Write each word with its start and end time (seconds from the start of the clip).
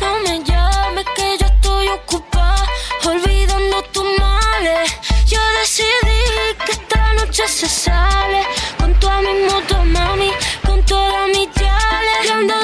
No 0.00 0.18
me 0.20 0.42
llames 0.42 1.04
que 1.14 1.36
yo 1.38 1.46
estoy 1.46 1.88
ocupada 1.88 2.64
olvidando 3.04 3.82
tus 3.92 4.04
males. 4.18 4.90
Yo 5.26 5.38
decidí 5.60 6.22
que 6.64 6.72
esta 6.72 7.12
noche 7.14 7.46
se 7.46 7.68
sale 7.68 8.46
con 8.78 8.94
toda 8.94 9.20
mi 9.20 9.34
moto, 9.50 9.84
mami, 9.84 10.30
con 10.64 10.82
toda 10.84 11.26
mi 11.26 11.46
chale. 11.52 12.57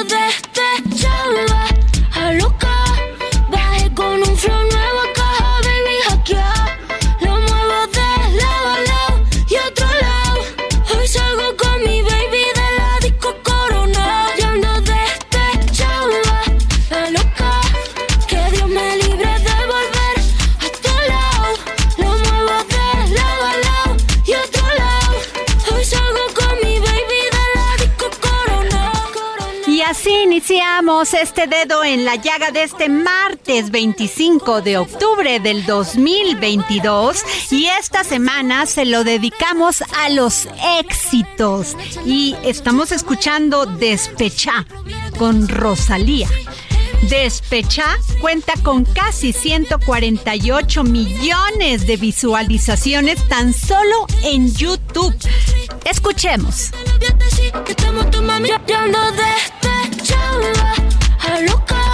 Iniciamos 30.55 31.13
este 31.13 31.47
dedo 31.47 31.83
en 31.83 32.05
la 32.05 32.15
llaga 32.15 32.49
de 32.51 32.63
este 32.63 32.87
martes 32.87 33.71
25 33.71 34.61
de 34.61 34.77
octubre 34.77 35.41
del 35.41 35.65
2022 35.65 37.25
y 37.51 37.65
esta 37.65 38.05
semana 38.05 38.65
se 38.65 38.85
lo 38.85 39.03
dedicamos 39.03 39.83
a 39.99 40.07
los 40.07 40.47
éxitos 40.79 41.75
y 42.05 42.37
estamos 42.43 42.93
escuchando 42.93 43.65
Despechá 43.65 44.65
con 45.17 45.49
Rosalía. 45.49 46.29
Despecha 47.09 47.97
cuenta 48.21 48.53
con 48.63 48.85
casi 48.85 49.33
148 49.33 50.83
millones 50.85 51.85
de 51.85 51.97
visualizaciones 51.97 53.27
tan 53.27 53.51
solo 53.53 54.07
en 54.23 54.53
YouTube. 54.55 55.13
Escuchemos. 55.83 56.71
Ando 60.13 60.39
despechada, 60.39 60.73
a 61.19 61.39
loca. 61.41 61.84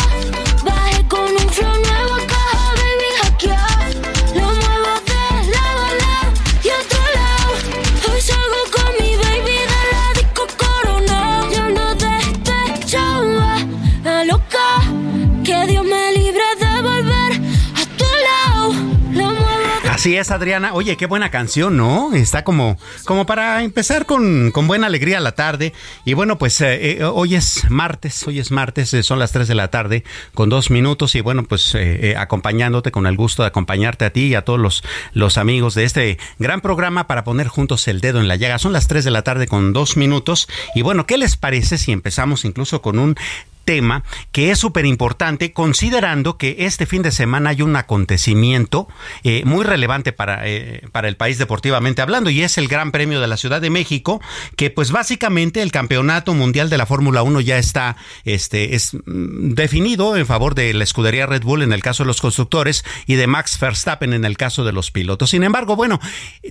Así 20.02 20.18
es, 20.18 20.32
Adriana. 20.32 20.74
Oye, 20.74 20.98
qué 20.98 21.06
buena 21.06 21.30
canción, 21.30 21.78
¿no? 21.78 22.12
Está 22.16 22.44
como, 22.44 22.76
como 23.06 23.28
para 23.28 23.62
empezar 23.62 24.08
con, 24.08 24.50
con 24.50 24.66
buena 24.66 24.88
alegría 24.88 25.20
la 25.20 25.34
tarde. 25.34 25.74
Y 26.06 26.16
bueno, 26.16 26.40
pues 26.40 26.60
eh, 26.62 26.94
eh, 26.94 27.04
hoy 27.04 27.36
es 27.36 27.70
martes, 27.70 28.28
hoy 28.28 28.40
es 28.40 28.50
martes, 28.50 28.96
eh, 28.96 29.04
son 29.04 29.20
las 29.20 29.32
3 29.32 29.48
de 29.48 29.54
la 29.54 29.68
tarde 29.68 30.04
con 30.34 30.50
dos 30.50 30.72
minutos. 30.72 31.14
Y 31.14 31.22
bueno, 31.22 31.44
pues 31.44 31.78
acompañándote 32.18 32.90
con 32.90 33.06
el 33.06 33.16
gusto 33.16 33.44
de 33.44 33.50
acompañarte 33.50 34.06
a 34.06 34.10
ti 34.10 34.22
y 34.22 34.34
a 34.34 34.44
todos 34.44 34.60
los, 34.60 34.84
los 35.14 35.38
amigos 35.38 35.76
de 35.76 35.84
este 35.84 36.18
gran 36.40 36.62
programa 36.62 37.06
para 37.06 37.24
poner 37.24 37.48
juntos 37.48 37.88
el 37.88 38.02
dedo 38.02 38.20
en 38.20 38.28
la 38.28 38.38
llaga. 38.38 38.58
Son 38.58 38.74
las 38.74 38.88
3 38.88 39.06
de 39.06 39.12
la 39.12 39.22
tarde 39.22 39.46
con 39.46 39.72
dos 39.72 39.98
minutos. 39.98 40.48
Y 40.74 40.82
bueno, 40.82 41.06
¿qué 41.06 41.20
les 41.20 41.38
parece 41.38 41.78
si 41.78 41.92
empezamos 41.92 42.44
incluso 42.44 42.82
con 42.82 42.98
un 42.98 43.16
tema 43.64 44.04
que 44.32 44.52
es 44.52 44.60
súper 44.60 44.86
importante 44.86 45.54
considerando 45.54 46.38
que 46.38 46.56
este 46.60 46.86
fin 46.86 47.02
de 47.02 47.12
semana 47.12 47.52
hay 47.52 47.62
un 47.62 47.76
acontecimiento 47.76 48.88
eh, 49.24 49.44
muy 49.46 49.64
relevante 49.64 50.12
para, 50.12 50.48
eh, 50.48 50.84
para 50.92 51.08
el 51.08 51.18
país 51.18 51.38
deportivamente 51.38 52.02
hablando 52.02 52.30
y 52.30 52.42
es 52.42 52.58
el 52.58 52.68
Gran 52.68 52.92
Premio 52.92 53.22
de 53.22 53.28
la 53.28 53.38
Ciudad 53.38 53.62
de 53.62 53.70
México 53.70 54.22
que 54.56 54.70
pues 54.70 54.92
básicamente 54.92 55.62
el 55.62 55.72
Campeonato 55.72 56.34
Mundial 56.34 56.70
de 56.70 56.78
la 56.78 56.86
Fórmula 56.86 57.24
1 57.24 57.42
ya 57.42 57.58
está 57.58 57.96
este, 58.26 58.76
es, 58.76 58.94
mm, 58.94 59.54
definido 59.54 60.18
en 60.18 60.26
favor 60.26 60.56
de 60.56 60.74
la 60.74 60.84
escudería 60.84 61.26
Red 61.26 61.44
Bull 61.44 61.62
en 61.62 61.74
el 61.74 61.82
caso 61.82 62.04
de 62.04 62.08
los 62.08 62.22
constructores 62.22 62.84
y 63.06 63.16
de 63.16 63.28
Max 63.28 63.58
Verstappen 63.60 64.14
en 64.14 64.26
el 64.26 64.38
caso 64.38 64.64
de 64.64 64.74
los 64.74 64.92
pilotos. 64.92 65.30
Sin 65.30 65.44
embargo, 65.44 65.76
bueno, 65.76 66.00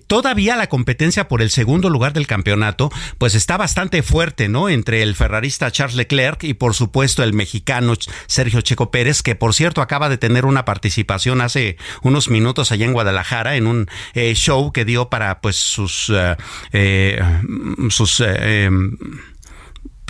todavía 0.07 0.57
la 0.57 0.69
competencia 0.69 1.29
por 1.29 1.43
el 1.43 1.51
segundo 1.51 1.91
lugar 1.91 2.13
del 2.13 2.27
campeonato 2.27 2.91
pues 3.19 3.35
está 3.35 3.57
bastante 3.57 4.03
fuerte, 4.03 4.49
¿no? 4.49 4.69
Entre 4.69 5.03
el 5.03 5.15
ferrarista 5.15 5.71
Charles 5.71 5.97
Leclerc 5.97 6.45
y 6.45 6.55
por 6.55 6.75
supuesto 6.75 7.01
el 7.19 7.33
mexicano 7.33 7.95
Sergio 8.27 8.61
Checo 8.61 8.91
Pérez, 8.91 9.23
que 9.23 9.35
por 9.35 9.55
cierto 9.55 9.83
acaba 9.83 10.09
de 10.09 10.19
tener 10.19 10.45
una 10.45 10.65
participación 10.65 11.41
hace 11.41 11.77
unos 12.03 12.29
minutos 12.29 12.73
allá 12.73 12.87
en 12.87 12.93
Guadalajara 12.93 13.57
en 13.57 13.67
un 13.67 13.89
eh, 14.15 14.35
show 14.35 14.73
que 14.73 14.85
dio 14.85 15.09
para 15.09 15.41
pues 15.41 15.57
sus 15.57 16.11
eh, 16.15 16.37
eh, 16.73 17.21
sus 17.91 18.21
eh, 18.21 18.65
em, 18.65 18.97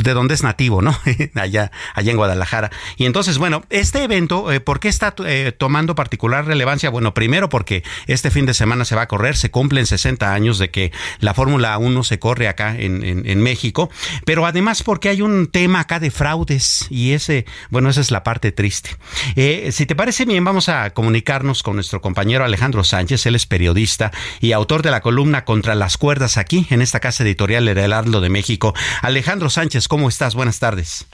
de 0.03 0.15
donde 0.15 0.34
es 0.34 0.43
nativo, 0.43 0.83
¿no? 0.83 0.97
allá, 1.34 1.71
allá 1.94 2.11
en 2.11 2.16
Guadalajara. 2.16 2.71
Y 2.97 3.06
entonces, 3.06 3.38
bueno, 3.38 3.62
este 3.71 4.03
evento, 4.03 4.53
eh, 4.53 4.61
¿por 4.61 4.81
qué 4.81 4.88
está 4.88 5.15
eh, 5.27 5.53
tomando 5.56 5.94
particular 5.94 6.47
relevancia? 6.47 6.91
Bueno, 6.91 7.15
primero 7.15 7.49
porque 7.49 7.83
este 8.06 8.31
fin 8.31 8.47
de 8.47 8.55
semana 8.55 8.84
se 8.84 8.94
va 8.94 9.03
a 9.03 9.09
correr, 9.09 9.37
se 9.37 9.50
cumplen 9.50 9.87
60 9.87 10.32
años 10.32 10.58
de 10.58 10.70
que 10.70 10.93
la 11.20 11.35
Fórmula 11.35 11.76
1 11.79 12.05
se 12.05 12.19
corre 12.19 12.49
acá 12.49 12.76
en, 12.76 13.05
en, 13.05 13.41
México, 13.41 13.91
pero 14.25 14.44
además 14.44 14.82
porque 14.82 15.08
hay 15.08 15.23
un 15.23 15.47
tema 15.47 15.81
acá 15.81 15.99
de 15.99 16.11
fraudes 16.11 16.87
y 16.91 17.12
ese, 17.12 17.46
bueno, 17.70 17.88
esa 17.88 18.00
es 18.00 18.11
la 18.11 18.23
parte 18.23 18.53
triste. 18.53 18.96
Eh, 19.37 19.70
si 19.73 19.87
te 19.87 19.96
parece 19.96 20.25
bien, 20.25 20.44
vamos 20.44 20.69
a 20.69 20.91
comunicarnos 20.91 21.62
con 21.62 21.76
nuestro 21.76 22.00
compañero 22.00 22.44
Alejandro 22.44 22.85
Sánchez, 22.85 23.25
él 23.26 23.35
es 23.35 23.46
periodista 23.46 24.11
y 24.41 24.53
autor 24.53 24.82
de 24.82 24.91
la 24.91 25.00
columna 25.00 25.44
Contra 25.44 25.75
las 25.75 25.96
cuerdas 25.96 26.37
aquí 26.37 26.67
en 26.70 26.82
esta 26.82 27.00
casa 27.00 27.25
editorial 27.25 27.67
Heraldo 27.67 28.20
de 28.20 28.29
México. 28.29 28.75
Alejandro 29.03 29.50
Sánchez, 29.50 29.88
¿Cómo 29.90 30.08
estás? 30.08 30.37
Buenas 30.37 30.60
tardes. 30.60 31.04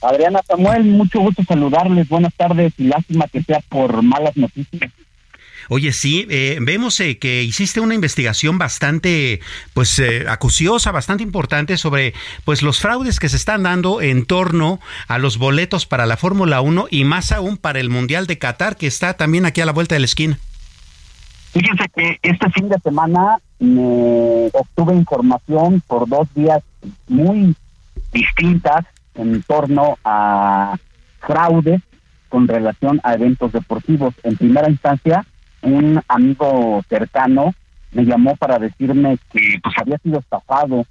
Adriana 0.00 0.40
Samuel, 0.48 0.84
mucho 0.84 1.20
gusto 1.20 1.44
saludarles. 1.44 2.08
Buenas 2.08 2.32
tardes 2.32 2.72
y 2.78 2.84
lástima 2.84 3.26
que 3.28 3.42
sea 3.42 3.60
por 3.68 4.02
malas 4.02 4.34
noticias. 4.38 4.90
Oye, 5.68 5.92
sí, 5.92 6.26
eh, 6.30 6.56
vemos 6.62 6.98
eh, 7.00 7.18
que 7.18 7.42
hiciste 7.42 7.78
una 7.78 7.94
investigación 7.94 8.56
bastante, 8.56 9.40
pues, 9.74 9.98
eh, 9.98 10.24
acuciosa, 10.30 10.92
bastante 10.92 11.22
importante 11.22 11.76
sobre, 11.76 12.14
pues, 12.46 12.62
los 12.62 12.80
fraudes 12.80 13.20
que 13.20 13.28
se 13.28 13.36
están 13.36 13.64
dando 13.64 14.00
en 14.00 14.24
torno 14.24 14.80
a 15.06 15.18
los 15.18 15.36
boletos 15.36 15.84
para 15.84 16.06
la 16.06 16.16
Fórmula 16.16 16.62
1 16.62 16.86
y 16.90 17.04
más 17.04 17.32
aún 17.32 17.58
para 17.58 17.80
el 17.80 17.90
Mundial 17.90 18.26
de 18.26 18.38
Qatar, 18.38 18.78
que 18.78 18.86
está 18.86 19.12
también 19.12 19.44
aquí 19.44 19.60
a 19.60 19.66
la 19.66 19.72
vuelta 19.72 19.94
de 19.94 20.00
la 20.00 20.06
esquina. 20.06 20.38
Fíjense 21.52 21.84
que 21.94 22.18
este 22.22 22.48
fin 22.52 22.70
de 22.70 22.78
semana 22.78 23.36
me 23.58 24.48
obtuve 24.54 24.94
información 24.94 25.82
por 25.86 26.08
dos 26.08 26.26
días 26.34 26.62
muy 27.06 27.54
distintas 28.12 28.84
en 29.14 29.42
torno 29.42 29.98
a 30.04 30.76
fraudes 31.20 31.80
con 32.28 32.48
relación 32.48 33.00
a 33.02 33.14
eventos 33.14 33.52
deportivos. 33.52 34.14
En 34.22 34.36
primera 34.36 34.70
instancia, 34.70 35.26
un 35.62 36.00
amigo 36.08 36.82
cercano 36.88 37.52
me 37.92 38.04
llamó 38.04 38.36
para 38.36 38.58
decirme 38.58 39.18
que 39.32 39.58
pues 39.62 39.74
había 39.78 39.98
sido 39.98 40.20
estafado 40.20 40.86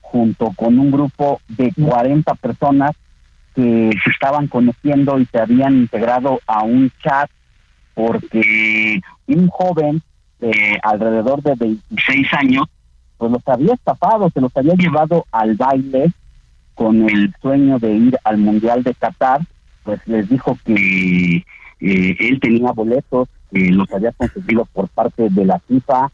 junto 0.00 0.50
con 0.50 0.78
un 0.78 0.90
grupo 0.90 1.40
de 1.48 1.72
40 1.72 2.34
personas 2.34 2.92
que 3.54 3.90
se 4.04 4.10
estaban 4.10 4.46
conociendo 4.48 5.18
y 5.18 5.26
se 5.26 5.40
habían 5.40 5.74
integrado 5.74 6.40
a 6.46 6.62
un 6.62 6.90
chat 7.02 7.30
porque 7.94 9.00
un 9.26 9.48
joven 9.48 10.02
de 10.40 10.78
alrededor 10.82 11.42
de 11.42 11.54
26 11.54 12.26
años 12.34 12.64
pues 13.16 13.30
los 13.30 13.46
había 13.46 13.74
estafado, 13.74 14.30
se 14.30 14.40
los 14.40 14.54
había 14.56 14.74
llevado 14.74 15.24
al 15.30 15.54
baile 15.54 16.12
con 16.74 17.08
el 17.08 17.34
sueño 17.40 17.78
de 17.78 17.92
ir 17.92 18.18
al 18.24 18.38
Mundial 18.38 18.82
de 18.82 18.94
Qatar, 18.94 19.40
pues 19.84 20.00
les 20.06 20.28
dijo 20.28 20.58
que 20.64 21.44
eh, 21.80 22.16
él 22.18 22.40
tenía 22.40 22.72
boletos, 22.72 23.28
que 23.50 23.70
los 23.70 23.90
había 23.92 24.12
conseguido 24.12 24.64
por 24.72 24.88
parte 24.88 25.28
de 25.28 25.44
la 25.44 25.58
FIFA 25.60 26.10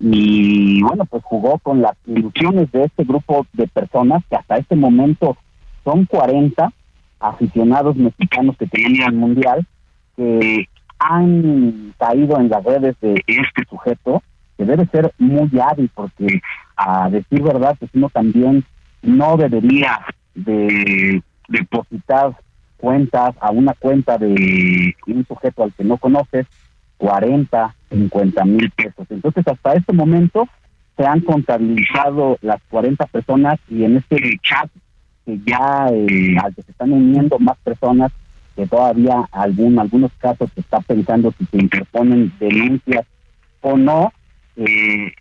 y 0.00 0.82
bueno, 0.82 1.04
pues 1.04 1.22
jugó 1.24 1.58
con 1.58 1.82
las 1.82 1.94
ilusiones 2.06 2.72
de 2.72 2.84
este 2.84 3.04
grupo 3.04 3.46
de 3.52 3.68
personas 3.68 4.24
que 4.30 4.36
hasta 4.36 4.56
este 4.56 4.74
momento 4.74 5.36
son 5.84 6.06
40 6.06 6.72
aficionados 7.20 7.96
mexicanos 7.96 8.56
que 8.56 8.66
ir 8.80 9.04
al 9.04 9.12
Mundial, 9.12 9.66
que 10.16 10.68
han 10.98 11.94
caído 11.98 12.40
en 12.40 12.48
las 12.48 12.64
redes 12.64 12.96
de 13.00 13.22
este 13.26 13.64
sujeto, 13.68 14.22
que 14.56 14.64
debe 14.64 14.86
ser 14.86 15.12
muy 15.18 15.50
hábil 15.60 15.90
porque 15.94 16.40
a 16.76 17.10
decir 17.10 17.42
verdad, 17.42 17.76
pues 17.78 17.90
uno 17.94 18.08
también 18.08 18.64
no 19.02 19.36
debería 19.36 20.00
de 20.34 21.22
depositar 21.48 22.36
cuentas 22.76 23.34
a 23.40 23.50
una 23.50 23.74
cuenta 23.74 24.16
de 24.18 24.94
un 25.06 25.26
sujeto 25.26 25.64
al 25.64 25.72
que 25.74 25.84
no 25.84 25.98
conoces 25.98 26.46
40, 26.98 27.74
50 27.90 28.44
mil 28.44 28.70
pesos. 28.70 29.06
Entonces, 29.10 29.46
hasta 29.46 29.74
este 29.74 29.92
momento 29.92 30.48
se 30.96 31.06
han 31.06 31.20
contabilizado 31.20 32.36
las 32.42 32.60
40 32.70 33.06
personas 33.06 33.58
y 33.68 33.84
en 33.84 33.96
este 33.96 34.38
chat 34.42 34.70
que 35.24 35.38
ya 35.46 35.88
eh, 35.90 36.36
al 36.42 36.54
que 36.54 36.62
se 36.62 36.72
están 36.72 36.92
uniendo 36.92 37.38
más 37.38 37.56
personas 37.58 38.12
que 38.54 38.66
todavía 38.66 39.26
algún 39.32 39.78
algunos 39.78 40.12
casos 40.18 40.50
se 40.54 40.60
está 40.60 40.80
pensando 40.80 41.32
si 41.38 41.46
se 41.46 41.56
interponen 41.56 42.32
denuncias 42.38 43.06
o 43.62 43.76
no 43.78 44.12
eh, 44.56 45.12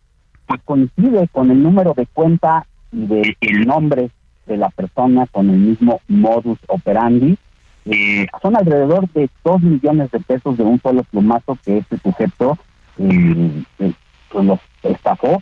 pues 0.46 0.62
coincide 0.66 1.28
con 1.30 1.52
el 1.52 1.62
número 1.62 1.94
de 1.94 2.06
cuenta 2.08 2.66
y 2.92 3.06
de 3.06 3.38
el 3.42 3.66
nombre 3.66 4.10
de 4.46 4.58
la 4.58 4.70
persona 4.70 5.28
con 5.28 5.50
el 5.50 5.58
mismo 5.58 6.02
modus 6.08 6.60
operandi. 6.68 7.38
Eh, 7.86 8.28
son 8.42 8.56
alrededor 8.56 9.10
de 9.14 9.30
dos 9.44 9.62
millones 9.62 10.12
de 10.12 10.20
pesos 10.20 10.58
de 10.58 10.64
un 10.64 10.82
solo 10.82 11.04
plumazo 11.04 11.58
que 11.64 11.78
este 11.78 11.98
sujeto 12.00 12.58
eh, 12.98 13.64
pues 13.78 14.46
los 14.46 14.60
estafó. 14.84 15.42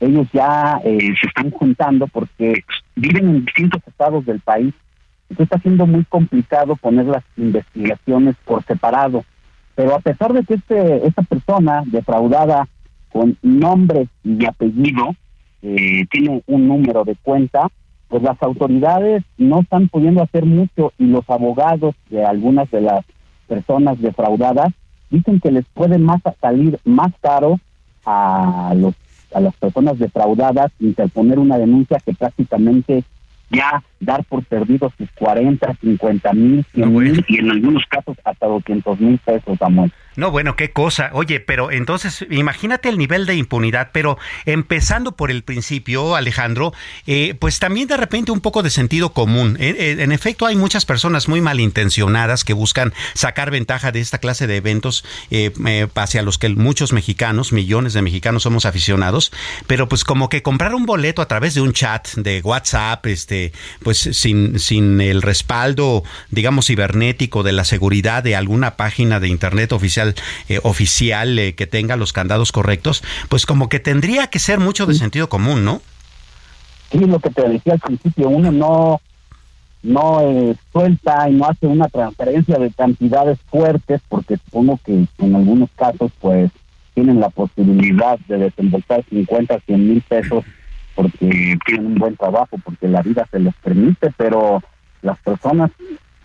Ellos 0.00 0.26
ya 0.32 0.80
se 0.82 1.26
están 1.26 1.50
juntando 1.50 2.06
porque 2.08 2.64
viven 2.96 3.28
en 3.28 3.44
distintos 3.44 3.82
estados 3.86 4.24
del 4.24 4.40
país. 4.40 4.74
Entonces 5.28 5.44
está 5.44 5.58
siendo 5.60 5.86
muy 5.86 6.04
complicado 6.04 6.76
poner 6.76 7.06
las 7.06 7.24
investigaciones 7.36 8.36
por 8.44 8.64
separado. 8.64 9.24
Pero 9.74 9.94
a 9.94 10.00
pesar 10.00 10.32
de 10.32 10.44
que 10.44 10.54
este, 10.54 11.06
esta 11.06 11.22
persona 11.22 11.82
defraudada 11.86 12.68
con 13.10 13.36
nombre 13.42 14.08
y 14.22 14.44
apellido 14.44 15.14
eh, 15.66 16.04
tiene 16.10 16.42
un 16.46 16.68
número 16.68 17.04
de 17.04 17.16
cuenta, 17.16 17.70
pues 18.08 18.22
las 18.22 18.40
autoridades 18.42 19.24
no 19.38 19.60
están 19.60 19.88
pudiendo 19.88 20.22
hacer 20.22 20.44
mucho 20.44 20.92
y 20.98 21.06
los 21.06 21.28
abogados 21.28 21.94
de 22.10 22.22
algunas 22.22 22.70
de 22.70 22.82
las 22.82 23.04
personas 23.48 23.98
defraudadas 23.98 24.74
dicen 25.08 25.40
que 25.40 25.50
les 25.50 25.64
puede 25.72 25.96
más 25.96 26.20
salir 26.40 26.78
más 26.84 27.12
caro 27.20 27.58
a 28.04 28.74
los 28.76 28.94
a 29.34 29.40
las 29.40 29.56
personas 29.56 29.98
defraudadas 29.98 30.70
interponer 30.78 31.38
una 31.38 31.58
denuncia 31.58 31.98
que 32.04 32.12
prácticamente 32.12 33.02
ya 33.50 33.82
dar 34.04 34.24
por 34.24 34.44
perdido 34.44 34.92
sus 34.96 35.10
40, 35.12 35.74
50 35.80 36.32
mil, 36.32 36.64
100 36.74 36.92
mil 36.92 37.24
y 37.28 37.38
en 37.38 37.50
algunos 37.50 37.84
casos 37.86 38.16
hasta 38.24 38.46
200 38.46 39.00
mil 39.00 39.18
pesos, 39.18 39.60
amor. 39.62 39.90
No, 40.16 40.30
bueno, 40.30 40.54
qué 40.54 40.70
cosa. 40.70 41.10
Oye, 41.12 41.40
pero 41.40 41.72
entonces 41.72 42.24
imagínate 42.30 42.88
el 42.88 42.98
nivel 42.98 43.26
de 43.26 43.34
impunidad, 43.34 43.90
pero 43.92 44.16
empezando 44.46 45.12
por 45.12 45.30
el 45.30 45.42
principio, 45.42 46.14
Alejandro, 46.14 46.72
eh, 47.06 47.34
pues 47.38 47.58
también 47.58 47.88
de 47.88 47.96
repente 47.96 48.30
un 48.30 48.40
poco 48.40 48.62
de 48.62 48.70
sentido 48.70 49.12
común. 49.12 49.56
Eh, 49.58 49.74
eh, 49.76 49.96
en 49.98 50.12
efecto, 50.12 50.46
hay 50.46 50.54
muchas 50.54 50.84
personas 50.86 51.28
muy 51.28 51.40
malintencionadas 51.40 52.44
que 52.44 52.52
buscan 52.52 52.92
sacar 53.14 53.50
ventaja 53.50 53.90
de 53.90 54.00
esta 54.00 54.18
clase 54.18 54.46
de 54.46 54.56
eventos 54.56 55.04
hacia 55.94 56.22
los 56.22 56.38
que 56.38 56.48
muchos 56.50 56.92
mexicanos, 56.92 57.52
millones 57.52 57.92
de 57.92 58.02
mexicanos 58.02 58.44
somos 58.44 58.66
aficionados, 58.66 59.32
pero 59.66 59.88
pues 59.88 60.04
como 60.04 60.28
que 60.28 60.42
comprar 60.42 60.74
un 60.74 60.86
boleto 60.86 61.22
a 61.22 61.28
través 61.28 61.54
de 61.54 61.60
un 61.60 61.72
chat 61.72 62.08
de 62.14 62.40
WhatsApp, 62.42 63.04
este, 63.06 63.52
pues 63.82 63.93
sin, 63.98 64.58
sin 64.58 65.00
el 65.00 65.22
respaldo, 65.22 66.02
digamos, 66.30 66.66
cibernético 66.66 67.42
de 67.42 67.52
la 67.52 67.64
seguridad 67.64 68.22
de 68.22 68.36
alguna 68.36 68.76
página 68.76 69.20
de 69.20 69.28
internet 69.28 69.72
oficial 69.72 70.14
eh, 70.48 70.60
oficial 70.62 71.38
eh, 71.38 71.54
que 71.54 71.66
tenga 71.66 71.96
los 71.96 72.12
candados 72.12 72.52
correctos, 72.52 73.02
pues 73.28 73.46
como 73.46 73.68
que 73.68 73.80
tendría 73.80 74.28
que 74.28 74.38
ser 74.38 74.58
mucho 74.58 74.86
de 74.86 74.94
sentido 74.94 75.28
común, 75.28 75.64
¿no? 75.64 75.80
Sí, 76.90 76.98
lo 76.98 77.18
que 77.18 77.30
te 77.30 77.48
decía 77.48 77.74
al 77.74 77.80
principio, 77.80 78.28
uno 78.28 78.52
no 78.52 79.00
no 79.82 80.22
eh, 80.22 80.56
suelta 80.72 81.28
y 81.28 81.34
no 81.34 81.44
hace 81.44 81.66
una 81.66 81.88
transferencia 81.88 82.58
de 82.58 82.70
cantidades 82.70 83.38
fuertes 83.50 84.00
porque 84.08 84.38
supongo 84.38 84.80
que 84.84 85.06
en 85.18 85.36
algunos 85.36 85.68
casos 85.76 86.10
pues 86.20 86.50
tienen 86.94 87.20
la 87.20 87.28
posibilidad 87.28 88.18
de 88.20 88.38
desembolsar 88.38 89.04
50, 89.10 89.60
100 89.60 89.88
mil 89.88 90.00
pesos 90.02 90.44
porque 90.94 91.58
tienen 91.66 91.86
un 91.86 91.94
buen 91.96 92.16
trabajo, 92.16 92.56
porque 92.64 92.88
la 92.88 93.02
vida 93.02 93.26
se 93.30 93.38
les 93.38 93.54
permite, 93.56 94.12
pero 94.16 94.62
las 95.02 95.18
personas, 95.18 95.70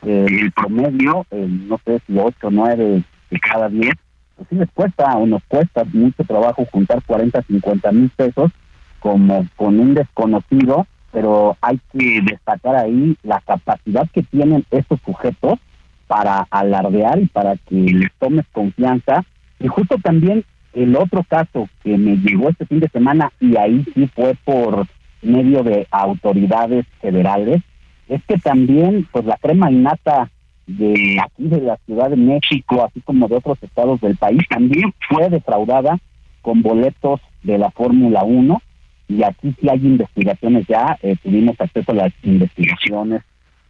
el 0.04 0.52
promedio, 0.52 1.26
no 1.32 1.80
sé 1.86 2.02
si 2.06 2.18
8, 2.18 2.50
9, 2.50 3.04
de 3.30 3.40
cada 3.40 3.70
10, 3.70 3.94
pues 4.36 4.50
sí 4.50 4.56
les 4.56 4.72
cuesta 4.72 5.18
o 5.18 5.26
nos 5.26 5.44
cuesta 5.44 5.84
mucho 5.92 6.24
trabajo 6.24 6.66
juntar 6.72 7.04
40, 7.06 7.42
50 7.44 7.92
mil 7.92 8.10
pesos 8.10 8.52
como 9.00 9.48
con 9.56 9.80
un 9.80 9.94
desconocido, 9.94 10.88
pero 11.12 11.58
hay 11.62 11.80
que 11.92 12.22
destacar 12.22 12.76
ahí 12.76 13.18
la 13.24 13.42
capacidad 13.42 14.08
que 14.14 14.24
tienen 14.24 14.66
estos 14.72 15.00
sujetos 15.06 15.60
para 16.08 16.48
alardear 16.50 17.20
y 17.20 17.28
para 17.28 17.56
que 17.58 17.76
les 17.76 18.12
tomes 18.20 18.46
confianza. 18.52 19.24
Y 19.60 19.68
justo 19.68 19.98
también 20.02 20.44
el 20.74 20.96
otro 20.96 21.24
caso 21.24 21.68
que 21.84 21.98
me 21.98 22.18
llegó 22.18 22.50
este 22.50 22.66
fin 22.66 22.80
de 22.80 22.90
semana, 22.90 23.32
y 23.40 23.56
ahí 23.58 23.86
sí 23.94 24.08
fue 24.16 24.36
por 24.44 24.88
medio 25.22 25.64
de 25.64 25.88
autoridades 25.92 26.86
federales, 27.02 27.62
es 28.08 28.24
que 28.26 28.38
también 28.38 29.08
pues 29.12 29.26
la 29.26 29.38
crema 29.38 29.72
innata 29.72 30.30
de 30.68 31.18
aquí 31.24 31.48
de 31.48 31.62
la 31.62 31.78
Ciudad 31.86 32.10
de 32.10 32.16
México, 32.16 32.86
así 32.86 33.02
como 33.02 33.28
de 33.28 33.36
otros 33.38 33.58
estados 33.62 34.00
del 34.02 34.18
país, 34.18 34.42
también 34.50 34.94
fue 35.10 35.30
defraudada 35.30 35.98
con 36.42 36.62
boletos 36.62 37.20
de 37.44 37.58
la 37.58 37.72
Fórmula 37.72 38.24
1 38.24 38.62
y 39.08 39.24
aquí 39.24 39.56
sí 39.60 39.68
hay 39.68 39.80
investigaciones 39.80 40.68
ya, 40.68 40.98
eh, 41.02 41.16
tuvimos 41.24 41.60
acceso 41.60 41.92
a 41.92 41.96
las 41.96 42.14
investigaciones, 42.24 43.24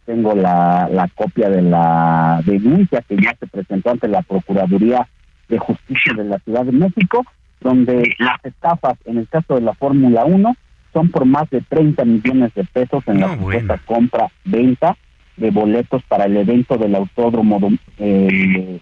tengo 0.04 0.34
la, 0.34 0.88
la 0.92 1.08
copia 1.08 1.48
de 1.48 1.62
la 1.62 2.42
denuncia 2.44 3.02
que 3.02 3.16
ya 3.16 3.34
se 3.40 3.46
presentó 3.46 3.90
ante 3.90 4.08
la 4.08 4.22
Procuraduría 4.22 5.08
de 5.50 5.58
Justicia 5.58 6.14
de 6.14 6.24
la 6.24 6.38
Ciudad 6.38 6.64
de 6.64 6.72
México, 6.72 7.26
donde 7.60 8.14
las 8.18 8.42
estafas 8.44 8.96
en 9.04 9.18
el 9.18 9.28
caso 9.28 9.56
de 9.56 9.60
la 9.60 9.74
Fórmula 9.74 10.24
1 10.24 10.56
son 10.92 11.10
por 11.10 11.24
más 11.24 11.48
de 11.50 11.60
30 11.60 12.04
millones 12.04 12.54
de 12.54 12.64
pesos 12.64 13.02
en 13.06 13.20
la 13.20 13.36
supuesta 13.36 13.78
compra-venta 13.84 14.96
de 15.36 15.50
boletos 15.50 16.02
para 16.04 16.24
el 16.24 16.36
evento 16.36 16.76
del 16.76 16.94
autódromo 16.94 17.60
eh, 17.98 18.80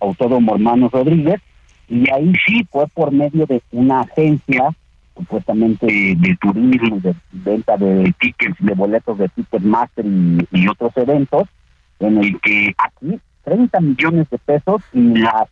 autódromo 0.00 0.54
Hermanos 0.54 0.92
Rodríguez. 0.92 1.40
Y 1.88 2.10
ahí 2.10 2.32
sí 2.46 2.66
fue 2.70 2.86
por 2.88 3.12
medio 3.12 3.46
de 3.46 3.62
una 3.70 4.00
agencia 4.00 4.70
supuestamente 5.16 5.86
de, 5.86 6.38
turismo 6.40 6.98
de 7.00 7.14
venta 7.32 7.76
de 7.76 8.14
tickets 8.18 8.56
de 8.60 8.74
boletos 8.74 9.18
de 9.18 9.28
Ticketmaster 9.28 10.06
y, 10.06 10.46
y 10.52 10.68
otros 10.68 10.96
eventos 10.96 11.48
en 11.98 12.18
el 12.18 12.40
que 12.40 12.74
aquí 12.78 13.20
30 13.44 13.80
millones 13.80 14.30
de 14.30 14.38
pesos 14.38 14.82
y 14.92 15.18
las 15.18 15.48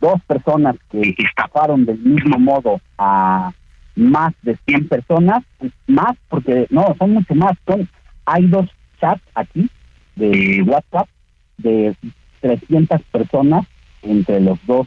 dos 0.00 0.20
personas 0.26 0.76
que 0.90 1.14
estafaron 1.18 1.84
del 1.84 1.98
mismo 1.98 2.38
modo 2.38 2.80
a 2.96 3.52
más 3.96 4.32
de 4.42 4.56
100 4.66 4.88
personas, 4.88 5.44
más 5.86 6.16
porque 6.28 6.66
no, 6.70 6.94
son 6.98 7.14
mucho 7.14 7.34
más, 7.34 7.56
son 7.66 7.88
hay 8.24 8.46
dos 8.46 8.66
chat 9.00 9.20
aquí 9.34 9.68
de 10.16 10.62
WhatsApp 10.62 11.08
de 11.56 11.94
300 12.40 13.00
personas 13.10 13.66
entre 14.02 14.40
los 14.40 14.58
dos 14.66 14.86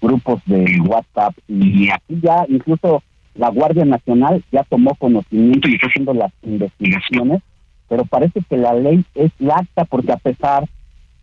grupos 0.00 0.40
de 0.46 0.80
WhatsApp. 0.80 1.34
Y 1.48 1.90
aquí 1.90 2.18
ya 2.22 2.44
incluso 2.48 3.02
la 3.34 3.50
Guardia 3.50 3.84
Nacional 3.84 4.42
ya 4.50 4.64
tomó 4.64 4.94
conocimiento 4.94 5.68
y 5.68 5.74
está 5.74 5.88
haciendo 5.88 6.14
las 6.14 6.32
investigaciones, 6.42 7.42
pero 7.88 8.04
parece 8.04 8.40
que 8.48 8.56
la 8.56 8.74
ley 8.74 9.04
es 9.14 9.32
laxa 9.38 9.84
porque 9.84 10.12
a 10.12 10.16
pesar 10.16 10.68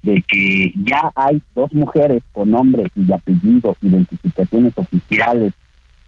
de 0.04 0.22
que 0.28 0.74
ya 0.84 1.12
hay 1.16 1.42
dos 1.56 1.74
mujeres 1.74 2.24
con 2.32 2.52
nombres 2.52 2.88
y 2.96 3.12
apellidos, 3.12 3.78
identificaciones 3.82 4.74
oficiales, 4.78 5.54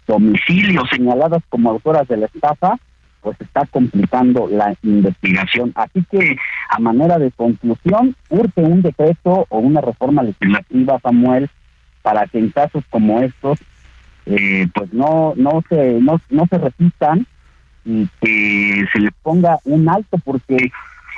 domicilios 0.06 0.88
señaladas 0.90 1.42
como 1.48 1.70
autoras 1.70 2.08
de 2.08 2.16
la 2.16 2.26
estafa, 2.26 2.78
pues 3.20 3.36
está 3.40 3.66
complicando 3.66 4.48
la 4.48 4.74
investigación. 4.82 5.72
Así 5.74 6.04
que, 6.10 6.36
a 6.70 6.78
manera 6.78 7.18
de 7.18 7.30
conclusión, 7.32 8.16
urge 8.30 8.62
un 8.62 8.82
decreto 8.82 9.46
o 9.48 9.58
una 9.58 9.80
reforma 9.80 10.22
legislativa, 10.22 10.98
Samuel, 11.00 11.50
para 12.02 12.26
que 12.26 12.38
en 12.38 12.50
casos 12.50 12.82
como 12.90 13.20
estos, 13.20 13.58
eh, 14.26 14.66
pues 14.74 14.92
no 14.92 15.34
no 15.36 15.62
se 15.68 16.00
no, 16.00 16.20
no 16.30 16.46
se 16.46 16.58
repitan 16.58 17.26
y 17.84 18.08
que 18.20 18.84
se 18.92 19.00
le 19.00 19.10
ponga 19.22 19.58
un 19.64 19.88
alto, 19.88 20.18
porque 20.24 20.70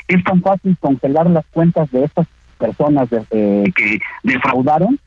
es 0.09 0.25
tan 0.25 0.43
fácil 0.43 0.77
congelar 0.79 1.31
las 1.31 1.45
cuentas 1.47 1.91
de 1.91 2.05
estas 2.05 2.27
personas 2.63 3.09
eh, 3.31 3.65
que 3.75 3.99
defraudaron 4.23 4.99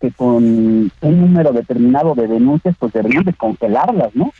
que 0.00 0.10
con 0.10 0.42
un 0.42 1.20
número 1.20 1.52
determinado 1.52 2.14
de 2.14 2.26
denuncias 2.26 2.74
pues 2.78 2.92
deberían 2.92 3.24
de 3.24 3.34
congelarlas, 3.34 4.14
¿no? 4.14 4.32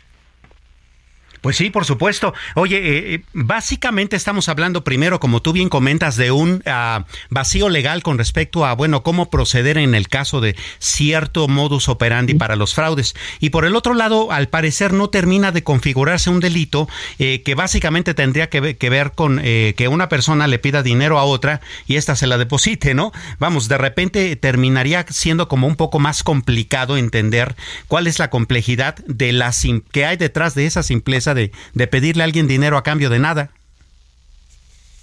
Pues 1.45 1.57
sí, 1.57 1.69
por 1.69 1.85
supuesto. 1.85 2.33
Oye, 2.55 2.77
eh, 2.77 3.13
eh, 3.13 3.21
básicamente 3.33 4.15
estamos 4.15 4.49
hablando 4.49 4.83
primero, 4.83 5.19
como 5.19 5.43
tú 5.43 5.53
bien 5.53 5.69
comentas, 5.69 6.15
de 6.15 6.31
un 6.31 6.63
ah, 6.65 7.05
vacío 7.29 7.69
legal 7.69 8.01
con 8.01 8.17
respecto 8.17 8.65
a, 8.65 8.73
bueno, 8.73 9.03
cómo 9.03 9.29
proceder 9.29 9.77
en 9.77 9.93
el 9.93 10.07
caso 10.07 10.41
de 10.41 10.55
cierto 10.79 11.47
modus 11.47 11.87
operandi 11.87 12.33
para 12.33 12.55
los 12.55 12.73
fraudes. 12.73 13.13
Y 13.39 13.51
por 13.51 13.65
el 13.65 13.75
otro 13.75 13.93
lado, 13.93 14.31
al 14.31 14.47
parecer 14.47 14.91
no 14.91 15.11
termina 15.11 15.51
de 15.51 15.63
configurarse 15.63 16.31
un 16.31 16.39
delito 16.39 16.89
eh, 17.19 17.43
que 17.43 17.53
básicamente 17.53 18.15
tendría 18.15 18.49
que 18.49 18.59
ver, 18.59 19.11
con 19.11 19.37
que 19.37 19.87
una 19.87 20.09
persona 20.09 20.47
le 20.47 20.57
pida 20.57 20.81
dinero 20.81 21.19
a 21.19 21.25
otra 21.25 21.61
y 21.85 21.97
ésta 21.97 22.15
se 22.15 22.25
la 22.25 22.39
deposite, 22.39 22.95
¿no? 22.95 23.11
Vamos, 23.37 23.67
de 23.67 23.77
repente 23.77 24.35
terminaría 24.35 25.05
siendo 25.09 25.47
como 25.47 25.67
un 25.67 25.75
poco 25.75 25.99
más 25.99 26.23
complicado 26.23 26.97
entender 26.97 27.55
cuál 27.87 28.07
es 28.07 28.17
la 28.17 28.31
complejidad 28.31 28.95
de 29.05 29.31
la 29.31 29.53
que 29.91 30.05
hay 30.05 30.17
detrás 30.17 30.55
de 30.55 30.65
esa 30.65 30.81
simpleza 30.81 31.34
de, 31.35 31.51
pedirle 31.87 32.23
a 32.23 32.25
alguien 32.25 32.47
dinero 32.47 32.77
a 32.77 32.83
cambio 32.83 33.09
de 33.09 33.19
nada. 33.19 33.51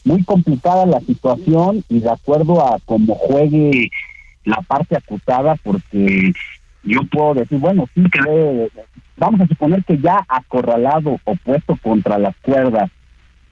Muy 0.05 0.25
complicada 0.25 0.85
la 0.87 1.01
situación 1.01 1.85
y 1.89 2.01
de 2.01 2.11
acuerdo 2.11 2.61
a 2.61 2.81
cómo 2.85 3.15
juegue 3.15 3.91
la 4.45 4.61
parte 4.63 4.97
acusada, 4.97 5.55
porque 5.63 6.33
yo 6.83 7.05
puedo 7.05 7.35
decir, 7.35 7.59
bueno, 7.59 7.89
sí 7.95 8.03
que 8.11 8.69
vamos 9.17 9.41
a 9.41 9.47
suponer 9.47 9.85
que 9.85 9.99
ya 9.99 10.25
acorralado 10.27 11.21
o 11.23 11.37
puesto 11.37 11.77
contra 11.77 12.19
las 12.19 12.35
cuerdas 12.43 12.91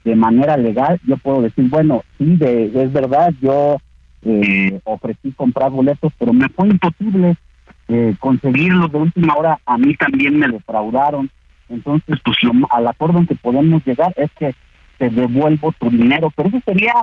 de 0.03 0.15
manera 0.15 0.57
legal, 0.57 0.99
yo 1.07 1.15
puedo 1.17 1.41
decir, 1.41 1.69
bueno, 1.69 2.03
sí, 2.17 2.35
de, 2.35 2.71
es 2.83 2.91
verdad, 2.91 3.33
yo 3.41 3.77
eh, 4.23 4.79
ofrecí 4.83 5.31
comprar 5.31 5.71
boletos, 5.71 6.11
pero 6.17 6.33
me 6.33 6.49
fue 6.49 6.67
imposible 6.67 7.37
eh, 7.87 8.15
conseguirlos 8.19 8.91
de 8.91 8.97
última 8.97 9.35
hora, 9.35 9.59
a 9.65 9.77
mí 9.77 9.95
también 9.95 10.37
me 10.39 10.47
defraudaron. 10.47 11.29
Entonces, 11.71 12.19
pues 12.23 12.37
al 12.69 12.87
acuerdo 12.87 13.19
en 13.19 13.27
que 13.27 13.35
podemos 13.35 13.83
llegar 13.85 14.13
es 14.17 14.29
que 14.37 14.53
te 14.97 15.09
devuelvo 15.09 15.71
tu 15.73 15.89
dinero, 15.89 16.31
pero 16.35 16.49
eso 16.49 16.59
sería 16.65 16.93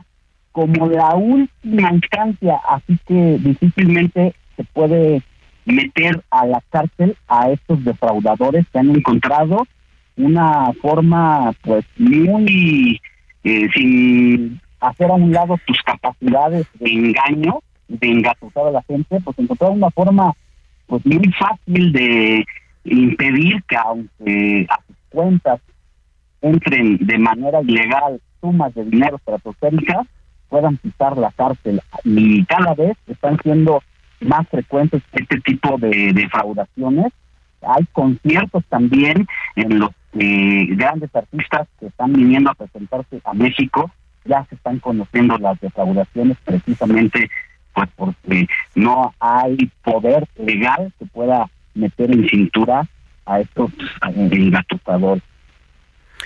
como 0.52 0.88
la 0.88 1.14
última 1.14 1.92
instancia, 1.92 2.60
así 2.68 2.98
que 3.06 3.38
difícilmente 3.38 4.34
se 4.56 4.64
puede 4.64 5.22
meter 5.64 6.22
a 6.30 6.46
la 6.46 6.62
cárcel 6.70 7.16
a 7.28 7.50
estos 7.50 7.84
defraudadores 7.84 8.66
que 8.72 8.78
han 8.78 8.90
encontrado 8.90 9.66
una 10.16 10.72
forma 10.80 11.52
pues 11.62 11.84
muy 11.96 13.00
eh, 13.44 13.68
sin 13.74 14.60
hacer 14.80 15.10
a 15.10 15.14
un 15.14 15.32
lado 15.32 15.58
tus 15.66 15.80
capacidades 15.82 16.66
de 16.80 16.90
engaño, 16.90 17.60
de 17.88 18.08
engatusar 18.08 18.66
a 18.66 18.72
la 18.72 18.82
gente, 18.82 19.20
pues 19.24 19.38
encontrar 19.38 19.70
una 19.70 19.90
forma 19.90 20.32
pues 20.86 21.04
muy 21.06 21.32
fácil 21.32 21.92
de 21.92 22.44
impedir 22.90 23.62
que 23.64 23.76
aunque 23.76 24.66
a 24.68 24.80
sus 24.86 24.96
cuentas 25.10 25.60
entren 26.40 26.98
de 26.98 27.18
manera 27.18 27.60
ilegal 27.62 28.20
sumas 28.40 28.74
de 28.74 28.84
dinero 28.84 29.16
estratosféricas, 29.16 30.06
puedan 30.48 30.76
pisar 30.76 31.16
la 31.18 31.30
cárcel. 31.32 31.80
Y 32.04 32.44
cada 32.46 32.74
vez 32.74 32.96
están 33.06 33.38
siendo 33.42 33.82
más 34.20 34.48
frecuentes 34.48 35.02
este 35.12 35.40
tipo 35.40 35.78
de 35.78 36.12
defraudaciones. 36.12 37.12
Hay 37.62 37.84
conciertos 37.92 38.64
también 38.68 39.26
en 39.56 39.80
los 39.80 39.90
que 40.12 40.66
grandes 40.70 41.14
artistas 41.14 41.68
que 41.78 41.86
están 41.86 42.12
viniendo 42.12 42.50
a 42.50 42.54
presentarse 42.54 43.20
a 43.24 43.34
México 43.34 43.90
ya 44.24 44.44
se 44.44 44.54
están 44.54 44.78
conociendo 44.78 45.36
las 45.38 45.60
defraudaciones 45.60 46.36
precisamente 46.44 47.30
pues 47.74 47.88
porque 47.96 48.48
no 48.74 49.14
hay 49.20 49.70
poder 49.82 50.26
legal 50.36 50.92
que 50.98 51.06
pueda 51.06 51.48
meter 51.78 52.10
en 52.10 52.28
cintura 52.28 52.86
a 53.26 53.40
estos 53.40 53.70
engatuzadores. 54.04 55.22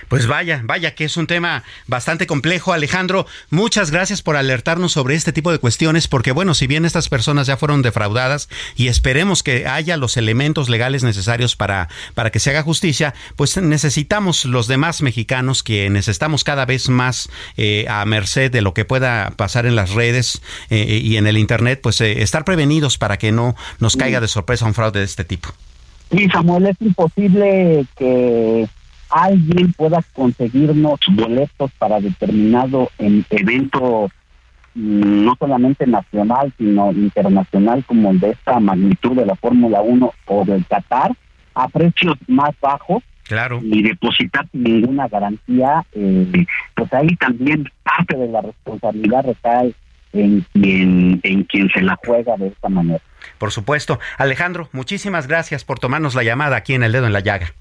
Pues 0.07 0.27
vaya, 0.27 0.61
vaya 0.63 0.95
que 0.95 1.05
es 1.05 1.17
un 1.17 1.27
tema 1.27 1.63
bastante 1.87 2.27
complejo, 2.27 2.73
Alejandro. 2.73 3.25
Muchas 3.49 3.91
gracias 3.91 4.21
por 4.21 4.35
alertarnos 4.35 4.91
sobre 4.91 5.15
este 5.15 5.33
tipo 5.33 5.51
de 5.51 5.59
cuestiones, 5.59 6.07
porque 6.07 6.31
bueno, 6.31 6.53
si 6.53 6.67
bien 6.67 6.85
estas 6.85 7.09
personas 7.09 7.47
ya 7.47 7.57
fueron 7.57 7.81
defraudadas 7.81 8.49
y 8.75 8.87
esperemos 8.87 9.43
que 9.43 9.67
haya 9.67 9.97
los 9.97 10.17
elementos 10.17 10.69
legales 10.69 11.03
necesarios 11.03 11.55
para, 11.55 11.89
para 12.13 12.29
que 12.31 12.39
se 12.39 12.51
haga 12.51 12.63
justicia, 12.63 13.13
pues 13.35 13.57
necesitamos 13.57 14.45
los 14.45 14.67
demás 14.67 15.01
mexicanos 15.01 15.63
quienes 15.63 16.07
estamos 16.07 16.43
cada 16.43 16.65
vez 16.65 16.89
más 16.89 17.29
eh, 17.57 17.85
a 17.89 18.05
merced 18.05 18.51
de 18.51 18.61
lo 18.61 18.73
que 18.73 18.85
pueda 18.85 19.31
pasar 19.31 19.65
en 19.65 19.75
las 19.75 19.91
redes 19.91 20.41
eh, 20.69 20.99
y 21.03 21.17
en 21.17 21.27
el 21.27 21.37
Internet, 21.37 21.79
pues 21.81 22.01
eh, 22.01 22.21
estar 22.21 22.45
prevenidos 22.45 22.97
para 22.97 23.17
que 23.17 23.31
no 23.31 23.55
nos 23.79 23.95
caiga 23.95 24.21
de 24.21 24.27
sorpresa 24.27 24.65
un 24.65 24.73
fraude 24.73 24.99
de 24.99 25.05
este 25.05 25.23
tipo. 25.23 25.49
Sí, 26.11 26.27
Samuel, 26.31 26.67
es 26.67 26.75
imposible 26.79 27.85
que 27.97 28.67
alguien 29.13 29.71
pueda 29.73 30.03
conseguirnos 30.13 30.99
boletos 31.11 31.71
para 31.77 32.01
determinado 32.01 32.89
evento 32.97 34.09
mm, 34.73 35.25
no 35.25 35.35
solamente 35.39 35.85
nacional, 35.85 36.51
sino 36.57 36.91
internacional, 36.91 37.85
como 37.85 38.09
el 38.09 38.19
de 38.19 38.31
esta 38.31 38.59
magnitud 38.59 39.15
de 39.15 39.27
la 39.27 39.35
Fórmula 39.35 39.81
1 39.81 40.13
o 40.25 40.45
del 40.45 40.65
Qatar, 40.65 41.11
a 41.53 41.67
precios 41.67 42.17
más 42.27 42.51
bajos. 42.59 43.03
Claro. 43.25 43.61
Y 43.63 43.83
depositar 43.83 44.47
ninguna 44.51 45.07
garantía, 45.07 45.85
eh, 45.93 46.45
pues 46.75 46.93
ahí 46.93 47.15
también 47.15 47.69
parte 47.83 48.17
de 48.17 48.27
la 48.27 48.41
responsabilidad 48.41 49.25
recae 49.25 49.73
en 50.11 50.45
quien, 50.51 51.21
en 51.23 51.43
quien 51.43 51.69
se 51.69 51.81
la 51.81 51.97
juega 52.03 52.35
de 52.35 52.47
esta 52.47 52.67
manera. 52.67 53.01
Por 53.37 53.51
supuesto. 53.51 53.99
Alejandro, 54.17 54.69
muchísimas 54.73 55.27
gracias 55.27 55.63
por 55.63 55.79
tomarnos 55.79 56.15
la 56.15 56.23
llamada 56.23 56.57
aquí 56.57 56.73
en 56.73 56.83
El 56.83 56.91
Dedo 56.91 57.07
en 57.07 57.13
la 57.13 57.21
Llaga. 57.21 57.53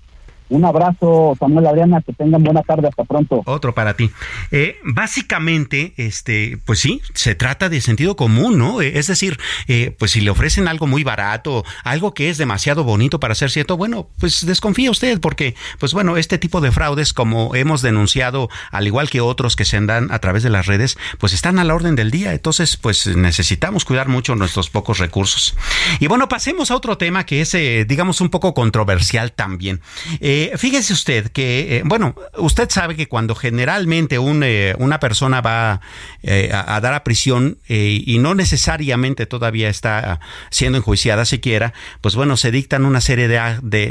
Un 0.53 0.67
abrazo, 0.67 1.35
Samuel 1.41 1.67
Adriana, 1.67 2.03
que 2.03 2.13
tengan 2.13 2.43
buena 2.43 2.61
tarde, 2.63 2.87
hasta 2.87 3.05
pronto. 3.05 3.43
Otro 3.47 3.75
para 3.75 3.95
ti. 3.95 4.11
Eh, 4.51 4.77
básicamente, 4.85 5.95
este, 5.97 6.59
pues 6.67 6.79
sí, 6.79 7.01
se 7.15 7.35
trata 7.35 7.71
de 7.71 7.81
sentido 7.81 8.17
común, 8.17 8.59
¿no? 8.59 8.83
Eh, 8.83 8.99
es 8.99 9.07
decir, 9.07 9.39
eh, 9.67 9.97
pues 9.99 10.11
si 10.11 10.21
le 10.21 10.29
ofrecen 10.29 10.69
algo 10.69 10.87
muy 10.87 11.05
barato, 11.05 11.65
algo 11.85 12.13
que 12.13 12.29
es 12.29 12.37
demasiado 12.37 12.85
bonito 12.85 13.19
para 13.19 13.35
ser 13.35 13.51
cierto, 13.51 13.79
bueno, 13.79 14.11
pues 14.19 14.45
desconfía 14.45 14.91
usted, 14.91 15.21
porque, 15.21 15.55
pues 15.79 15.95
bueno, 15.95 16.19
este 16.19 16.37
tipo 16.37 16.61
de 16.61 16.71
fraudes, 16.71 17.15
como 17.15 17.55
hemos 17.55 17.81
denunciado, 17.81 18.51
al 18.71 18.87
igual 18.87 19.09
que 19.09 19.23
otros 19.23 19.57
que 19.57 19.65
se 19.65 19.81
dan 19.81 20.13
a 20.13 20.19
través 20.19 20.43
de 20.43 20.51
las 20.51 20.67
redes, 20.67 20.99
pues 21.19 21.33
están 21.33 21.59
a 21.61 21.65
la 21.65 21.75
orden 21.75 21.97
del 21.97 22.11
día. 22.11 22.35
Entonces, 22.35 22.77
pues 22.77 23.07
necesitamos 23.07 23.87
cuidar 23.87 24.09
mucho 24.09 24.37
nuestros 24.37 24.69
pocos 24.69 24.99
recursos. 24.99 25.57
Y 25.99 26.09
bueno, 26.09 26.29
pasemos 26.29 26.71
a 26.71 26.77
otro 26.77 26.99
tema 26.99 27.25
que 27.25 27.41
es, 27.41 27.53
digamos, 27.89 28.21
un 28.21 28.29
poco 28.29 28.53
controversial 28.53 29.33
también. 29.33 29.81
Eh, 30.21 30.42
eh, 30.43 30.59
fíjese 30.59 30.93
usted 30.93 31.29
que, 31.31 31.77
eh, 31.77 31.83
bueno, 31.85 32.15
usted 32.37 32.69
sabe 32.71 32.97
que 32.97 33.09
cuando 33.09 33.35
generalmente 33.35 34.17
eh, 34.17 34.75
una 34.79 35.01
persona 35.01 35.41
va 35.41 35.81
a, 36.25 36.81
dar 36.81 36.95
a 36.95 37.05
prisión 37.05 37.59
y 37.69 38.19
no 38.19 38.35
necesariamente 38.35 39.27
todavía 39.27 39.69
está 39.69 40.21
siendo 40.51 40.79
enjuiciada 40.79 41.25
siquiera, 41.25 41.75
pues 42.01 42.15
bueno, 42.15 42.37
se 42.37 42.51
dictan 42.51 42.85
una 42.85 43.01
serie 43.01 43.29
de, 43.29 43.91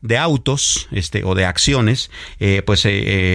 de, 0.00 0.18
autos 0.18 0.88
este, 0.92 1.24
o 1.24 1.34
de 1.34 1.46
acciones, 1.46 2.10
pues 2.66 2.86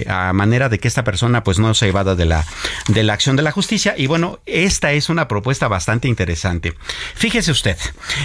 a 0.08 0.34
manera 0.34 0.70
de 0.70 0.80
que 0.80 0.88
esta 0.88 1.04
persona 1.04 1.44
pues 1.44 1.60
no 1.60 1.74
se 1.74 1.88
evada 1.88 2.16
de 2.16 2.26
la, 2.26 2.46
de 2.88 3.04
la 3.04 3.14
acción 3.14 3.36
de 3.36 3.44
la 3.44 3.52
justicia. 3.52 3.96
Y 3.98 4.08
bueno, 4.08 4.40
esta 4.46 4.92
es 4.94 5.10
una 5.10 5.28
propuesta 5.28 5.68
bastante 5.68 6.08
interesante. 6.08 6.74
Fíjese 7.16 7.52
usted, 7.52 7.78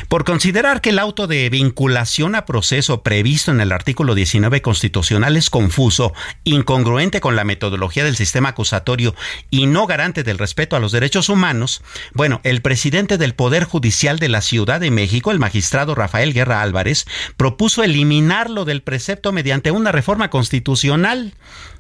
por 0.09 0.25
considerar 0.25 0.81
que 0.81 0.91
el 0.91 0.99
auto 0.99 1.27
de 1.27 1.49
vinculación 1.51 2.35
a 2.35 2.45
proceso 2.45 3.03
previsto 3.03 3.51
en 3.51 3.61
el 3.61 3.73
artículo 3.73 4.15
19 4.21 4.61
constitucional 4.61 5.35
es 5.39 5.49
confuso, 5.49 6.13
incongruente 6.45 7.23
con 7.23 7.37
la 7.37 7.45
metodología 7.45 8.05
del 8.05 8.17
sistema 8.17 8.51
acusatorio 8.51 9.15
y 9.49 9.65
no 9.65 9.87
garante 9.87 10.23
del 10.23 10.37
respeto 10.37 10.77
a 10.77 10.79
los 10.79 10.93
derechos 10.93 11.31
humanos, 11.31 11.83
bueno, 12.13 12.43
el 12.45 12.61
presidente 12.61 13.17
del 13.17 13.35
Poder 13.35 13.65
Judicial 13.65 14.19
de 14.19 14.29
la 14.29 14.43
Ciudad 14.43 14.79
de 14.79 14.91
México, 14.91 15.31
el 15.31 15.39
magistrado 15.39 15.95
Rafael 15.95 16.35
Guerra 16.35 16.61
Álvarez, 16.61 17.07
propuso 17.39 17.83
eliminarlo 17.83 18.67
del 18.67 18.83
precepto 18.83 19.33
mediante 19.33 19.71
una 19.71 19.91
reforma 19.91 20.29
constitucional. 20.29 21.33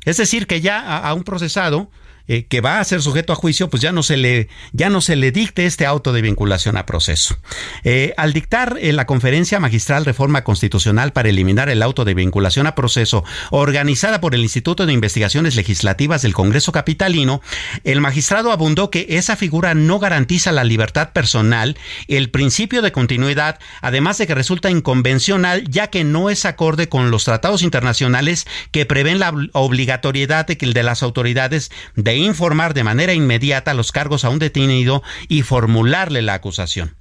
Es 0.06 0.16
decir, 0.16 0.47
que 0.47 0.62
ya 0.62 0.80
a, 0.80 1.12
un 1.12 1.25
procesado 1.25 1.90
eh, 2.32 2.46
que 2.49 2.60
va 2.60 2.78
a 2.78 2.84
ser 2.84 3.02
sujeto 3.02 3.32
a 3.32 3.37
juicio, 3.37 3.68
pues 3.70 3.82
ya 3.82 3.90
no 3.90 4.04
se 4.04 4.16
le, 4.16 4.46
ya 4.70 4.88
no 4.88 5.00
se 5.00 5.16
le 5.16 5.32
dicte 5.32 5.66
este 5.66 5.84
auto 5.84 6.12
de 6.12 6.22
vinculación 6.22 6.76
a 6.76 6.87
proceso. 6.87 7.37
Eh, 7.82 8.14
al 8.16 8.32
dictar 8.32 8.78
eh, 8.80 8.92
la 8.92 9.04
conferencia 9.04 9.58
magistral 9.58 10.04
Reforma 10.04 10.44
Constitucional 10.44 11.12
para 11.12 11.28
eliminar 11.28 11.68
el 11.70 11.82
auto 11.82 12.04
de 12.04 12.14
vinculación 12.14 12.68
a 12.68 12.76
proceso, 12.76 13.25
organizada 13.50 14.20
por 14.20 14.37
el 14.37 14.42
Instituto 14.42 14.87
de 14.87 14.92
Investigaciones 14.92 15.56
Legislativas 15.56 16.22
del 16.22 16.32
Congreso 16.32 16.70
Capitalino, 16.70 17.42
el 17.82 18.00
magistrado 18.00 18.52
abundó 18.52 18.90
que 18.90 19.06
esa 19.08 19.34
figura 19.34 19.75
no 19.75 19.99
garantiza 19.99 20.52
la 20.52 20.62
libertad 20.62 21.12
personal, 21.12 21.76
el 22.06 22.30
principio 22.30 22.80
de 22.80 22.92
continuidad, 22.92 23.58
además 23.82 24.18
de 24.18 24.28
que 24.28 24.37
resulta 24.37 24.70
inconvencional, 24.70 25.68
ya 25.68 25.88
que 25.88 26.04
no 26.04 26.30
es 26.30 26.44
acorde 26.44 26.88
con 26.88 27.10
los 27.10 27.25
tratados 27.25 27.64
internacionales 27.64 28.46
que 28.70 28.87
prevén 28.87 29.18
la 29.18 29.34
obligatoriedad 29.52 30.46
de, 30.46 30.54
de 30.54 30.82
las 30.84 31.02
autoridades 31.02 31.72
de 31.96 32.19
informar 32.20 32.74
de 32.74 32.84
manera 32.84 33.12
inmediata 33.12 33.74
los 33.74 33.92
cargos 33.92 34.24
a 34.24 34.30
un 34.30 34.38
detenido 34.38 35.02
y 35.28 35.42
formularle 35.42 36.22
la 36.22 36.34
acusación. 36.34 36.96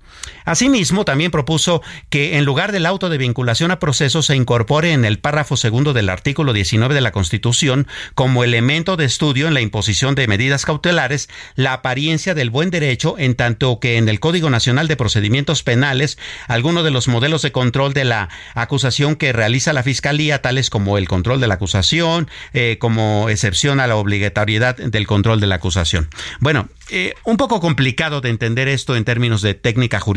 Asimismo, 0.46 1.06
también 1.06 1.32
propuso 1.32 1.82
que 2.10 2.38
en 2.38 2.46
lugar 2.46 2.72
del 2.72 2.86
auto 2.86 3.10
de 3.10 3.18
vinculación 3.18 3.72
a 3.72 3.80
proceso 3.80 4.22
se 4.22 4.36
incorpore 4.36 4.94
en 4.94 5.06
el 5.06 5.20
párrafo 5.20 5.58
segundo 5.58 5.94
del 5.94 6.10
artículo 6.10 6.54
19 6.54 6.96
de 6.96 7.02
la 7.02 7.12
Constitución 7.12 7.88
como 8.16 8.44
elemento 8.44 8.98
de 8.98 9.06
estudio 9.06 9.48
en 9.48 9.54
la 9.54 9.62
imposición 9.62 10.16
de 10.16 10.28
medidas 10.28 10.66
cautelares 10.66 11.30
la 11.56 11.74
apariencia 11.74 12.34
del 12.34 12.50
buen 12.50 12.72
derecho 12.72 13.16
en 13.18 13.36
tanto 13.36 13.80
que 13.80 13.98
en 13.98 14.10
el 14.10 14.20
Código 14.20 14.50
Nacional 14.50 14.88
de 14.88 14.96
Procedimientos 14.96 15.64
Penales 15.64 16.18
algunos 16.48 16.84
de 16.84 16.92
los 16.92 17.08
modelos 17.08 17.42
de 17.42 17.52
control 17.52 17.94
de 17.94 18.06
la 18.06 18.30
acusación 18.56 19.16
que 19.16 19.34
realiza 19.34 19.74
la 19.74 19.84
Fiscalía, 19.84 20.42
tales 20.42 20.70
como 20.70 20.98
el 20.98 21.08
control 21.08 21.40
de 21.40 21.48
la 21.48 21.56
acusación, 21.56 22.30
eh, 22.54 22.78
como 22.80 23.30
excepción 23.30 23.80
a 23.80 23.88
la 23.88 23.96
obligatoriedad 23.96 24.78
del 24.78 25.08
control 25.08 25.40
de 25.40 25.48
la 25.48 25.56
acusación. 25.56 26.10
Bueno, 26.40 26.70
eh, 26.90 27.14
un 27.24 27.38
poco 27.38 27.60
complicado 27.60 28.22
de 28.22 28.30
entender 28.30 28.68
esto 28.68 28.96
en 28.96 29.06
términos 29.06 29.42
de 29.42 29.54
técnica 29.54 30.00
jurídica. 30.00 30.09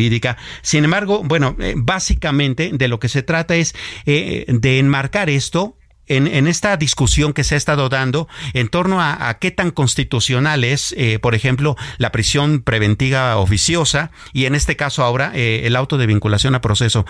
Sin 0.63 0.85
embargo, 0.85 1.23
bueno, 1.25 1.57
eh, 1.59 1.75
básicamente 1.77 2.71
de 2.73 2.89
lo 2.89 2.99
que 2.99 3.09
se 3.09 3.23
trata 3.23 3.55
es 3.55 3.75
eh, 4.07 4.45
de 4.49 4.79
enmarcar 4.79 5.31
esto 5.31 5.77
en, 6.09 6.47
esta 6.47 6.77
discusión 6.77 7.33
que 7.33 7.43
se 7.43 7.55
ha 7.55 7.59
estado 7.59 7.89
dando 7.89 8.29
en 8.53 8.69
torno 8.69 9.01
a, 9.01 9.39
qué 9.41 9.51
tan 9.51 9.71
constitucional 9.71 10.63
es, 10.63 10.95
por 11.23 11.35
ejemplo, 11.35 11.75
la 11.97 12.13
prisión 12.13 12.61
preventiva 12.61 13.39
oficiosa 13.39 14.11
y 14.35 14.45
en 14.45 14.55
este 14.55 14.77
caso 14.77 15.05
ahora 15.05 15.33
el 15.35 15.75
auto 15.75 15.97
de 15.97 16.07
vinculación 16.07 16.55
a 16.55 16.61
proceso 16.61 17.07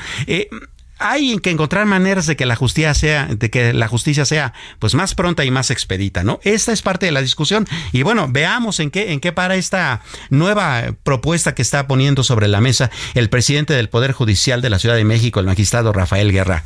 hay 1.03 1.39
que 1.39 1.51
encontrar 1.51 1.87
maneras 1.87 2.27
de 2.27 2.37
que 2.37 2.47
la 2.47 2.57
justicia 2.57 2.95
sea, 2.95 3.27
de 3.27 3.51
que 3.51 3.73
la 3.73 3.89
justicia 3.89 4.25
sea 4.25 4.53
pues 4.79 4.95
más 4.95 5.15
pronta 5.15 5.45
y 5.45 5.51
más 5.51 5.71
expedita, 5.71 6.25
¿no? 6.25 6.41
Esta 6.43 6.73
es 6.73 6.83
parte 6.83 7.07
de 7.07 7.13
la 7.13 7.23
discusión 7.23 7.67
y 7.93 8.03
bueno, 8.03 8.29
veamos 8.31 8.81
en 8.81 8.91
qué 8.91 9.13
en 9.13 9.21
qué 9.21 9.33
para 9.33 9.57
esta 9.57 10.03
nueva 10.31 10.95
propuesta 11.03 11.55
que 11.55 11.63
está 11.63 11.87
poniendo 11.87 12.23
sobre 12.23 12.49
la 12.49 12.61
mesa 12.61 12.91
el 13.15 13.29
presidente 13.29 13.75
del 13.75 13.89
Poder 13.89 14.13
Judicial 14.13 14.63
de 14.63 14.71
la 14.71 14.79
Ciudad 14.79 14.97
de 14.97 15.05
México, 15.05 15.41
el 15.41 15.47
magistrado 15.47 15.93
Rafael 15.93 16.33
Guerra 16.33 16.65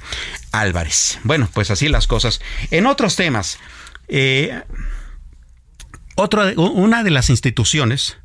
Álvarez. 0.53 1.19
Bueno, 1.25 1.49
pues 1.53 1.71
así 1.71 1.89
las 1.89 2.07
cosas. 2.07 2.41
En 2.71 2.87
otros 2.87 3.17
temas, 3.17 3.59
eh, 4.09 4.63
una 6.57 7.03
de 7.03 7.11
las 7.11 7.31
instituciones 7.31 8.19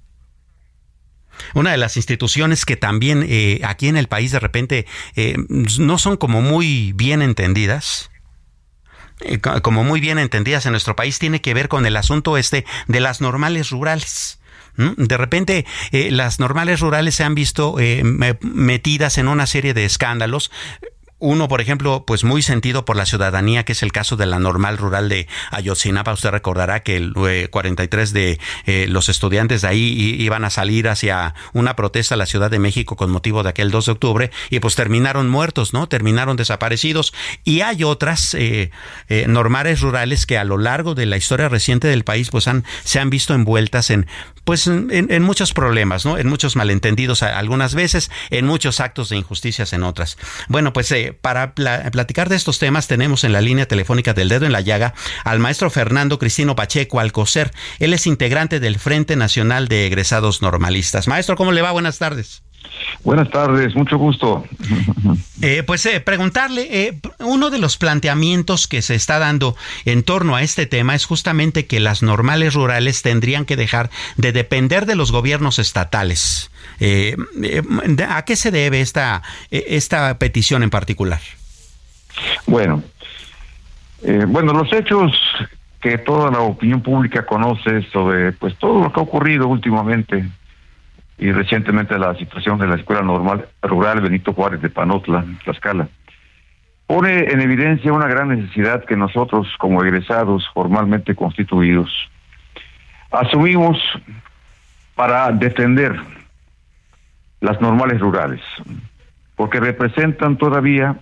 una 1.54 1.72
de 1.72 1.78
las 1.78 1.98
instituciones 1.98 2.66
que 2.66 2.78
también 2.78 3.26
eh, 3.28 3.62
aquí 3.64 3.88
en 3.88 3.98
el 3.98 4.08
país 4.08 4.32
de 4.32 4.40
repente 4.40 4.86
eh, 5.16 5.36
no 5.50 5.98
son 5.98 6.18
como 6.18 6.42
muy 6.42 6.94
bien 6.94 7.22
entendidas 7.22 8.10
eh, 9.22 9.40
como 9.40 9.84
muy 9.84 10.00
bien 10.00 10.20
entendidas 10.20 10.66
en 10.66 10.72
nuestro 10.72 10.96
país 10.96 11.20
tiene 11.20 11.42
que 11.42 11.54
ver 11.54 11.68
con 11.68 11.86
el 11.86 11.96
asunto 11.96 12.38
este 12.38 12.66
de 12.88 13.00
las 13.00 13.22
normales 13.22 13.70
rurales. 13.70 14.40
De 14.78 15.18
repente 15.18 15.66
las 15.92 16.40
normales 16.40 16.80
rurales 16.80 17.14
se 17.16 17.26
han 17.26 17.36
visto 17.36 17.76
metidas 18.40 19.18
en 19.18 19.28
una 19.28 19.46
serie 19.46 19.74
de 19.74 19.84
escándalos 19.84 20.50
uno, 21.22 21.48
por 21.48 21.62
ejemplo, 21.62 22.04
pues 22.06 22.24
muy 22.24 22.42
sentido 22.42 22.84
por 22.84 22.98
la 22.98 23.06
ciudadanía, 23.06 23.64
que 23.64 23.74
es 23.74 23.84
el 23.84 23.92
caso 23.92 24.18
de 24.18 24.26
la 24.26 24.40
normal 24.40 24.78
rural 24.78 25.08
de 25.08 25.28
Ayotzinapa. 25.52 26.12
Usted 26.12 26.32
recordará 26.32 26.82
que 26.82 26.98
el 26.98 27.14
43 27.50 28.10
eh, 28.10 28.14
de 28.14 28.40
eh, 28.66 28.88
los 28.90 29.08
estudiantes 29.08 29.62
de 29.62 29.68
ahí 29.68 30.16
iban 30.20 30.44
a 30.44 30.50
salir 30.50 30.90
hacia 30.90 31.36
una 31.54 31.76
protesta 31.76 32.16
a 32.16 32.18
la 32.18 32.26
Ciudad 32.26 32.50
de 32.50 32.58
México 32.58 32.96
con 32.96 33.12
motivo 33.12 33.44
de 33.44 33.50
aquel 33.50 33.70
2 33.70 33.86
de 33.86 33.92
octubre 33.92 34.32
y 34.50 34.60
pues 34.60 34.76
terminaron 34.76 35.30
muertos, 35.30 35.74
¿no? 35.74 35.88
Terminaron 35.88 36.38
desaparecidos. 36.38 37.14
Y 37.44 37.62
hay 37.62 37.84
otras 37.84 38.34
eh, 38.34 38.72
normales 39.28 39.82
rurales 39.82 40.26
que 40.26 40.40
a 40.40 40.44
lo 40.44 40.58
largo 40.58 40.96
de 40.96 41.06
la 41.06 41.18
historia 41.18 41.50
reciente 41.50 41.88
del 41.88 42.04
país 42.04 42.32
pues 42.32 42.48
han, 42.48 42.66
se 42.84 43.00
han 43.00 43.12
visto 43.12 43.36
envueltas 43.36 43.92
en 43.92 44.08
pues 44.44 44.66
en, 44.66 45.22
muchos 45.22 45.54
problemas, 45.54 46.04
¿no? 46.04 46.18
En 46.18 46.28
muchos 46.28 46.56
malentendidos 46.56 47.22
algunas 47.22 47.76
veces, 47.76 48.10
en 48.32 48.48
muchos 48.48 48.80
actos 48.80 49.10
de 49.10 49.18
injusticias 49.18 49.72
en 49.72 49.84
otras. 49.84 50.18
Bueno, 50.48 50.74
pues 50.74 50.92
para 51.14 51.54
platicar 51.54 52.30
de 52.30 52.36
estos 52.36 52.60
temas 52.60 52.88
tenemos 52.88 53.24
en 53.24 53.34
la 53.34 53.42
línea 53.42 53.68
telefónica 53.68 54.14
del 54.14 54.30
dedo 54.30 54.46
en 54.46 54.52
la 54.52 54.62
llaga 54.62 54.94
al 55.24 55.40
maestro 55.40 55.70
Fernando 55.70 56.20
Cristino 56.20 56.56
Pacheco 56.56 57.00
Alcocer. 57.00 57.52
Él 57.80 57.94
es 57.94 58.08
integrante 58.08 58.60
del 58.60 58.80
Frente 58.80 59.16
Nacional 59.16 59.68
de 59.68 59.88
Egresados 59.88 60.42
Normalistas. 60.42 61.08
Maestro, 61.08 61.36
¿cómo 61.36 61.52
le 61.52 61.62
va? 61.62 61.72
Buenas 61.72 62.00
tardes. 62.00 62.44
Buenas 63.04 63.30
tardes, 63.30 63.76
mucho 63.76 63.98
gusto. 63.98 64.44
Eh, 65.44 65.64
pues 65.66 65.84
eh, 65.88 66.00
preguntarle, 66.00 66.68
eh, 66.86 67.00
uno 67.18 67.50
de 67.50 67.58
los 67.58 67.78
planteamientos 67.78 68.68
que 68.68 68.84
se 68.84 68.94
está 68.94 69.18
dando 69.18 69.56
en 69.86 70.04
torno 70.04 70.36
a 70.36 70.44
este 70.44 70.68
tema 70.68 70.94
es 70.94 71.06
justamente 71.06 71.66
que 71.66 71.80
las 71.80 72.04
normales 72.04 72.54
rurales 72.54 73.02
tendrían 73.02 73.46
que 73.46 73.56
dejar 73.56 73.90
de 74.18 74.34
depender 74.34 74.86
de 74.86 74.94
los 74.94 75.12
gobiernos 75.12 75.58
estatales. 75.58 76.52
¿A 78.10 78.26
qué 78.26 78.36
se 78.36 78.52
debe 78.52 78.82
esta, 78.82 79.22
esta 79.50 80.18
petición 80.18 80.64
en 80.64 80.70
particular? 80.70 81.20
Bueno, 82.48 82.84
bueno, 84.28 84.54
los 84.54 84.72
hechos 84.74 85.12
que 85.82 85.98
toda 85.98 86.32
la 86.32 86.42
opinión 86.42 86.82
pública 86.82 87.26
conoce 87.26 87.84
sobre 87.92 88.32
pues 88.34 88.56
todo 88.58 88.84
lo 88.84 88.94
que 88.94 89.00
ha 89.00 89.04
ocurrido 89.04 89.48
últimamente 89.48 90.26
y 91.18 91.32
recientemente 91.32 91.98
la 91.98 92.16
situación 92.16 92.60
de 92.60 92.68
la 92.68 92.76
Escuela 92.76 93.02
Normal 93.02 93.48
Rural 93.62 94.02
Benito 94.02 94.34
Juárez 94.34 94.62
de 94.62 94.70
Panotla, 94.70 95.26
Tlaxcala, 95.44 95.88
pone 96.88 97.32
en 97.32 97.42
evidencia 97.42 97.94
una 97.94 98.08
gran 98.08 98.30
necesidad 98.30 98.86
que 98.86 98.96
nosotros 98.96 99.48
como 99.58 99.84
egresados 99.84 100.48
formalmente 100.54 101.16
constituidos 101.16 101.90
asumimos 103.12 103.78
para 104.96 105.32
defender 105.32 106.00
las 107.42 107.60
normales 107.60 108.00
rurales, 108.00 108.42
porque 109.36 109.60
representan 109.60 110.38
todavía 110.38 110.98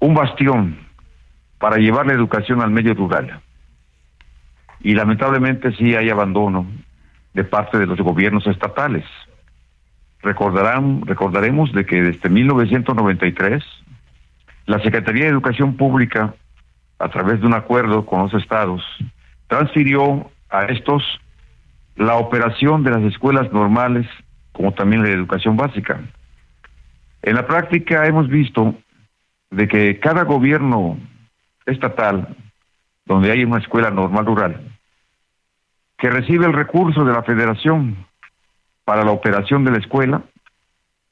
un 0.00 0.14
bastión 0.14 0.78
para 1.58 1.76
llevar 1.76 2.06
la 2.06 2.14
educación 2.14 2.60
al 2.60 2.70
medio 2.70 2.94
rural. 2.94 3.40
Y 4.80 4.94
lamentablemente 4.94 5.72
sí 5.76 5.94
hay 5.94 6.10
abandono 6.10 6.66
de 7.34 7.44
parte 7.44 7.78
de 7.78 7.86
los 7.86 8.00
gobiernos 8.00 8.46
estatales. 8.46 9.04
Recordarán, 10.22 11.02
recordaremos 11.06 11.72
de 11.72 11.86
que 11.86 12.02
desde 12.02 12.28
1993 12.28 13.62
la 14.66 14.80
Secretaría 14.80 15.24
de 15.24 15.30
Educación 15.30 15.76
Pública, 15.76 16.34
a 16.98 17.08
través 17.08 17.40
de 17.40 17.46
un 17.46 17.54
acuerdo 17.54 18.06
con 18.06 18.22
los 18.22 18.34
estados, 18.34 18.82
transfirió 19.48 20.30
a 20.48 20.64
estos 20.64 21.02
la 21.96 22.16
operación 22.16 22.82
de 22.84 22.90
las 22.90 23.02
escuelas 23.02 23.52
normales 23.52 24.06
como 24.52 24.72
también 24.72 25.02
la 25.02 25.10
educación 25.10 25.56
básica. 25.56 26.00
En 27.22 27.34
la 27.34 27.46
práctica 27.46 28.06
hemos 28.06 28.28
visto 28.28 28.74
de 29.50 29.68
que 29.68 30.00
cada 30.00 30.24
gobierno 30.24 30.98
estatal 31.66 32.36
donde 33.04 33.30
hay 33.30 33.44
una 33.44 33.58
escuela 33.58 33.90
normal 33.90 34.26
rural 34.26 34.72
que 35.98 36.10
recibe 36.10 36.46
el 36.46 36.52
recurso 36.52 37.04
de 37.04 37.12
la 37.12 37.22
federación 37.22 38.06
para 38.84 39.04
la 39.04 39.12
operación 39.12 39.64
de 39.64 39.70
la 39.70 39.78
escuela, 39.78 40.22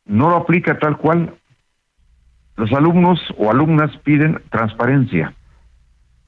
no 0.05 0.31
lo 0.31 0.37
aplica 0.37 0.79
tal 0.81 0.97
cual. 0.97 1.37
Los 2.57 2.73
alumnos 2.73 3.21
o 3.39 3.51
alumnas 3.51 3.97
piden 3.99 4.43
transparencia, 4.51 5.33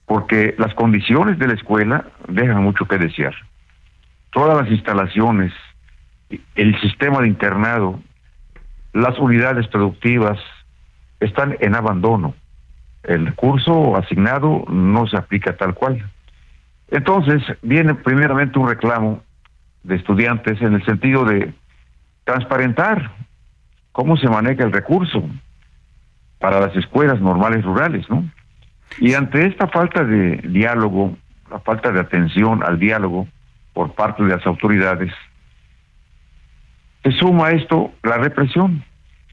porque 0.07 0.55
las 0.59 0.73
condiciones 0.75 1.39
de 1.41 1.49
la 1.49 1.55
escuela 1.55 2.07
dejan 2.29 2.63
mucho 2.63 2.87
que 2.87 2.99
desear. 2.99 3.35
Todas 4.31 4.63
las 4.63 4.71
instalaciones, 4.71 5.53
el 6.55 6.81
sistema 6.81 7.21
de 7.21 7.29
internado, 7.29 8.01
las 8.93 9.19
unidades 9.19 9.67
productivas 9.69 10.39
están 11.21 11.57
en 11.61 11.75
abandono. 11.75 12.35
el 13.05 13.35
curso 13.35 13.97
asignado 13.97 14.65
no 14.69 15.09
se 15.09 15.17
aplica 15.17 15.57
tal 15.57 15.75
cual. 15.75 16.09
Entonces, 16.89 17.43
viene 17.63 17.95
primeramente 17.95 18.59
un 18.59 18.69
reclamo 18.69 19.23
de 19.83 19.97
estudiantes 19.97 20.61
en 20.63 20.75
el 20.75 20.85
sentido 20.85 21.25
de 21.25 21.53
transparentar 22.25 23.11
cómo 23.91 24.17
se 24.17 24.29
maneja 24.29 24.63
el 24.63 24.73
recurso 24.73 25.25
para 26.39 26.61
las 26.61 26.77
escuelas 26.77 27.21
normales 27.21 27.65
rurales, 27.65 28.09
¿no? 28.09 28.25
Y 28.99 29.15
ante 29.15 29.47
esta 29.47 29.69
falta 29.69 30.05
de 30.05 30.37
diálogo, 30.49 31.17
la 31.51 31.61
falta 31.61 31.91
de 31.93 32.01
atención 32.01 32.63
al 32.63 32.79
diálogo 32.79 33.27
por 33.73 33.95
parte 33.95 34.23
de 34.23 34.37
las 34.37 34.47
autoridades, 34.47 35.13
se 37.03 37.13
suma 37.13 37.49
a 37.49 37.51
esto 37.53 37.93
la 38.03 38.19
represión. 38.19 38.85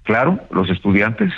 Claro, 0.03 0.39
los 0.51 0.69
estudiantes 0.69 1.31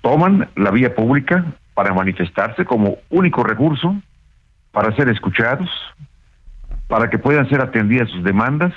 toman 0.00 0.48
la 0.56 0.70
vía 0.70 0.94
pública 0.94 1.44
para 1.74 1.92
manifestarse 1.92 2.64
como 2.64 2.98
único 3.10 3.42
recurso, 3.42 3.96
para 4.70 4.94
ser 4.94 5.08
escuchados, 5.08 5.68
para 6.88 7.10
que 7.10 7.18
puedan 7.18 7.48
ser 7.48 7.60
atendidas 7.60 8.08
sus 8.10 8.22
demandas 8.22 8.72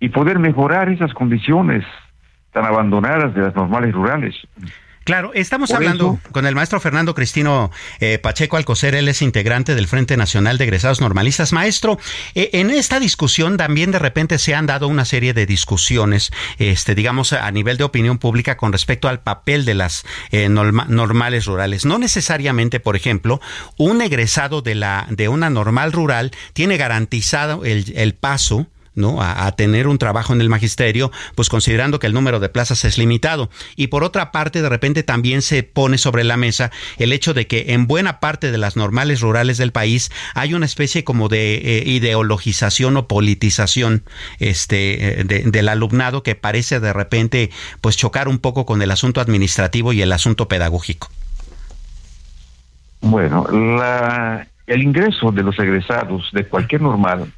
y 0.00 0.10
poder 0.10 0.38
mejorar 0.38 0.88
esas 0.88 1.14
condiciones 1.14 1.84
tan 2.52 2.64
abandonadas 2.64 3.34
de 3.34 3.42
las 3.42 3.54
normales 3.54 3.92
rurales. 3.92 4.34
Claro, 5.04 5.32
estamos 5.34 5.70
hablando 5.70 6.18
con 6.32 6.46
el 6.46 6.54
maestro 6.54 6.80
Fernando 6.80 7.14
Cristino 7.14 7.70
eh, 8.00 8.18
Pacheco 8.18 8.56
Alcocer, 8.56 8.94
él 8.94 9.06
es 9.08 9.20
integrante 9.20 9.74
del 9.74 9.86
Frente 9.86 10.16
Nacional 10.16 10.56
de 10.56 10.64
Egresados 10.64 11.02
Normalistas. 11.02 11.52
Maestro, 11.52 11.98
eh, 12.34 12.48
en 12.54 12.70
esta 12.70 13.00
discusión 13.00 13.58
también 13.58 13.90
de 13.90 13.98
repente 13.98 14.38
se 14.38 14.54
han 14.54 14.64
dado 14.64 14.88
una 14.88 15.04
serie 15.04 15.34
de 15.34 15.44
discusiones, 15.44 16.30
este, 16.58 16.94
digamos, 16.94 17.34
a 17.34 17.50
nivel 17.50 17.76
de 17.76 17.84
opinión 17.84 18.16
pública 18.16 18.56
con 18.56 18.72
respecto 18.72 19.08
al 19.08 19.20
papel 19.20 19.66
de 19.66 19.74
las 19.74 20.06
eh, 20.30 20.48
normales 20.48 21.44
rurales. 21.44 21.84
No 21.84 21.98
necesariamente, 21.98 22.80
por 22.80 22.96
ejemplo, 22.96 23.42
un 23.76 24.00
egresado 24.00 24.62
de, 24.62 24.74
la, 24.74 25.06
de 25.10 25.28
una 25.28 25.50
normal 25.50 25.92
rural 25.92 26.30
tiene 26.54 26.78
garantizado 26.78 27.66
el, 27.66 27.92
el 27.94 28.14
paso 28.14 28.68
¿no? 28.94 29.20
A, 29.20 29.50
tener 29.52 29.86
un 29.86 29.98
trabajo 29.98 30.32
en 30.32 30.40
el 30.40 30.48
magisterio, 30.48 31.10
pues 31.34 31.48
considerando 31.48 31.98
que 31.98 32.06
el 32.06 32.12
número 32.12 32.40
de 32.40 32.48
plazas 32.48 32.84
es 32.84 32.98
limitado. 32.98 33.50
Y 33.76 33.88
por 33.88 34.04
otra 34.04 34.32
parte, 34.32 34.62
de 34.62 34.68
repente 34.68 35.02
también 35.02 35.42
se 35.42 35.62
pone 35.62 35.98
sobre 35.98 36.24
la 36.24 36.36
mesa 36.36 36.70
el 36.98 37.12
hecho 37.12 37.34
de 37.34 37.46
que 37.46 37.66
en 37.68 37.86
buena 37.86 38.20
parte 38.20 38.50
de 38.50 38.58
las 38.58 38.76
normales 38.76 39.20
rurales 39.20 39.58
del 39.58 39.72
país 39.72 40.10
hay 40.34 40.54
una 40.54 40.66
especie 40.66 41.04
como 41.04 41.28
de 41.28 41.54
eh, 41.56 41.82
ideologización 41.86 42.96
o 42.96 43.08
politización 43.08 44.02
este, 44.38 45.20
eh, 45.20 45.24
del 45.24 45.68
alumnado 45.68 46.22
que 46.22 46.34
parece 46.34 46.80
de 46.80 46.92
repente 46.92 47.50
pues 47.80 47.96
chocar 47.96 48.28
un 48.28 48.38
poco 48.38 48.66
con 48.66 48.82
el 48.82 48.90
asunto 48.90 49.20
administrativo 49.20 49.92
y 49.92 50.02
el 50.02 50.12
asunto 50.12 50.48
pedagógico. 50.48 51.10
Bueno, 53.00 53.46
la, 53.50 54.46
el 54.66 54.82
ingreso 54.82 55.30
de 55.30 55.42
los 55.42 55.58
egresados 55.58 56.30
de 56.32 56.46
cualquier 56.46 56.80
normal 56.80 57.32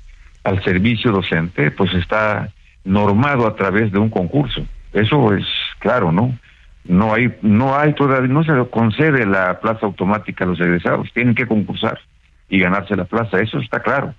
al 0.47 0.63
servicio 0.63 1.11
docente, 1.11 1.73
pues 1.73 1.93
está 1.95 2.51
normado 2.85 3.49
a 3.49 3.57
través 3.57 3.91
de 3.91 3.99
un 3.99 4.11
concurso. 4.11 4.65
Eso 4.93 5.35
es 5.35 5.45
claro, 5.81 6.13
¿no? 6.13 6.39
No 6.85 7.15
hay, 7.15 7.35
no 7.43 7.77
hay 7.77 7.95
todavía, 7.95 8.33
no 8.33 8.45
se 8.45 8.53
concede 8.71 9.27
la 9.27 9.59
plaza 9.59 9.87
automática 9.87 10.45
a 10.45 10.47
los 10.47 10.61
egresados, 10.61 11.13
tienen 11.13 11.35
que 11.35 11.49
concursar 11.49 11.99
y 12.49 12.61
ganarse 12.61 12.95
la 12.95 13.07
plaza, 13.07 13.41
eso 13.41 13.59
está 13.59 13.81
claro. 13.81 14.15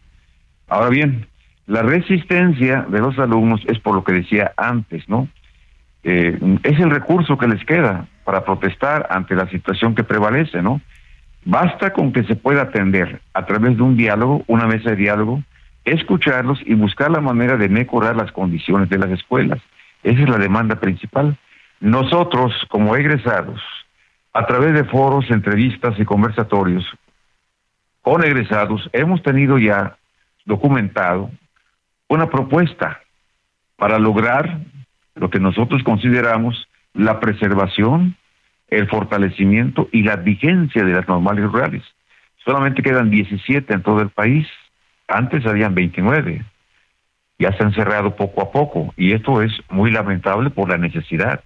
Ahora 0.68 0.90
bien, 0.90 1.28
la 1.66 1.82
resistencia 1.82 2.86
de 2.90 3.00
los 3.00 3.18
alumnos 3.20 3.62
es 3.66 3.80
por 3.80 3.96
lo 3.96 4.04
que 4.04 4.12
decía 4.12 4.52
antes, 4.58 5.08
¿no? 5.08 5.30
Eh, 6.04 6.38
es 6.64 6.80
el 6.80 6.90
recurso 6.90 7.38
que 7.38 7.48
les 7.48 7.64
queda 7.64 8.06
para 8.26 8.44
protestar 8.44 9.08
ante 9.10 9.34
la 9.34 9.50
situación 9.50 9.96
que 9.96 10.04
prevalece, 10.04 10.62
¿no? 10.62 10.82
Basta 11.46 11.94
con 11.94 12.12
que 12.12 12.24
se 12.24 12.36
pueda 12.36 12.64
atender 12.64 13.22
a 13.34 13.46
través 13.46 13.78
de 13.78 13.84
un 13.84 13.96
diálogo, 13.96 14.44
una 14.48 14.68
mesa 14.68 14.90
de 14.90 14.98
diálogo, 14.98 15.42
escucharlos 15.88 16.60
y 16.66 16.74
buscar 16.74 17.10
la 17.10 17.22
manera 17.22 17.56
de 17.56 17.70
mejorar 17.70 18.16
las 18.16 18.32
condiciones 18.32 18.90
de 18.90 18.98
las 18.98 19.10
escuelas. 19.10 19.60
Esa 20.04 20.22
es 20.22 20.30
la 20.30 20.38
demanda 20.38 20.76
principal. 20.80 21.38
Nosotros, 21.80 22.54
como 22.70 22.96
egresados, 22.96 23.62
a 24.34 24.46
través 24.46 24.74
de 24.74 24.84
foros, 24.84 25.30
entrevistas 25.30 25.98
y 25.98 26.06
conversatorios 26.06 26.86
con 28.02 28.24
egresados, 28.24 28.90
hemos 28.94 29.22
tenido 29.24 29.58
ya 29.58 29.98
documentado 30.46 31.30
una 32.08 32.30
propuesta 32.30 33.02
para 33.76 34.00
lograr 34.00 34.60
lo 35.16 35.30
que 35.30 35.40
nosotros 35.40 35.84
consideramos 35.84 36.68
la 36.94 37.20
preservación, 37.20 38.16
el 38.70 38.88
fortalecimiento 38.88 39.90
y 39.92 40.04
la 40.04 40.18
vigencia 40.18 40.84
de 40.84 40.94
las 40.94 41.08
normales 41.08 41.46
rurales. 41.46 41.84
Solamente 42.46 42.82
quedan 42.82 43.10
17 43.10 43.74
en 43.74 43.84
todo 43.84 44.02
el 44.02 44.10
país 44.10 44.48
antes 45.08 45.46
habían 45.46 45.76
29. 45.76 46.44
Ya 47.40 47.52
se 47.54 47.64
han 47.64 47.74
cerrado 47.74 48.16
poco 48.16 48.42
a 48.42 48.52
poco 48.52 48.94
y 48.98 49.14
esto 49.14 49.42
es 49.42 49.52
muy 49.70 49.92
lamentable 49.92 50.50
por 50.50 50.70
la 50.70 50.78
necesidad 50.78 51.44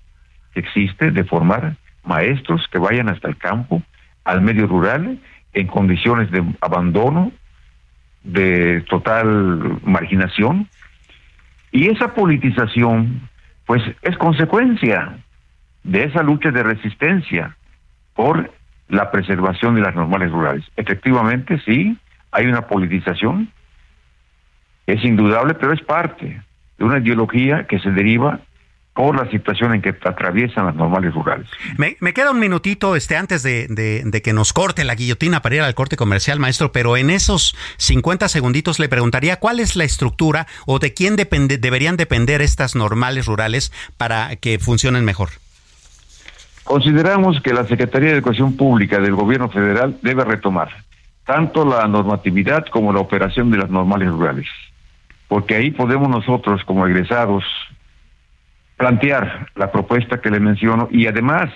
que 0.54 0.62
existe 0.62 1.12
de 1.12 1.24
formar 1.24 1.76
maestros 2.04 2.68
que 2.72 2.80
vayan 2.80 3.10
hasta 3.10 3.28
el 3.28 3.38
campo, 3.38 3.84
al 4.24 4.42
medio 4.42 4.68
rural, 4.68 5.20
en 5.54 5.68
condiciones 5.68 6.32
de 6.32 6.44
abandono, 6.62 7.32
de 8.24 8.82
total 8.90 9.80
marginación. 9.84 10.68
Y 11.72 11.90
esa 11.90 12.14
politización, 12.14 13.30
pues, 13.66 13.82
es 14.02 14.18
consecuencia 14.18 15.18
de 15.84 16.04
esa 16.04 16.24
lucha 16.24 16.52
de 16.52 16.64
resistencia 16.64 17.56
por 18.14 18.52
la 18.90 19.10
preservación 19.10 19.76
de 19.76 19.82
las 19.82 19.96
normales 19.96 20.32
rurales. 20.32 20.66
Efectivamente, 20.76 21.60
sí, 21.66 21.98
hay 22.32 22.46
una 22.46 22.68
politización, 22.68 23.52
es 24.88 25.04
indudable, 25.04 25.54
pero 25.54 25.74
es 25.74 25.82
parte 25.82 26.42
de 26.78 26.84
una 26.84 27.00
ideología 27.00 27.68
que 27.68 27.80
se 27.80 27.92
deriva 27.92 28.40
por 28.94 29.16
la 29.16 29.30
situación 29.32 29.74
en 29.74 29.82
que 29.82 29.90
atraviesan 29.90 30.66
las 30.66 30.76
normales 30.76 31.14
rurales. 31.14 31.48
Me, 31.78 31.96
queda 32.14 32.32
un 32.32 32.40
minutito 32.40 32.96
este 32.96 33.16
antes 33.16 33.42
de, 33.42 34.22
que 34.24 34.34
nos 34.34 34.52
corte 34.52 34.84
la 34.84 34.96
guillotina 34.96 35.42
para 35.42 35.56
ir 35.56 35.62
al 35.62 35.76
corte 35.76 35.96
comercial, 35.96 36.40
maestro, 36.40 36.72
pero 36.72 36.98
en 36.98 37.10
esos 37.10 37.56
50 37.78 38.28
segunditos 38.28 38.80
le 38.80 38.90
preguntaría 38.90 39.38
cuál 39.38 39.60
es 39.62 39.76
la 39.76 39.86
estructura 39.86 40.46
o 40.66 40.80
de 40.80 40.94
quién 40.94 41.16
depende, 41.16 41.58
deberían 41.58 41.96
depender 41.96 42.42
estas 42.42 42.76
normales 42.76 43.28
rurales 43.28 43.72
para 43.98 44.36
que 44.36 44.60
funcionen 44.60 45.06
mejor. 45.06 45.30
Consideramos 46.66 47.42
que 47.42 47.54
la 47.54 47.66
Secretaría 47.66 48.10
de 48.10 48.16
Educación 48.16 48.56
Pública 48.58 49.00
del 49.00 49.16
Gobierno 49.16 49.50
Federal 49.50 49.98
debe 50.02 50.26
retomar 50.26 50.70
tanto 51.26 51.66
la 51.66 51.88
normatividad 51.88 52.66
como 52.68 52.94
la 52.94 53.00
operación 53.00 53.52
de 53.52 53.58
las 53.58 53.70
normales 53.70 54.10
rurales, 54.10 54.48
porque 55.28 55.56
ahí 55.56 55.72
podemos 55.72 56.10
nosotros 56.10 56.64
como 56.66 56.86
egresados 56.88 57.44
plantear 58.78 59.48
la 59.56 59.72
propuesta 59.72 60.22
que 60.22 60.32
le 60.32 60.40
menciono 60.40 60.88
y 60.92 61.08
además 61.08 61.52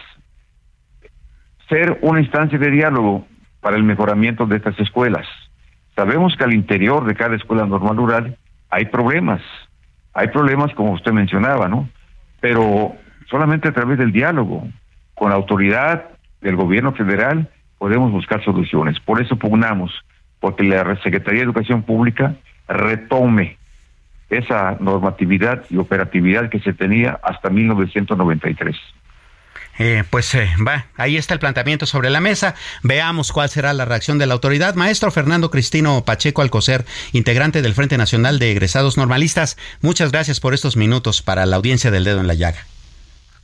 ser 1.67 1.97
una 2.01 2.21
instancia 2.21 2.59
de 2.59 2.69
diálogo 2.69 3.25
para 3.61 3.77
el 3.77 3.83
mejoramiento 3.83 4.45
de 4.45 4.57
estas 4.57 4.79
escuelas. 4.79 5.25
Sabemos 5.95 6.35
que 6.37 6.43
al 6.43 6.53
interior 6.53 7.05
de 7.05 7.15
cada 7.15 7.35
escuela 7.35 7.65
normal 7.65 7.97
rural 7.97 8.37
hay 8.69 8.85
problemas, 8.85 9.41
hay 10.13 10.27
problemas 10.27 10.73
como 10.75 10.91
usted 10.91 11.11
mencionaba, 11.13 11.67
¿no? 11.67 11.89
Pero 12.41 12.95
solamente 13.29 13.69
a 13.69 13.73
través 13.73 13.97
del 13.97 14.11
diálogo 14.11 14.67
con 15.15 15.29
la 15.29 15.35
autoridad 15.35 16.09
del 16.41 16.55
gobierno 16.55 16.91
federal 16.91 17.49
podemos 17.77 18.11
buscar 18.11 18.43
soluciones. 18.43 18.99
Por 18.99 19.21
eso 19.21 19.35
pugnamos, 19.35 19.91
porque 20.39 20.63
la 20.63 20.95
Secretaría 21.01 21.39
de 21.39 21.45
Educación 21.45 21.83
Pública 21.83 22.35
retome 22.67 23.57
esa 24.29 24.77
normatividad 24.79 25.63
y 25.69 25.77
operatividad 25.77 26.49
que 26.49 26.59
se 26.59 26.73
tenía 26.73 27.19
hasta 27.23 27.49
1993. 27.49 28.75
Eh, 29.77 30.03
pues 30.09 30.33
eh, 30.35 30.49
va, 30.65 30.85
ahí 30.95 31.17
está 31.17 31.33
el 31.33 31.39
planteamiento 31.39 31.85
sobre 31.85 32.09
la 32.09 32.21
mesa. 32.21 32.55
Veamos 32.81 33.31
cuál 33.33 33.49
será 33.49 33.73
la 33.73 33.83
reacción 33.83 34.17
de 34.17 34.25
la 34.25 34.33
autoridad. 34.33 34.75
Maestro 34.75 35.11
Fernando 35.11 35.51
Cristino 35.51 36.05
Pacheco 36.05 36.41
Alcocer, 36.41 36.85
integrante 37.11 37.61
del 37.61 37.73
Frente 37.73 37.97
Nacional 37.97 38.39
de 38.39 38.51
Egresados 38.51 38.97
Normalistas, 38.97 39.57
muchas 39.81 40.11
gracias 40.11 40.39
por 40.39 40.53
estos 40.53 40.77
minutos 40.77 41.21
para 41.21 41.45
la 41.45 41.57
audiencia 41.57 41.91
del 41.91 42.05
dedo 42.05 42.21
en 42.21 42.27
la 42.27 42.35
llaga. 42.35 42.65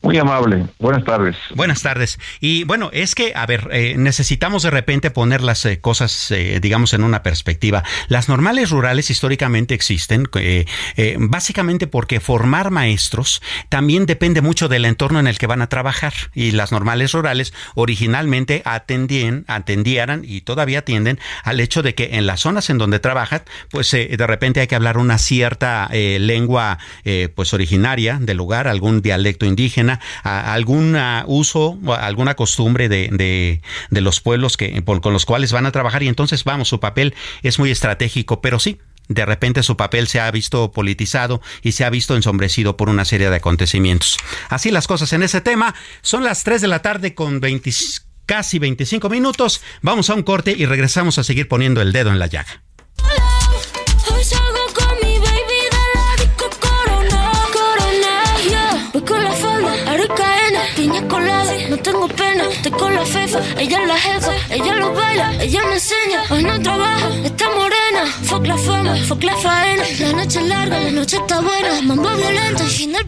Muy 0.04 0.18
amable. 0.18 0.66
Buenas 0.80 1.04
tardes. 1.04 1.36
Buenas 1.54 1.84
tardes. 1.84 2.18
Y 2.40 2.64
bueno, 2.64 2.90
es 2.92 3.14
que, 3.14 3.34
a 3.36 3.46
ver, 3.46 3.70
eh, 3.72 3.94
necesitamos 3.98 4.64
de 4.64 4.72
repente 4.72 5.12
poner 5.12 5.42
las 5.42 5.64
eh, 5.66 5.80
cosas, 5.80 6.32
eh, 6.32 6.60
digamos, 6.60 6.96
en 6.96 7.04
una 7.04 7.22
perspectiva. 7.22 7.84
Las 8.08 8.28
normales 8.28 8.72
rurales 8.72 9.12
históricamente 9.12 9.76
existen, 9.76 10.28
básicamente 11.20 11.86
porque 11.86 12.20
formar 12.20 12.72
maestros 12.72 13.44
también 13.70 14.08
depende 14.08 14.42
mucho 14.42 14.68
del 14.68 14.86
entorno 14.86 15.20
en 15.20 15.28
el 15.28 15.38
que 15.38 15.46
van 15.46 15.62
a 15.62 15.70
trabajar. 15.70 16.14
Y 16.34 16.52
las 16.52 16.72
normales 16.72 17.12
rurales 17.12 17.54
originalmente 17.76 18.64
atendían, 18.66 19.46
atendieran 19.48 20.24
y 20.26 20.42
todavía 20.42 20.80
atienden 20.80 21.20
al 21.44 21.60
hecho 21.60 21.84
de 21.84 21.94
que 21.94 22.10
en 22.14 22.26
las 22.26 22.40
zonas 22.40 22.72
en 22.72 22.80
donde 22.80 23.00
trabajan, 23.00 23.44
pues 23.70 23.92
de 23.92 24.28
repente 24.28 24.62
hay 24.62 24.68
que 24.68 24.76
hablar 24.76 24.98
una 24.98 25.20
cierta 25.20 25.90
lengua, 25.92 26.80
pues 27.36 27.54
originaria 27.54 28.18
del 28.20 28.38
lugar, 28.38 28.68
algún 28.68 29.02
dialecto 29.04 29.46
indígena 29.46 29.90
alguna 30.23 31.19
a, 31.19 31.25
algún 31.25 31.39
uso, 31.39 31.77
alguna 31.99 32.36
costumbre 32.36 32.89
de, 32.89 33.62
de, 33.89 34.01
los 34.01 34.21
pueblos 34.21 34.58
que, 34.58 34.84
con 34.84 35.13
los 35.13 35.25
cuales 35.25 35.51
van 35.51 35.65
a 35.65 35.71
trabajar 35.71 36.04
y 36.04 36.08
entonces 36.08 36.43
vamos, 36.43 36.67
su 36.67 36.80
papel 36.80 37.13
es 37.43 37.60
muy 37.60 37.71
estratégico, 37.71 38.41
pero 38.41 38.60
sí, 38.60 38.80
de 39.08 39.25
repente 39.25 39.63
su 39.63 39.77
papel 39.77 40.08
se 40.08 40.19
ha 40.19 40.32
visto 40.32 40.71
politizado 40.71 41.41
y 41.62 41.73
se 41.73 41.84
ha 41.84 41.89
visto 41.89 42.15
ensombrecido 42.15 42.77
por 42.77 42.89
una 42.89 43.06
serie 43.06 43.30
de 43.30 43.36
acontecimientos. 43.36 44.17
Así 44.49 44.71
las 44.71 44.88
cosas 44.88 45.12
en 45.13 45.23
ese 45.23 45.41
tema. 45.41 45.75
Son 46.01 46.23
las 46.23 46.43
3 46.43 46.62
de 46.62 46.67
la 46.67 46.82
tarde 46.82 47.13
con 47.13 47.41
casi 48.25 48.60
25 48.60 49.10
minutos. 49.10 49.62
Vamos 49.82 50.10
a 50.10 50.13
un 50.13 50.23
corte 50.23 50.56
y 50.58 50.65
regresamos 50.65 51.17
a 51.17 51.23
seguir 51.23 51.47
poniendo 51.47 51.82
el 51.82 51.91
dedo 51.91 52.12
en 52.12 52.19
la 52.19 52.27
llaga. 52.27 52.63
Con 62.71 62.95
la 62.95 63.05
fefa, 63.05 63.39
ella 63.57 63.81
es 63.81 63.88
la 63.88 63.97
jefa, 63.97 64.31
ella 64.49 64.73
lo 64.75 64.93
baila, 64.93 65.43
ella 65.43 65.62
me 65.65 65.73
enseña, 65.73 66.23
hoy 66.29 66.43
no 66.43 66.62
trabaja, 66.62 67.10
está 67.23 67.45
morena, 67.49 68.05
fuck 68.23 68.45
la 68.45 68.57
fama, 68.57 68.95
fuck 69.07 69.23
la 69.23 69.36
faena, 69.38 69.84
la 69.99 70.13
noche 70.13 70.39
es 70.39 70.47
larga, 70.47 70.79
la 70.79 70.91
noche 70.91 71.17
está 71.17 71.41
buena, 71.41 71.81
mambo 71.84 72.10
violento. 72.10 72.63
Fin 72.65 72.93
del 72.93 73.05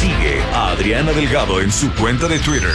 Sigue 0.00 0.42
a 0.52 0.70
Adriana 0.70 1.12
Delgado 1.12 1.60
en 1.60 1.72
su 1.72 1.90
cuenta 1.94 2.28
de 2.28 2.38
Twitter 2.38 2.74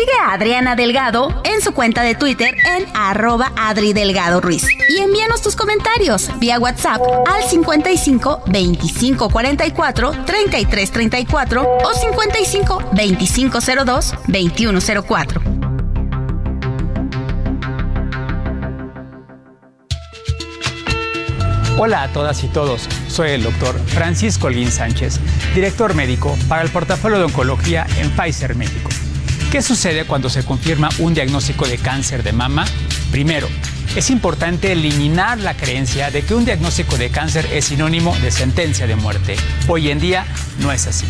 Sigue 0.00 0.12
a 0.18 0.32
Adriana 0.32 0.76
Delgado 0.76 1.42
en 1.44 1.60
su 1.60 1.72
cuenta 1.74 2.02
de 2.02 2.14
Twitter 2.14 2.54
en 2.74 2.86
arroba 2.94 3.52
Adri 3.54 3.92
Delgado 3.92 4.40
Ruiz. 4.40 4.66
Y 4.88 4.96
envíanos 4.96 5.42
tus 5.42 5.56
comentarios 5.56 6.30
vía 6.38 6.58
WhatsApp 6.58 7.02
al 7.26 7.42
55 7.42 8.44
25 8.46 9.28
44 9.28 10.12
33 10.24 10.90
34 10.90 11.78
o 11.84 11.92
55 11.92 12.82
25 12.92 13.58
02 13.84 14.14
21 14.26 14.80
04. 15.06 15.42
Hola 21.76 22.04
a 22.04 22.08
todas 22.08 22.42
y 22.42 22.48
todos, 22.48 22.88
soy 23.08 23.32
el 23.32 23.42
doctor 23.42 23.78
Francisco 23.80 24.46
Olguín 24.46 24.72
Sánchez, 24.72 25.20
director 25.54 25.94
médico 25.94 26.38
para 26.48 26.62
el 26.62 26.70
portafolio 26.70 27.18
de 27.18 27.24
oncología 27.24 27.86
en 27.98 28.10
Pfizer 28.12 28.54
México. 28.54 28.88
¿Qué 29.50 29.62
sucede 29.62 30.04
cuando 30.04 30.30
se 30.30 30.44
confirma 30.44 30.90
un 31.00 31.12
diagnóstico 31.12 31.66
de 31.66 31.76
cáncer 31.76 32.22
de 32.22 32.32
mama? 32.32 32.64
Primero, 33.10 33.48
es 33.96 34.08
importante 34.10 34.70
eliminar 34.70 35.40
la 35.40 35.56
creencia 35.56 36.12
de 36.12 36.22
que 36.22 36.36
un 36.36 36.44
diagnóstico 36.44 36.96
de 36.96 37.10
cáncer 37.10 37.48
es 37.52 37.64
sinónimo 37.64 38.16
de 38.18 38.30
sentencia 38.30 38.86
de 38.86 38.94
muerte. 38.94 39.34
Hoy 39.66 39.90
en 39.90 39.98
día 39.98 40.24
no 40.60 40.70
es 40.70 40.86
así. 40.86 41.04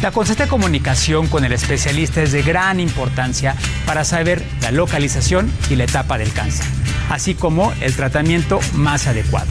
La 0.00 0.10
constante 0.10 0.48
comunicación 0.48 1.26
con 1.26 1.44
el 1.44 1.52
especialista 1.52 2.22
es 2.22 2.32
de 2.32 2.42
gran 2.42 2.80
importancia 2.80 3.54
para 3.84 4.04
saber 4.04 4.42
la 4.62 4.70
localización 4.70 5.52
y 5.68 5.76
la 5.76 5.84
etapa 5.84 6.16
del 6.16 6.32
cáncer, 6.32 6.64
así 7.10 7.34
como 7.34 7.74
el 7.82 7.94
tratamiento 7.94 8.58
más 8.72 9.06
adecuado. 9.06 9.48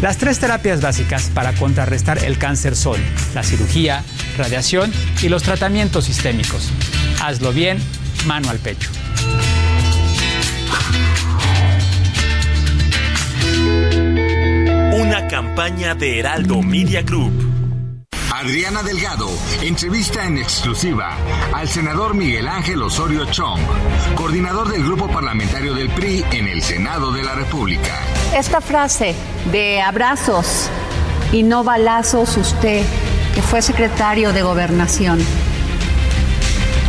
Las 0.00 0.16
tres 0.16 0.38
terapias 0.38 0.80
básicas 0.80 1.30
para 1.34 1.52
contrarrestar 1.52 2.24
el 2.24 2.38
cáncer 2.38 2.74
son 2.74 2.98
la 3.34 3.42
cirugía, 3.42 4.02
radiación 4.38 4.90
y 5.20 5.28
los 5.28 5.42
tratamientos 5.42 6.06
sistémicos. 6.06 6.70
Hazlo 7.20 7.52
bien, 7.52 7.78
mano 8.24 8.48
al 8.48 8.58
pecho. 8.58 8.90
Una 14.94 15.28
campaña 15.28 15.94
de 15.94 16.18
Heraldo 16.18 16.62
Media 16.62 17.02
Group. 17.02 17.50
Adriana 18.32 18.82
Delgado 18.82 19.28
entrevista 19.60 20.24
en 20.24 20.38
exclusiva 20.38 21.14
al 21.52 21.68
senador 21.68 22.14
Miguel 22.14 22.48
Ángel 22.48 22.80
Osorio 22.80 23.26
Chong, 23.26 23.60
coordinador 24.14 24.72
del 24.72 24.82
grupo 24.82 25.06
parlamentario 25.06 25.74
del 25.74 25.90
PRI 25.90 26.24
en 26.32 26.48
el 26.48 26.62
Senado 26.62 27.12
de 27.12 27.22
la 27.22 27.34
República. 27.34 27.98
Esta 28.34 28.62
frase 28.62 29.14
de 29.52 29.82
abrazos 29.82 30.70
y 31.32 31.42
no 31.42 31.64
balazos 31.64 32.38
usted, 32.38 32.82
que 33.34 33.42
fue 33.42 33.60
secretario 33.60 34.32
de 34.32 34.40
gobernación, 34.40 35.18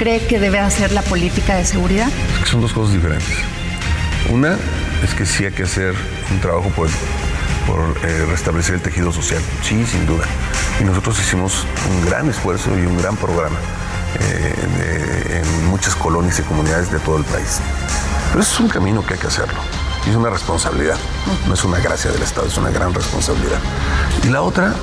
cree 0.02 0.26
que 0.26 0.40
debe 0.40 0.58
hacer 0.58 0.94
la 0.94 1.04
política 1.04 1.54
de 1.54 1.64
seguridad? 1.64 2.08
son 2.46 2.60
dos 2.60 2.74
cosas 2.74 2.96
diferentes. 2.96 3.38
Una 4.32 4.58
es 5.04 5.14
que 5.14 5.28
sí 5.28 5.46
hay 5.46 5.52
que 5.52 5.62
hacer 5.62 5.94
un 6.32 6.40
trabajo 6.40 6.70
por, 6.70 6.90
por 7.68 7.80
eh, 8.04 8.26
restablecer 8.28 8.74
el 8.74 8.82
tejido 8.82 9.12
social, 9.12 9.40
sí, 9.62 9.86
sin 9.86 10.08
duda. 10.08 10.26
Y 10.80 10.86
nosotros 10.86 11.20
hicimos 11.20 11.68
un 11.92 12.04
gran 12.08 12.28
esfuerzo 12.28 12.72
y 12.80 12.84
un 12.88 12.98
gran 12.98 13.16
programa 13.16 13.58
eh, 14.20 15.44
en 15.44 15.68
muchas 15.68 15.96
colonias 15.96 16.40
y 16.40 16.42
comunidades 16.42 16.92
de 16.92 16.98
todo 16.98 17.18
el 17.18 17.24
país. 17.26 17.60
Pero 18.32 18.42
es 18.42 18.60
un 18.60 18.70
camino 18.70 19.06
que 19.06 19.14
hay 19.14 19.20
que 19.20 19.28
hacerlo. 19.28 19.60
Y 20.08 20.10
es 20.10 20.16
una 20.16 20.32
responsabilidad. 20.32 20.98
No 21.48 21.54
es 21.54 21.64
una 21.64 21.78
gracia 21.78 22.10
del 22.10 22.24
Estado, 22.24 22.48
es 22.48 22.58
una 22.58 22.72
gran 22.72 22.92
responsabilidad. 22.92 23.60
Y 24.24 24.30
la 24.30 24.42
otra 24.42 24.74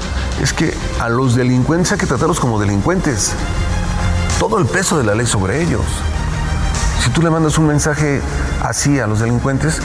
es 0.40 0.52
que 0.52 0.72
a 1.00 1.08
los 1.08 1.34
delincuentes 1.34 1.90
hay 1.90 1.98
que 1.98 2.06
tratarlos 2.06 2.38
como 2.38 2.60
delincuentes 2.60 3.32
todo 4.38 4.58
el 4.58 4.66
peso 4.66 4.96
de 4.96 5.04
la 5.04 5.14
ley 5.14 5.26
sobre 5.26 5.62
ellos. 5.62 5.82
Si 7.02 7.10
tú 7.10 7.22
le 7.22 7.30
mandas 7.30 7.58
un 7.58 7.66
mensaje 7.66 8.20
así 8.62 9.00
a 9.00 9.06
los 9.06 9.20
delincuentes, 9.20 9.80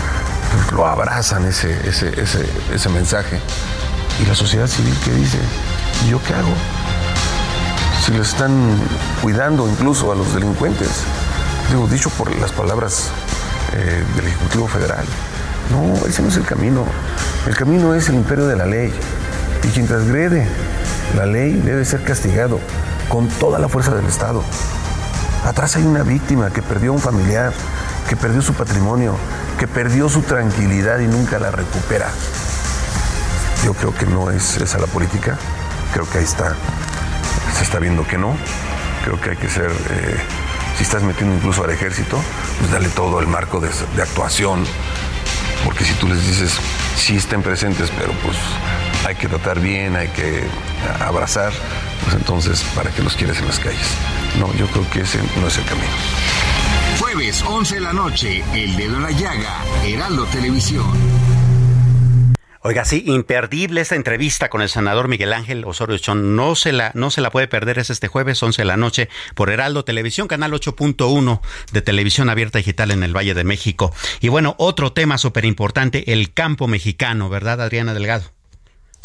pues 0.51 0.71
lo 0.71 0.85
abrazan 0.85 1.45
ese, 1.45 1.75
ese, 1.89 2.89
mensaje. 2.89 3.39
¿Y 4.21 4.25
la 4.25 4.35
sociedad 4.35 4.67
civil 4.67 4.95
qué 5.03 5.11
dice? 5.11 5.39
¿Y 6.05 6.11
yo 6.11 6.21
qué 6.23 6.33
hago? 6.33 6.53
Si 8.05 8.13
lo 8.13 8.21
están 8.21 8.51
cuidando 9.21 9.67
incluso 9.67 10.11
a 10.11 10.15
los 10.15 10.33
delincuentes. 10.33 10.89
Digo, 11.69 11.87
dicho 11.87 12.09
por 12.11 12.35
las 12.35 12.51
palabras 12.51 13.09
eh, 13.73 14.03
del 14.15 14.27
Ejecutivo 14.27 14.67
Federal. 14.67 15.05
No, 15.71 16.05
ese 16.05 16.21
no 16.21 16.27
es 16.27 16.37
el 16.37 16.45
camino. 16.45 16.85
El 17.47 17.55
camino 17.55 17.95
es 17.95 18.09
el 18.09 18.15
imperio 18.15 18.45
de 18.45 18.55
la 18.55 18.65
ley. 18.65 18.93
Y 19.63 19.67
quien 19.69 19.87
transgrede 19.87 20.47
la 21.15 21.25
ley 21.25 21.53
debe 21.53 21.85
ser 21.85 22.03
castigado 22.03 22.59
con 23.09 23.27
toda 23.27 23.59
la 23.59 23.67
fuerza 23.67 23.93
del 23.93 24.05
Estado. 24.05 24.43
Atrás 25.45 25.75
hay 25.75 25.83
una 25.83 26.03
víctima 26.03 26.51
que 26.51 26.61
perdió 26.61 26.93
un 26.93 26.99
familiar, 26.99 27.53
que 28.09 28.15
perdió 28.15 28.41
su 28.41 28.53
patrimonio, 28.53 29.15
que 29.59 29.67
perdió 29.67 30.09
su 30.09 30.21
tranquilidad 30.21 30.99
y 30.99 31.07
nunca 31.07 31.39
la 31.39 31.51
recupera. 31.51 32.09
Yo 33.65 33.73
creo 33.73 33.93
que 33.93 34.05
no 34.05 34.31
es 34.31 34.57
esa 34.57 34.77
la 34.77 34.87
política, 34.87 35.37
creo 35.93 36.09
que 36.09 36.19
ahí 36.19 36.23
está 36.23 36.55
se 37.57 37.63
está 37.63 37.79
viendo 37.79 38.05
que 38.05 38.17
no. 38.17 38.35
Creo 39.03 39.19
que 39.19 39.31
hay 39.31 39.37
que 39.37 39.49
ser, 39.49 39.69
eh, 39.71 40.17
si 40.77 40.83
estás 40.83 41.03
metiendo 41.03 41.35
incluso 41.35 41.63
al 41.63 41.69
ejército, 41.69 42.19
pues 42.59 42.71
dale 42.71 42.89
todo 42.89 43.19
el 43.19 43.27
marco 43.27 43.59
de 43.59 43.69
actuación, 44.01 44.65
porque 45.65 45.83
si 45.83 45.93
tú 45.95 46.07
les 46.07 46.25
dices, 46.25 46.57
sí 46.95 47.17
estén 47.17 47.43
presentes, 47.43 47.91
pero 47.97 48.13
pues 48.23 48.37
hay 49.05 49.15
que 49.15 49.27
tratar 49.27 49.59
bien, 49.59 49.95
hay 49.95 50.07
que 50.09 50.43
abrazar, 51.01 51.51
pues 52.03 52.15
entonces, 52.15 52.63
¿para 52.75 52.91
qué 52.91 53.01
los 53.01 53.15
quieres 53.15 53.39
en 53.39 53.47
las 53.47 53.59
calles? 53.59 53.87
No, 54.39 54.53
yo 54.55 54.67
creo 54.67 54.89
que 54.89 55.01
ese 55.01 55.19
no 55.39 55.47
es 55.47 55.57
el 55.57 55.65
camino. 55.65 55.87
Jueves 56.99 57.43
11 57.43 57.75
de 57.75 57.81
la 57.81 57.93
noche, 57.93 58.43
El 58.53 58.75
Dedo 58.75 58.95
en 58.97 59.03
la 59.03 59.11
Llaga, 59.11 59.63
Heraldo 59.85 60.25
Televisión. 60.25 60.85
Oiga, 62.65 62.85
sí, 62.85 63.03
imperdible 63.07 63.81
esta 63.81 63.95
entrevista 63.95 64.49
con 64.49 64.61
el 64.61 64.69
senador 64.69 65.09
Miguel 65.09 65.33
Ángel 65.33 65.65
Osorio 65.65 65.97
Chón. 65.97 66.37
No 66.37 66.55
se 66.55 66.71
la, 66.71 66.91
no 66.93 67.11
se 67.11 67.19
la 67.19 67.29
puede 67.29 67.49
perder, 67.49 67.77
es 67.77 67.89
este 67.89 68.07
jueves 68.07 68.41
11 68.41 68.61
de 68.61 68.65
la 68.65 68.77
noche 68.77 69.09
por 69.35 69.49
Heraldo 69.49 69.83
Televisión, 69.83 70.29
canal 70.29 70.53
8.1 70.53 71.41
de 71.73 71.81
televisión 71.81 72.29
abierta 72.29 72.59
digital 72.59 72.91
en 72.91 73.03
el 73.03 73.13
Valle 73.13 73.33
de 73.33 73.43
México. 73.43 73.93
Y 74.21 74.29
bueno, 74.29 74.55
otro 74.59 74.93
tema 74.93 75.17
súper 75.17 75.43
importante, 75.43 76.13
el 76.13 76.33
campo 76.33 76.69
mexicano, 76.69 77.27
¿verdad, 77.27 77.59
Adriana 77.59 77.93
Delgado? 77.93 78.31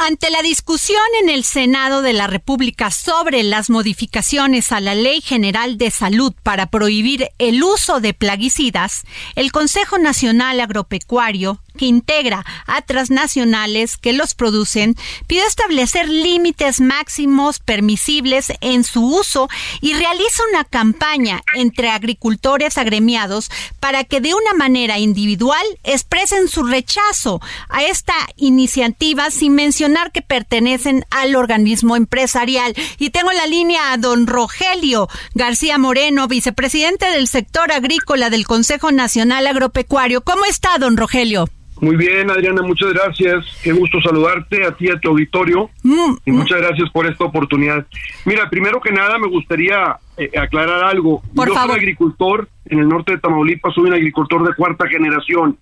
Ante 0.01 0.31
la 0.31 0.43
discusión 0.43 1.03
en 1.23 1.29
el 1.29 1.43
Senado 1.43 2.03
de 2.03 2.13
la 2.13 2.29
República 2.29 2.93
sobre 2.93 3.43
las 3.43 3.69
modificaciones 3.69 4.71
a 4.71 4.79
la 4.79 4.95
Ley 4.95 5.21
General 5.21 5.77
de 5.77 5.91
Salud 5.91 6.33
para 6.45 6.67
prohibir 6.67 7.31
el 7.39 7.65
uso 7.65 7.99
de 7.99 8.15
plaguicidas, 8.15 9.03
el 9.35 9.51
Consejo 9.51 9.99
Nacional 9.99 10.61
Agropecuario 10.61 11.61
que 11.79 11.87
integra 11.87 12.45
a 12.67 12.83
transnacionales 12.83 13.97
que 13.97 14.13
los 14.13 14.35
producen, 14.35 14.97
pidió 15.27 15.47
establecer 15.47 16.07
límites 16.11 16.83
máximos 16.83 17.61
permisibles 17.61 18.53
en 18.61 18.85
su 18.85 19.03
uso 19.07 19.49
y 19.81 19.95
realiza 19.95 20.43
una 20.51 20.65
campaña 20.65 21.41
entre 21.55 21.89
agricultores 21.89 22.77
agremiados 22.77 23.51
para 23.81 24.05
que 24.05 24.21
de 24.21 24.35
una 24.35 24.53
manera 24.53 24.99
individual 24.99 25.65
expresen 25.85 26.49
su 26.49 26.65
rechazo 26.65 27.41
a 27.71 27.85
esta 27.85 28.15
iniciativa 28.37 29.31
sin 29.31 29.55
mencionar 29.55 30.13
que 30.13 30.21
pertenecen 30.21 31.05
al 31.11 31.37
organismo 31.37 31.97
empresarial. 31.97 32.75
Y 32.99 33.11
tengo 33.11 33.33
la 33.33 33.47
línea 33.47 33.93
a 33.93 33.97
don 33.97 34.27
Rogelio 34.27 35.09
García 35.35 35.79
Moreno, 35.79 36.29
vicepresidente 36.29 37.07
del 37.07 37.29
sector 37.29 37.73
agrícola 37.73 38.31
del 38.31 38.47
Consejo 38.47 38.91
Nacional 38.91 39.47
Agropecuario. 39.47 40.23
¿Cómo 40.23 40.45
está, 40.45 40.79
don 40.79 40.97
Rogelio? 40.97 41.49
Muy 41.81 41.97
bien, 41.97 42.31
Adriana, 42.31 42.63
muchas 42.63 42.93
gracias. 42.93 43.45
Qué 43.63 43.73
gusto 43.73 44.01
saludarte 44.01 44.65
a 44.67 44.73
ti, 44.73 44.91
a 44.91 44.99
tu 44.99 45.11
auditorio. 45.11 45.71
Mm, 45.85 46.15
y 46.25 46.33
muchas 46.33 46.61
gracias 46.61 46.91
por 46.91 47.07
esta 47.07 47.25
oportunidad. 47.25 47.87
Mira, 48.25 48.51
primero 48.51 48.81
que 48.81 48.91
nada 48.91 49.19
me 49.19 49.29
gustaría 49.29 49.97
eh, 50.17 50.31
aclarar 50.37 50.85
algo. 50.85 51.23
Por 51.35 51.49
Yo 51.49 51.55
favor. 51.55 51.71
soy 51.71 51.81
agricultor 51.81 52.49
en 52.67 52.81
el 52.81 52.89
norte 52.89 53.13
de 53.13 53.19
Tamaulipas, 53.19 53.75
soy 53.75 53.85
un 53.89 53.95
agricultor 53.95 54.47
de 54.49 54.55
cuarta 54.55 54.89
generación. 54.89 55.57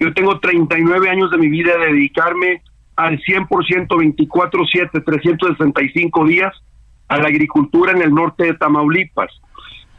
Yo 0.00 0.12
tengo 0.14 0.38
39 0.40 1.10
años 1.10 1.30
de 1.30 1.38
mi 1.38 1.48
vida 1.48 1.76
de 1.76 1.92
dedicarme 1.92 2.62
al 2.96 3.20
100%, 3.20 3.88
24-7, 3.88 5.04
365 5.04 6.24
días 6.24 6.52
a 7.08 7.18
la 7.18 7.28
agricultura 7.28 7.92
en 7.92 8.02
el 8.02 8.14
norte 8.14 8.44
de 8.44 8.54
Tamaulipas. 8.54 9.30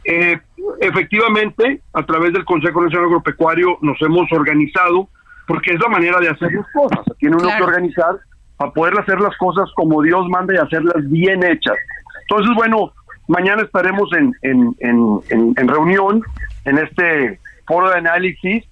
Eh, 0.04 0.38
efectivamente, 0.80 1.80
a 1.92 2.04
través 2.04 2.32
del 2.32 2.44
Consejo 2.44 2.82
Nacional 2.82 3.06
Agropecuario 3.06 3.78
nos 3.82 4.00
hemos 4.02 4.30
organizado 4.32 5.08
porque 5.50 5.72
es 5.74 5.80
la 5.80 5.88
manera 5.88 6.20
de 6.20 6.28
hacer 6.28 6.52
las 6.52 6.66
cosas. 6.72 7.00
Tiene 7.18 7.34
uno 7.36 7.48
que 7.48 7.62
organizar 7.64 8.14
para 8.56 8.70
poder 8.72 8.98
hacer 9.00 9.20
las 9.20 9.36
cosas 9.36 9.68
como 9.74 10.00
Dios 10.02 10.28
manda 10.28 10.54
y 10.54 10.58
hacerlas 10.58 11.08
bien 11.10 11.42
hechas. 11.42 11.74
Entonces, 12.22 12.54
bueno, 12.54 12.92
mañana 13.26 13.62
estaremos 13.62 14.08
en, 14.12 14.32
en, 14.42 14.76
en, 14.78 15.20
en- 15.30 15.54
en 15.56 15.68
reunión 15.68 16.22
en 16.64 16.78
este 16.78 17.40
foro 17.66 17.90
de 17.90 17.96
análisis 17.98 18.64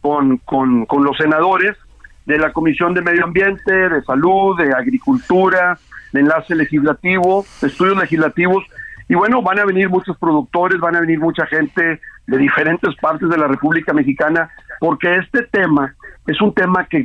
con, 0.00 0.38
con, 0.38 0.86
con 0.86 1.04
los 1.04 1.16
senadores 1.18 1.76
de 2.24 2.38
la 2.38 2.52
Comisión 2.52 2.94
de 2.94 3.02
Medio 3.02 3.24
Ambiente, 3.24 3.72
de 3.90 4.02
Salud, 4.02 4.56
de 4.56 4.72
Agricultura, 4.72 5.78
de 6.12 6.20
Enlace 6.20 6.54
Legislativo, 6.54 7.44
de 7.60 7.66
Estudios 7.68 7.98
Legislativos. 7.98 8.64
Y 9.08 9.14
bueno, 9.16 9.42
van 9.42 9.58
a 9.58 9.64
venir 9.66 9.90
muchos 9.90 10.16
productores, 10.18 10.78
van 10.80 10.96
a 10.96 11.00
venir 11.00 11.18
mucha 11.18 11.44
gente 11.46 12.00
de 12.26 12.38
diferentes 12.38 12.94
partes 13.02 13.28
de 13.28 13.36
la 13.36 13.48
República 13.48 13.92
Mexicana, 13.92 14.48
porque 14.80 15.16
este 15.16 15.42
tema 15.50 15.94
es 16.26 16.40
un 16.40 16.54
tema 16.54 16.86
que 16.86 17.04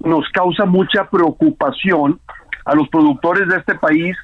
nos 0.00 0.28
causa 0.30 0.64
mucha 0.64 1.08
preocupación 1.08 2.20
a 2.64 2.74
los 2.74 2.88
productores 2.88 3.48
de 3.48 3.56
este 3.56 3.74
país 3.74 4.16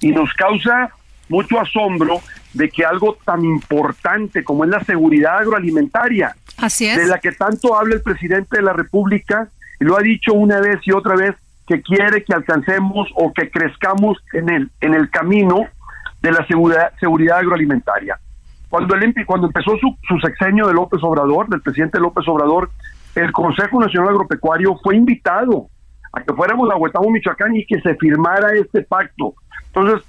y 0.00 0.10
nos 0.10 0.32
causa 0.34 0.90
mucho 1.28 1.60
asombro 1.60 2.20
de 2.54 2.68
que 2.68 2.84
algo 2.84 3.18
tan 3.24 3.44
importante 3.44 4.44
como 4.44 4.64
es 4.64 4.70
la 4.70 4.82
seguridad 4.84 5.38
agroalimentaria, 5.38 6.34
Así 6.58 6.86
es. 6.86 6.96
de 6.96 7.06
la 7.06 7.18
que 7.18 7.32
tanto 7.32 7.76
habla 7.76 7.94
el 7.94 8.02
presidente 8.02 8.56
de 8.56 8.62
la 8.62 8.72
República, 8.72 9.48
y 9.80 9.84
lo 9.84 9.98
ha 9.98 10.00
dicho 10.00 10.32
una 10.32 10.60
vez 10.60 10.78
y 10.84 10.92
otra 10.92 11.16
vez, 11.16 11.34
que 11.66 11.82
quiere 11.82 12.22
que 12.22 12.32
alcancemos 12.32 13.08
o 13.14 13.32
que 13.32 13.50
crezcamos 13.50 14.18
en 14.32 14.48
el, 14.48 14.70
en 14.80 14.94
el 14.94 15.10
camino 15.10 15.66
de 16.22 16.32
la 16.32 16.46
seguridad, 16.46 16.92
seguridad 17.00 17.38
agroalimentaria. 17.38 18.18
Cuando, 18.68 18.94
el, 18.94 19.14
cuando 19.26 19.48
empezó 19.48 19.76
su, 19.78 19.96
su 20.06 20.18
sexenio 20.20 20.66
de 20.68 20.74
López 20.74 21.00
Obrador, 21.02 21.48
del 21.48 21.60
presidente 21.60 21.98
López 21.98 22.26
Obrador, 22.28 22.70
el 23.16 23.32
Consejo 23.32 23.80
Nacional 23.80 24.10
Agropecuario 24.10 24.76
fue 24.82 24.94
invitado 24.96 25.68
a 26.12 26.22
que 26.22 26.34
fuéramos 26.34 26.70
a 26.70 26.76
Huetamo, 26.76 27.10
Michoacán 27.10 27.56
y 27.56 27.64
que 27.64 27.80
se 27.80 27.94
firmara 27.96 28.52
este 28.54 28.82
pacto. 28.82 29.34
Entonces, 29.68 30.06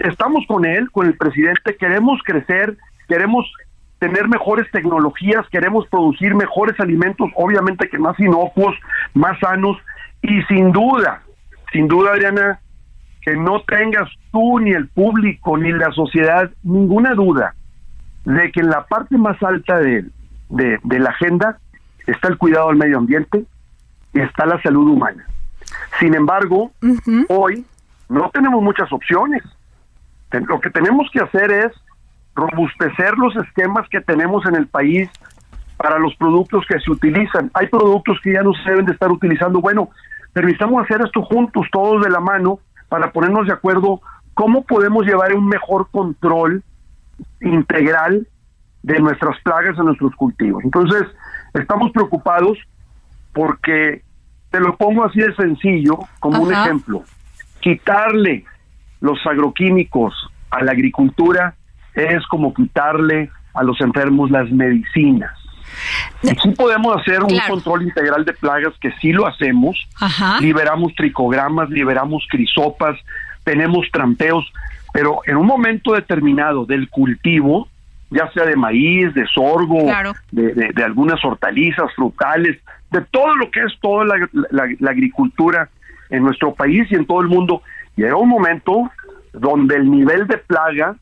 estamos 0.00 0.44
con 0.48 0.64
él, 0.64 0.90
con 0.90 1.06
el 1.06 1.16
presidente, 1.16 1.76
queremos 1.76 2.20
crecer, 2.24 2.76
queremos 3.06 3.50
tener 3.98 4.28
mejores 4.28 4.70
tecnologías, 4.72 5.46
queremos 5.50 5.86
producir 5.88 6.34
mejores 6.34 6.78
alimentos, 6.80 7.30
obviamente 7.36 7.88
que 7.88 7.98
más 7.98 8.18
inocuos, 8.18 8.74
más 9.14 9.38
sanos, 9.38 9.76
y 10.22 10.42
sin 10.44 10.72
duda, 10.72 11.22
sin 11.70 11.86
duda, 11.86 12.12
Adriana, 12.12 12.60
que 13.20 13.36
no 13.36 13.60
tengas 13.62 14.08
tú 14.32 14.58
ni 14.58 14.72
el 14.72 14.88
público 14.88 15.56
ni 15.58 15.70
la 15.70 15.92
sociedad 15.92 16.50
ninguna 16.62 17.14
duda 17.14 17.54
de 18.24 18.50
que 18.50 18.60
en 18.60 18.70
la 18.70 18.84
parte 18.86 19.18
más 19.18 19.40
alta 19.42 19.78
de, 19.78 20.06
de 20.48 20.98
la 20.98 21.10
agenda 21.10 21.58
está 22.06 22.28
el 22.28 22.38
cuidado 22.38 22.68
del 22.68 22.78
medio 22.78 22.98
ambiente 22.98 23.44
y 24.12 24.20
está 24.20 24.46
la 24.46 24.60
salud 24.62 24.88
humana. 24.88 25.24
Sin 25.98 26.14
embargo, 26.14 26.72
hoy 27.28 27.64
no 28.08 28.30
tenemos 28.30 28.62
muchas 28.62 28.92
opciones. 28.92 29.42
Lo 30.30 30.60
que 30.60 30.70
tenemos 30.70 31.08
que 31.12 31.20
hacer 31.20 31.50
es 31.50 31.72
robustecer 32.34 33.16
los 33.18 33.36
esquemas 33.36 33.88
que 33.88 34.00
tenemos 34.00 34.46
en 34.46 34.56
el 34.56 34.66
país 34.66 35.10
para 35.76 35.98
los 35.98 36.14
productos 36.16 36.64
que 36.66 36.80
se 36.80 36.90
utilizan. 36.90 37.50
Hay 37.54 37.66
productos 37.68 38.18
que 38.22 38.32
ya 38.32 38.42
no 38.42 38.52
se 38.54 38.70
deben 38.70 38.86
de 38.86 38.92
estar 38.92 39.10
utilizando. 39.10 39.60
Bueno, 39.60 39.90
pero 40.32 40.46
necesitamos 40.46 40.84
hacer 40.84 41.02
esto 41.04 41.22
juntos, 41.22 41.66
todos 41.70 42.02
de 42.04 42.10
la 42.10 42.20
mano, 42.20 42.60
para 42.88 43.10
ponernos 43.12 43.46
de 43.46 43.52
acuerdo 43.52 44.00
cómo 44.34 44.64
podemos 44.64 45.04
llevar 45.04 45.34
un 45.34 45.46
mejor 45.46 45.88
control 45.90 46.62
integral 47.40 48.26
de 48.82 48.98
nuestras 49.00 49.38
plagas 49.42 49.78
en 49.78 49.86
nuestros 49.86 50.14
cultivos. 50.16 50.64
Entonces, 50.64 51.02
estamos 51.54 51.90
preocupados 51.92 52.58
porque, 53.32 54.02
te 54.50 54.60
lo 54.60 54.76
pongo 54.76 55.04
así 55.04 55.20
de 55.20 55.34
sencillo, 55.34 55.98
como 56.20 56.42
un 56.42 56.52
ejemplo, 56.52 57.04
quitarle 57.60 58.44
los 59.00 59.18
agroquímicos 59.26 60.14
a 60.50 60.62
la 60.62 60.72
agricultura 60.72 61.54
es 61.94 62.26
como 62.26 62.52
quitarle 62.54 63.30
a 63.54 63.62
los 63.62 63.80
enfermos 63.80 64.30
las 64.30 64.50
medicinas. 64.50 65.32
Y 66.22 66.28
sí 66.28 66.50
podemos 66.50 66.96
hacer 66.96 67.22
un 67.22 67.38
control 67.48 67.82
integral 67.82 68.24
de 68.24 68.32
plagas, 68.34 68.74
que 68.80 68.92
sí 69.00 69.12
lo 69.12 69.26
hacemos. 69.26 69.76
Ajá. 70.00 70.38
Liberamos 70.40 70.94
tricogramas, 70.94 71.70
liberamos 71.70 72.26
crisopas, 72.30 72.98
tenemos 73.44 73.86
trampeos, 73.90 74.44
pero 74.92 75.20
en 75.26 75.36
un 75.36 75.46
momento 75.46 75.92
determinado 75.92 76.66
del 76.66 76.88
cultivo, 76.88 77.68
ya 78.12 78.30
sea 78.32 78.44
de 78.44 78.56
maíz, 78.56 79.12
de 79.14 79.26
sorgo, 79.26 79.82
Claro. 79.84 80.12
de, 80.30 80.54
de- 80.54 80.70
de 80.74 80.84
algunas 80.84 81.22
hortalizas, 81.24 81.92
frutales, 81.94 82.58
de 82.90 83.00
todo 83.10 83.34
lo 83.36 83.50
que 83.50 83.60
es 83.60 83.72
toda 83.80 84.04
la, 84.04 84.28
la- 84.50 84.68
la 84.78 84.90
agricultura 84.90 85.68
en 86.10 86.22
nuestro 86.22 86.54
país 86.54 86.86
y 86.90 86.94
en 86.94 87.06
todo 87.06 87.20
el 87.22 87.28
mundo, 87.28 87.62
llega 87.96 88.16
un 88.16 88.28
momento 88.28 88.90
donde 89.32 89.76
el 89.76 89.90
nivel 89.90 90.26
de 90.26 90.38
plaga 90.38 90.96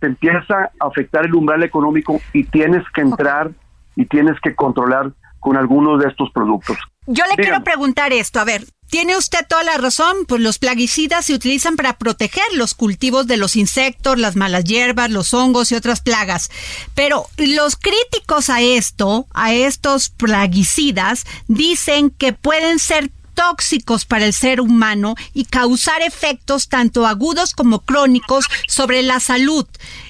te 0.00 0.06
empieza 0.08 0.70
a 0.80 0.86
afectar 0.86 1.24
el 1.26 1.34
umbral 1.34 1.62
económico 1.62 2.20
y 2.32 2.44
tienes 2.44 2.82
que 2.94 3.00
entrar 3.02 3.50
y 3.96 4.04
tienes 4.06 4.38
que 4.40 4.54
controlar 4.54 5.10
con 5.40 5.56
algunos 5.56 6.00
de 6.02 6.08
estos 6.08 6.30
productos. 6.32 6.76
Yo 7.06 7.24
le 7.30 7.40
quiero 7.42 7.62
preguntar 7.62 8.12
esto, 8.12 8.38
a 8.40 8.44
ver, 8.44 8.62
tiene 8.90 9.16
usted 9.16 9.46
toda 9.48 9.62
la 9.62 9.76
razón, 9.76 10.24
pues 10.26 10.40
los 10.40 10.58
plaguicidas 10.58 11.26
se 11.26 11.34
utilizan 11.34 11.76
para 11.76 11.98
proteger 11.98 12.44
los 12.54 12.74
cultivos 12.74 13.26
de 13.26 13.36
los 13.36 13.56
insectos, 13.56 14.18
las 14.18 14.36
malas 14.36 14.64
hierbas, 14.64 15.10
los 15.10 15.34
hongos 15.34 15.70
y 15.70 15.74
otras 15.74 16.00
plagas. 16.00 16.50
Pero 16.94 17.26
los 17.36 17.76
críticos 17.76 18.48
a 18.48 18.60
esto, 18.62 19.26
a 19.34 19.52
estos 19.52 20.08
plaguicidas, 20.08 21.24
dicen 21.48 22.10
que 22.10 22.32
pueden 22.32 22.78
ser 22.78 23.10
tóxicos 23.34 24.04
para 24.04 24.24
el 24.24 24.32
ser 24.32 24.60
humano 24.60 25.14
y 25.32 25.44
causar 25.44 26.02
efectos 26.02 26.68
tanto 26.68 27.06
agudos 27.06 27.54
como 27.54 27.80
crónicos 27.80 28.46
sobre 28.66 29.02
la 29.02 29.20
salud 29.20 29.64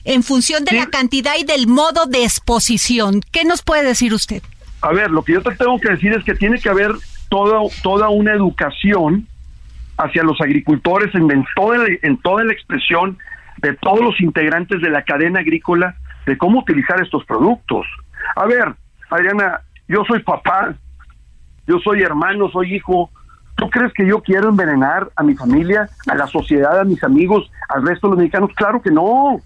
en 0.05 0.23
función 0.23 0.65
de 0.65 0.77
la 0.77 0.87
cantidad 0.87 1.37
y 1.39 1.45
del 1.45 1.67
modo 1.67 2.07
de 2.07 2.25
exposición. 2.25 3.21
¿Qué 3.31 3.45
nos 3.45 3.61
puede 3.61 3.85
decir 3.85 4.15
usted? 4.15 4.43
A 4.81 4.93
ver, 4.93 5.11
lo 5.11 5.23
que 5.23 5.35
yo 5.35 5.43
te 5.43 5.55
tengo 5.57 5.79
que 5.79 5.91
decir 5.91 6.13
es 6.13 6.25
que 6.25 6.35
tiene 6.35 6.59
que 6.59 6.71
haber 6.71 6.93
toda, 7.29 7.61
toda 7.83 8.09
una 8.09 8.33
educación 8.33 9.27
hacia 9.97 10.23
los 10.23 10.41
agricultores 10.41 11.15
en, 11.15 11.31
en, 11.31 11.45
toda, 11.55 11.87
en 12.03 12.17
toda 12.19 12.45
la 12.45 12.53
expresión 12.53 13.19
de 13.59 13.75
todos 13.75 14.01
los 14.01 14.21
integrantes 14.21 14.81
de 14.81 14.91
la 14.91 15.03
cadena 15.03 15.41
agrícola 15.41 15.97
de 16.27 16.39
cómo 16.39 16.61
utilizar 16.61 17.01
estos 17.03 17.25
productos. 17.25 17.87
A 18.37 18.47
ver, 18.47 18.75
Adriana, 19.11 19.61
yo 19.89 20.05
soy 20.07 20.23
papá, 20.23 20.75
yo 21.67 21.79
soy 21.81 22.03
hermano, 22.03 22.49
soy 22.51 22.77
hijo. 22.77 23.11
¿Tú 23.57 23.69
crees 23.71 23.93
que 23.93 24.07
yo 24.07 24.23
quiero 24.23 24.51
envenenar 24.51 25.11
a 25.17 25.23
mi 25.23 25.35
familia, 25.35 25.89
a 26.07 26.15
la 26.15 26.27
sociedad, 26.29 26.79
a 26.79 26.85
mis 26.85 27.03
amigos, 27.03 27.51
al 27.69 27.85
resto 27.85 28.07
de 28.07 28.11
los 28.13 28.19
mexicanos? 28.19 28.51
Claro 28.55 28.81
que 28.81 28.91
no. 28.91 29.41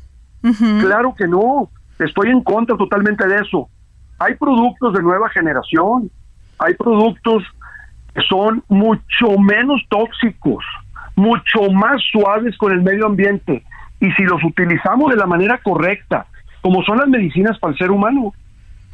Claro 0.81 1.15
que 1.17 1.27
no. 1.27 1.71
Estoy 1.99 2.31
en 2.31 2.43
contra 2.43 2.77
totalmente 2.77 3.27
de 3.27 3.37
eso. 3.37 3.69
Hay 4.19 4.35
productos 4.35 4.93
de 4.93 5.03
nueva 5.03 5.29
generación, 5.31 6.11
hay 6.59 6.75
productos 6.75 7.45
son 8.29 8.63
mucho 8.69 9.39
menos 9.39 9.83
tóxicos, 9.89 10.65
mucho 11.17 11.71
más 11.73 12.03
suaves 12.11 12.57
con 12.59 12.73
el 12.73 12.83
medio 12.83 13.07
ambiente. 13.07 13.63
Y 14.01 14.11
si 14.13 14.25
los 14.25 14.43
utilizamos 14.45 15.11
de 15.11 15.17
la 15.17 15.27
manera 15.27 15.59
correcta, 15.59 16.27
como 16.61 16.83
son 16.83 16.99
las 16.99 17.09
medicinas 17.09 17.59
para 17.59 17.73
el 17.73 17.79
ser 17.79 17.91
humano, 17.91 18.33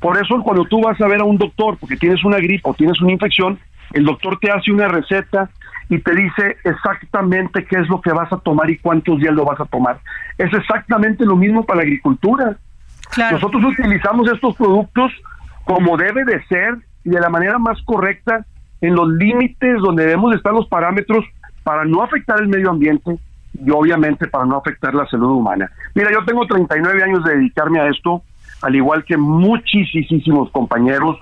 por 0.00 0.16
eso 0.16 0.40
cuando 0.42 0.64
tú 0.64 0.82
vas 0.82 1.00
a 1.00 1.08
ver 1.08 1.20
a 1.20 1.24
un 1.24 1.38
doctor 1.38 1.76
porque 1.78 1.96
tienes 1.96 2.24
una 2.24 2.38
gripe 2.38 2.62
o 2.64 2.74
tienes 2.74 3.00
una 3.00 3.12
infección, 3.12 3.58
el 3.92 4.04
doctor 4.04 4.38
te 4.38 4.50
hace 4.50 4.70
una 4.70 4.86
receta 4.86 5.50
y 5.88 5.98
te 5.98 6.14
dice 6.14 6.56
exactamente 6.64 7.64
qué 7.64 7.76
es 7.76 7.88
lo 7.88 8.00
que 8.00 8.12
vas 8.12 8.32
a 8.32 8.38
tomar 8.38 8.68
y 8.70 8.78
cuántos 8.78 9.18
días 9.18 9.34
lo 9.34 9.44
vas 9.44 9.58
a 9.60 9.64
tomar. 9.64 9.98
Es 10.36 10.52
exactamente 10.52 11.24
lo 11.24 11.36
mismo 11.36 11.64
para 11.64 11.78
la 11.78 11.82
agricultura. 11.84 12.56
Nosotros 13.32 13.64
utilizamos 13.64 14.30
estos 14.30 14.54
productos 14.56 15.12
como 15.64 15.96
debe 15.96 16.24
de 16.24 16.44
ser 16.44 16.76
y 17.04 17.10
de 17.10 17.20
la 17.20 17.30
manera 17.30 17.58
más 17.58 17.80
correcta 17.82 18.44
en 18.80 18.94
los 18.94 19.08
límites 19.08 19.80
donde 19.80 20.04
debemos 20.04 20.34
estar 20.34 20.52
los 20.52 20.66
parámetros 20.68 21.24
para 21.62 21.84
no 21.84 22.02
afectar 22.02 22.40
el 22.40 22.48
medio 22.48 22.70
ambiente 22.70 23.18
y 23.54 23.70
obviamente 23.70 24.26
para 24.26 24.44
no 24.44 24.56
afectar 24.56 24.94
la 24.94 25.06
salud 25.08 25.30
humana. 25.30 25.70
Mira, 25.94 26.10
yo 26.12 26.24
tengo 26.24 26.46
39 26.46 27.02
años 27.02 27.24
de 27.24 27.36
dedicarme 27.36 27.80
a 27.80 27.88
esto, 27.88 28.22
al 28.62 28.74
igual 28.74 29.04
que 29.04 29.16
muchísimos 29.16 30.50
compañeros. 30.50 31.18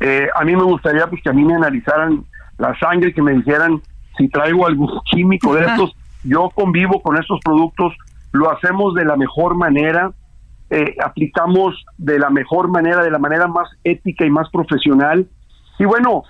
Eh, 0.00 0.28
a 0.34 0.44
mí 0.44 0.54
me 0.56 0.62
gustaría 0.62 1.06
pues 1.06 1.22
que 1.22 1.30
a 1.30 1.32
mí 1.32 1.44
me 1.44 1.54
analizaran 1.54 2.24
la 2.58 2.78
sangre, 2.78 3.14
que 3.14 3.22
me 3.22 3.32
dijeran 3.32 3.80
si 4.16 4.28
traigo 4.28 4.66
algún 4.66 5.00
químico 5.10 5.54
de 5.54 5.64
estos. 5.64 5.96
Yo 6.22 6.50
convivo 6.50 7.00
con 7.02 7.16
estos 7.16 7.40
productos, 7.42 7.94
lo 8.32 8.50
hacemos 8.50 8.94
de 8.94 9.06
la 9.06 9.16
mejor 9.16 9.56
manera, 9.56 10.12
eh, 10.68 10.94
aplicamos 11.02 11.84
de 11.96 12.18
la 12.18 12.30
mejor 12.30 12.68
manera, 12.68 13.02
de 13.02 13.10
la 13.10 13.18
manera 13.18 13.46
más 13.48 13.68
ética 13.82 14.26
y 14.26 14.30
más 14.30 14.48
profesional. 14.50 15.26
Y 15.78 15.84
bueno, 15.84 16.24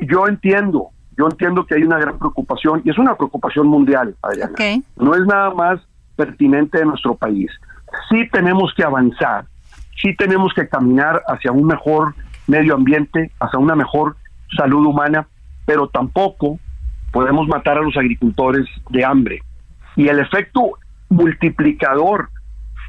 yo 0.00 0.26
entiendo, 0.26 0.90
yo 1.16 1.26
entiendo 1.26 1.64
que 1.66 1.74
hay 1.74 1.82
una 1.82 1.98
gran 1.98 2.18
preocupación 2.18 2.82
y 2.84 2.90
es 2.90 2.98
una 2.98 3.14
preocupación 3.16 3.66
mundial, 3.66 4.14
Adriana. 4.22 4.52
No 4.96 5.14
es 5.14 5.26
nada 5.26 5.50
más 5.50 5.80
pertinente 6.16 6.78
de 6.78 6.86
nuestro 6.86 7.14
país. 7.14 7.50
Sí 8.08 8.28
tenemos 8.30 8.72
que 8.74 8.84
avanzar, 8.84 9.46
sí 10.00 10.14
tenemos 10.16 10.52
que 10.54 10.68
caminar 10.68 11.22
hacia 11.26 11.52
un 11.52 11.66
mejor 11.66 12.14
medio 12.46 12.74
ambiente, 12.74 13.30
hacia 13.40 13.58
una 13.58 13.74
mejor 13.74 14.16
salud 14.56 14.86
humana, 14.86 15.26
pero 15.66 15.88
tampoco 15.88 16.58
podemos 17.12 17.48
matar 17.48 17.78
a 17.78 17.82
los 17.82 17.96
agricultores 17.96 18.66
de 18.90 19.04
hambre. 19.04 19.40
Y 19.96 20.08
el 20.08 20.20
efecto 20.20 20.78
multiplicador 21.08 22.30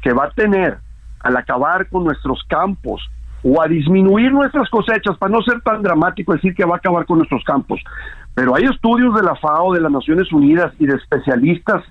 que 0.02 0.12
va 0.12 0.26
a 0.26 0.30
tener 0.30 0.78
al 1.20 1.36
acabar 1.36 1.88
con 1.88 2.04
nuestros 2.04 2.42
campos 2.48 3.08
o 3.44 3.60
a 3.60 3.66
disminuir 3.66 4.32
nuestras 4.32 4.70
cosechas, 4.70 5.16
para 5.18 5.32
no 5.32 5.42
ser 5.42 5.60
tan 5.62 5.82
dramático 5.82 6.32
decir 6.32 6.54
que 6.54 6.64
va 6.64 6.74
a 6.74 6.78
acabar 6.78 7.06
con 7.06 7.18
nuestros 7.18 7.42
campos. 7.44 7.80
Pero 8.34 8.54
hay 8.54 8.64
estudios 8.64 9.14
de 9.14 9.22
la 9.22 9.34
FAO, 9.34 9.74
de 9.74 9.80
las 9.80 9.90
Naciones 9.90 10.32
Unidas 10.32 10.72
y 10.78 10.86
de 10.86 10.94
especialistas 10.94 11.82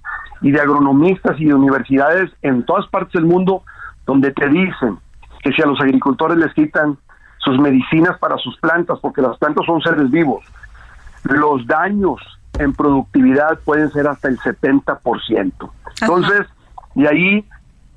y 0.42 0.52
de 0.52 0.60
agronomistas 0.60 1.40
y 1.40 1.46
de 1.46 1.54
universidades 1.54 2.32
en 2.42 2.64
todas 2.64 2.88
partes 2.88 3.14
del 3.14 3.26
mundo 3.26 3.64
donde 4.06 4.32
te 4.32 4.48
dicen 4.48 4.98
que 5.44 5.52
si 5.52 5.62
a 5.62 5.66
los 5.66 5.80
agricultores 5.80 6.38
les 6.38 6.54
quitan 6.54 6.98
sus 7.38 7.60
medicinas 7.60 8.18
para 8.20 8.38
sus 8.38 8.58
plantas, 8.58 9.00
porque 9.02 9.22
las 9.22 9.38
plantas 9.38 9.66
son 9.66 9.82
seres 9.82 10.10
vivos, 10.10 10.44
los 11.24 11.66
daños 11.68 12.22
en 12.60 12.74
productividad 12.74 13.60
pueden 13.66 13.92
ser 13.92 14.08
hasta 14.08 14.28
el 14.28 14.38
70%. 14.40 15.52
Entonces, 16.02 16.48
y 16.96 17.06
ahí 17.06 17.46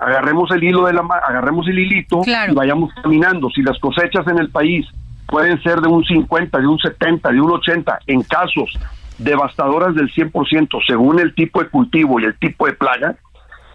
agarremos 0.04 0.50
el 0.50 0.62
hilo 0.62 0.84
de 0.86 0.92
la 0.92 1.02
agarremos 1.26 1.66
el 1.68 1.78
hilito 1.78 2.20
y 2.26 2.54
vayamos 2.54 2.92
caminando. 3.02 3.48
Si 3.50 3.62
las 3.62 3.78
cosechas 3.78 4.26
en 4.26 4.38
el 4.38 4.50
país 4.50 4.86
pueden 5.26 5.62
ser 5.62 5.80
de 5.80 5.88
un 5.88 6.04
50, 6.04 6.58
de 6.58 6.66
un 6.66 6.78
70, 6.78 7.30
de 7.30 7.40
un 7.40 7.50
80 7.50 7.98
en 8.06 8.22
casos 8.22 8.78
devastadoras 9.18 9.94
del 9.94 10.12
100% 10.12 10.68
según 10.86 11.20
el 11.20 11.34
tipo 11.34 11.62
de 11.62 11.68
cultivo 11.68 12.20
y 12.20 12.24
el 12.24 12.36
tipo 12.38 12.66
de 12.66 12.74
plaga, 12.74 13.16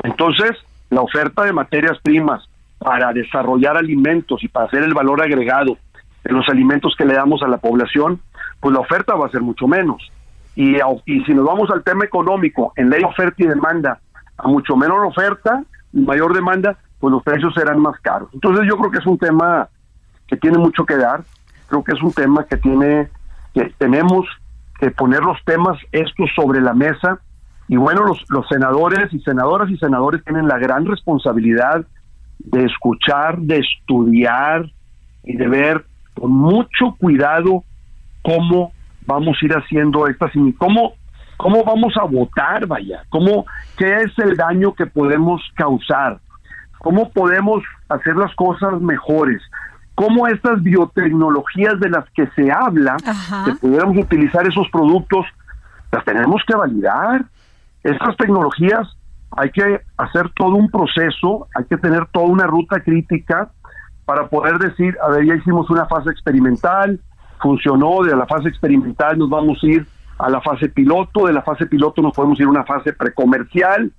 entonces 0.03 0.51
la 0.89 1.01
oferta 1.01 1.43
de 1.43 1.53
materias 1.53 1.97
primas 2.03 2.47
para 2.77 3.11
desarrollar 3.11 3.77
alimentos 3.77 4.43
y 4.43 4.47
para 4.47 4.67
hacer 4.67 4.83
el 4.83 4.93
valor 4.93 5.21
agregado 5.21 5.77
en 6.23 6.35
los 6.35 6.47
alimentos 6.49 6.93
que 6.97 7.05
le 7.05 7.15
damos 7.15 7.41
a 7.41 7.47
la 7.47 7.57
población, 7.57 8.21
pues 8.59 8.73
la 8.73 8.81
oferta 8.81 9.15
va 9.15 9.27
a 9.27 9.31
ser 9.31 9.41
mucho 9.41 9.67
menos. 9.67 10.11
Y, 10.55 10.75
y 11.05 11.23
si 11.25 11.33
nos 11.33 11.45
vamos 11.45 11.69
al 11.71 11.83
tema 11.83 12.05
económico, 12.05 12.73
en 12.75 12.89
ley 12.89 13.03
oferta 13.03 13.43
y 13.43 13.47
demanda, 13.47 13.99
a 14.37 14.47
mucho 14.47 14.75
menos 14.75 14.97
oferta, 15.07 15.63
mayor 15.93 16.33
demanda, 16.33 16.77
pues 16.99 17.11
los 17.11 17.23
precios 17.23 17.53
serán 17.53 17.79
más 17.79 17.99
caros. 18.01 18.29
Entonces 18.33 18.65
yo 18.67 18.77
creo 18.77 18.91
que 18.91 18.99
es 18.99 19.05
un 19.05 19.17
tema 19.17 19.69
que 20.27 20.37
tiene 20.37 20.57
mucho 20.57 20.85
que 20.85 20.97
dar, 20.97 21.23
creo 21.67 21.83
que 21.83 21.93
es 21.93 22.01
un 22.01 22.13
tema 22.13 22.45
que 22.45 22.57
tiene, 22.57 23.09
que 23.53 23.73
tenemos 23.77 24.25
que 24.79 24.91
poner 24.91 25.21
los 25.21 25.37
temas 25.45 25.77
estos 25.91 26.29
sobre 26.35 26.61
la 26.61 26.73
mesa 26.73 27.19
y 27.67 27.75
bueno, 27.75 28.03
los, 28.03 28.23
los 28.29 28.47
senadores 28.47 29.13
y 29.13 29.19
senadoras 29.19 29.69
y 29.69 29.77
senadores 29.77 30.23
tienen 30.23 30.47
la 30.47 30.57
gran 30.57 30.85
responsabilidad 30.85 31.85
de 32.39 32.65
escuchar, 32.65 33.37
de 33.39 33.59
estudiar 33.59 34.71
y 35.23 35.37
de 35.37 35.47
ver 35.47 35.85
con 36.15 36.31
mucho 36.31 36.95
cuidado 36.97 37.63
cómo 38.23 38.71
vamos 39.05 39.37
a 39.41 39.45
ir 39.45 39.53
haciendo 39.53 40.07
estas 40.07 40.31
y 40.35 40.53
cómo 40.53 40.93
cómo 41.39 41.63
vamos 41.63 41.93
a 41.95 42.03
votar, 42.03 42.67
vaya, 42.67 43.03
cómo 43.07 43.45
qué 43.77 44.01
es 44.01 44.11
el 44.19 44.35
daño 44.35 44.73
que 44.73 44.85
podemos 44.85 45.41
causar, 45.55 46.19
cómo 46.79 47.11
podemos 47.11 47.63
hacer 47.87 48.17
las 48.17 48.35
cosas 48.35 48.81
mejores, 48.81 49.41
cómo 49.95 50.27
estas 50.27 50.61
biotecnologías 50.61 51.79
de 51.79 51.91
las 51.91 52.03
que 52.09 52.27
se 52.35 52.51
habla, 52.51 52.97
que 53.45 53.53
pudiéramos 53.53 53.97
utilizar 53.99 54.45
esos 54.45 54.67
productos, 54.69 55.25
las 55.93 56.03
tenemos 56.03 56.41
que 56.45 56.57
validar. 56.57 57.23
Estas 57.83 58.17
tecnologías 58.17 58.89
hay 59.31 59.49
que 59.51 59.79
hacer 59.95 60.29
todo 60.35 60.55
un 60.55 60.69
proceso, 60.69 61.47
hay 61.55 61.63
que 61.69 61.77
tener 61.77 62.05
toda 62.07 62.25
una 62.25 62.47
ruta 62.47 62.81
crítica 62.81 63.49
para 64.03 64.27
poder 64.27 64.57
decir, 64.57 64.97
a 65.01 65.07
ver, 65.07 65.25
ya 65.25 65.35
hicimos 65.35 65.69
una 65.69 65.85
fase 65.85 66.09
experimental, 66.09 66.99
funcionó, 67.41 68.03
de 68.03 68.13
la 68.13 68.25
fase 68.25 68.49
experimental 68.49 69.17
nos 69.17 69.29
vamos 69.29 69.57
a 69.63 69.67
ir 69.67 69.87
a 70.19 70.29
la 70.29 70.41
fase 70.41 70.69
piloto, 70.69 71.25
de 71.25 71.33
la 71.33 71.41
fase 71.41 71.65
piloto 71.65 72.01
nos 72.01 72.13
podemos 72.13 72.39
ir 72.39 72.45
a 72.45 72.49
una 72.49 72.65
fase 72.65 72.93
precomercial 72.93 73.91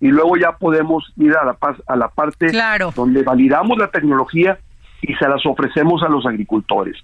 y 0.00 0.08
luego 0.08 0.36
ya 0.36 0.52
podemos 0.52 1.12
ir 1.16 1.36
a 1.36 1.44
la, 1.44 1.58
a 1.86 1.96
la 1.96 2.08
parte 2.08 2.46
donde 2.94 3.22
validamos 3.22 3.76
la 3.78 3.88
tecnología 3.88 4.58
y 5.02 5.14
se 5.14 5.28
las 5.28 5.44
ofrecemos 5.44 6.02
a 6.02 6.08
los 6.08 6.24
agricultores. 6.24 6.96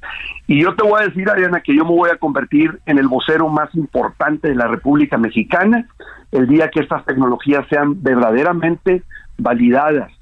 Y 0.47 0.63
yo 0.63 0.75
te 0.75 0.83
voy 0.83 1.03
a 1.03 1.07
decir, 1.07 1.29
Ariana, 1.29 1.61
que 1.61 1.77
yo 1.77 1.85
me 1.85 1.91
voy 1.91 2.11
a 2.11 2.17
convertir 2.17 2.81
en 2.87 2.99
el 2.99 3.09
vocero 3.09 3.49
más 3.49 3.75
importante 3.75 4.49
de 4.49 4.55
la 4.55 4.69
República 4.69 5.19
Mexicana 5.19 5.87
el 6.33 6.47
día 6.47 6.71
que 6.71 6.81
estas 6.81 7.05
tecnologías 7.05 7.67
sean 7.69 8.03
verdaderamente 8.03 9.03
validadas 9.37 10.13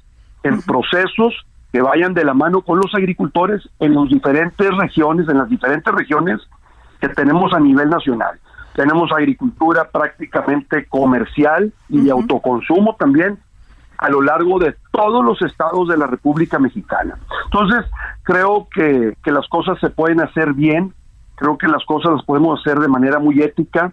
en 0.43 0.61
procesos 0.61 1.33
que 1.71 1.81
vayan 1.81 2.13
de 2.15 2.25
la 2.25 2.33
mano 2.33 2.61
con 2.61 2.79
los 2.79 2.93
agricultores 2.95 3.61
en 3.79 3.93
las 3.93 4.09
diferentes 4.09 4.75
regiones, 4.75 5.29
en 5.29 5.37
las 5.37 5.49
diferentes 5.49 5.93
regiones 5.93 6.39
que 6.99 7.09
tenemos 7.09 7.53
a 7.53 7.59
nivel 7.59 7.89
nacional. 7.89 8.39
Tenemos 8.75 9.11
agricultura 9.11 9.89
prácticamente 9.89 10.85
comercial 10.87 11.73
y 11.89 12.01
de 12.01 12.11
autoconsumo 12.11 12.95
también 12.97 13.37
a 13.97 14.09
lo 14.09 14.21
largo 14.21 14.59
de 14.59 14.75
todos 14.91 15.23
los 15.23 15.41
estados 15.41 15.89
de 15.89 15.97
la 15.97 16.07
República 16.07 16.57
Mexicana. 16.57 17.17
Entonces, 17.45 17.85
creo 18.23 18.67
que, 18.73 19.15
que 19.23 19.31
las 19.31 19.47
cosas 19.49 19.77
se 19.79 19.89
pueden 19.89 20.21
hacer 20.21 20.53
bien, 20.53 20.93
creo 21.35 21.57
que 21.57 21.67
las 21.67 21.83
cosas 21.85 22.13
las 22.13 22.23
podemos 22.23 22.61
hacer 22.61 22.79
de 22.79 22.87
manera 22.87 23.19
muy 23.19 23.41
ética, 23.41 23.91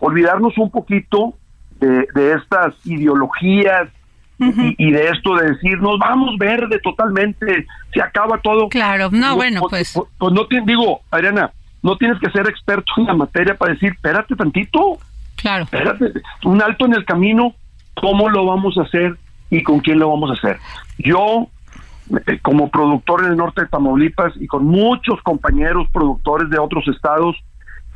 olvidarnos 0.00 0.58
un 0.58 0.70
poquito 0.70 1.34
de, 1.78 2.08
de 2.14 2.32
estas 2.32 2.74
ideologías 2.84 3.88
y, 4.38 4.90
de 4.90 5.08
esto 5.08 5.36
de 5.36 5.52
decir 5.52 5.80
nos 5.80 5.98
vamos 5.98 6.36
verde 6.38 6.78
totalmente, 6.80 7.66
se 7.92 8.02
acaba 8.02 8.38
todo. 8.38 8.68
Claro, 8.68 9.08
no, 9.12 9.36
bueno, 9.36 9.62
pues. 9.70 9.94
Pues, 10.18 10.32
no 10.32 10.46
te 10.46 10.60
digo, 10.62 11.00
Adriana, 11.10 11.52
no 11.84 11.98
tienes 11.98 12.18
que 12.18 12.30
ser 12.30 12.48
experto 12.48 12.90
en 12.96 13.04
la 13.04 13.14
materia 13.14 13.54
para 13.54 13.74
decir, 13.74 13.92
espérate 13.92 14.34
tantito. 14.34 14.98
Claro. 15.36 15.64
Espérate, 15.64 16.14
un 16.44 16.62
alto 16.62 16.86
en 16.86 16.94
el 16.94 17.04
camino, 17.04 17.54
¿cómo 17.94 18.30
lo 18.30 18.46
vamos 18.46 18.78
a 18.78 18.82
hacer 18.84 19.18
y 19.50 19.62
con 19.62 19.80
quién 19.80 19.98
lo 19.98 20.08
vamos 20.08 20.30
a 20.30 20.32
hacer? 20.32 20.58
Yo, 20.96 21.48
eh, 22.26 22.38
como 22.40 22.70
productor 22.70 23.24
en 23.24 23.32
el 23.32 23.36
norte 23.36 23.60
de 23.60 23.68
Tamaulipas 23.68 24.32
y 24.36 24.46
con 24.46 24.64
muchos 24.64 25.20
compañeros 25.22 25.86
productores 25.92 26.48
de 26.48 26.58
otros 26.58 26.88
estados, 26.88 27.36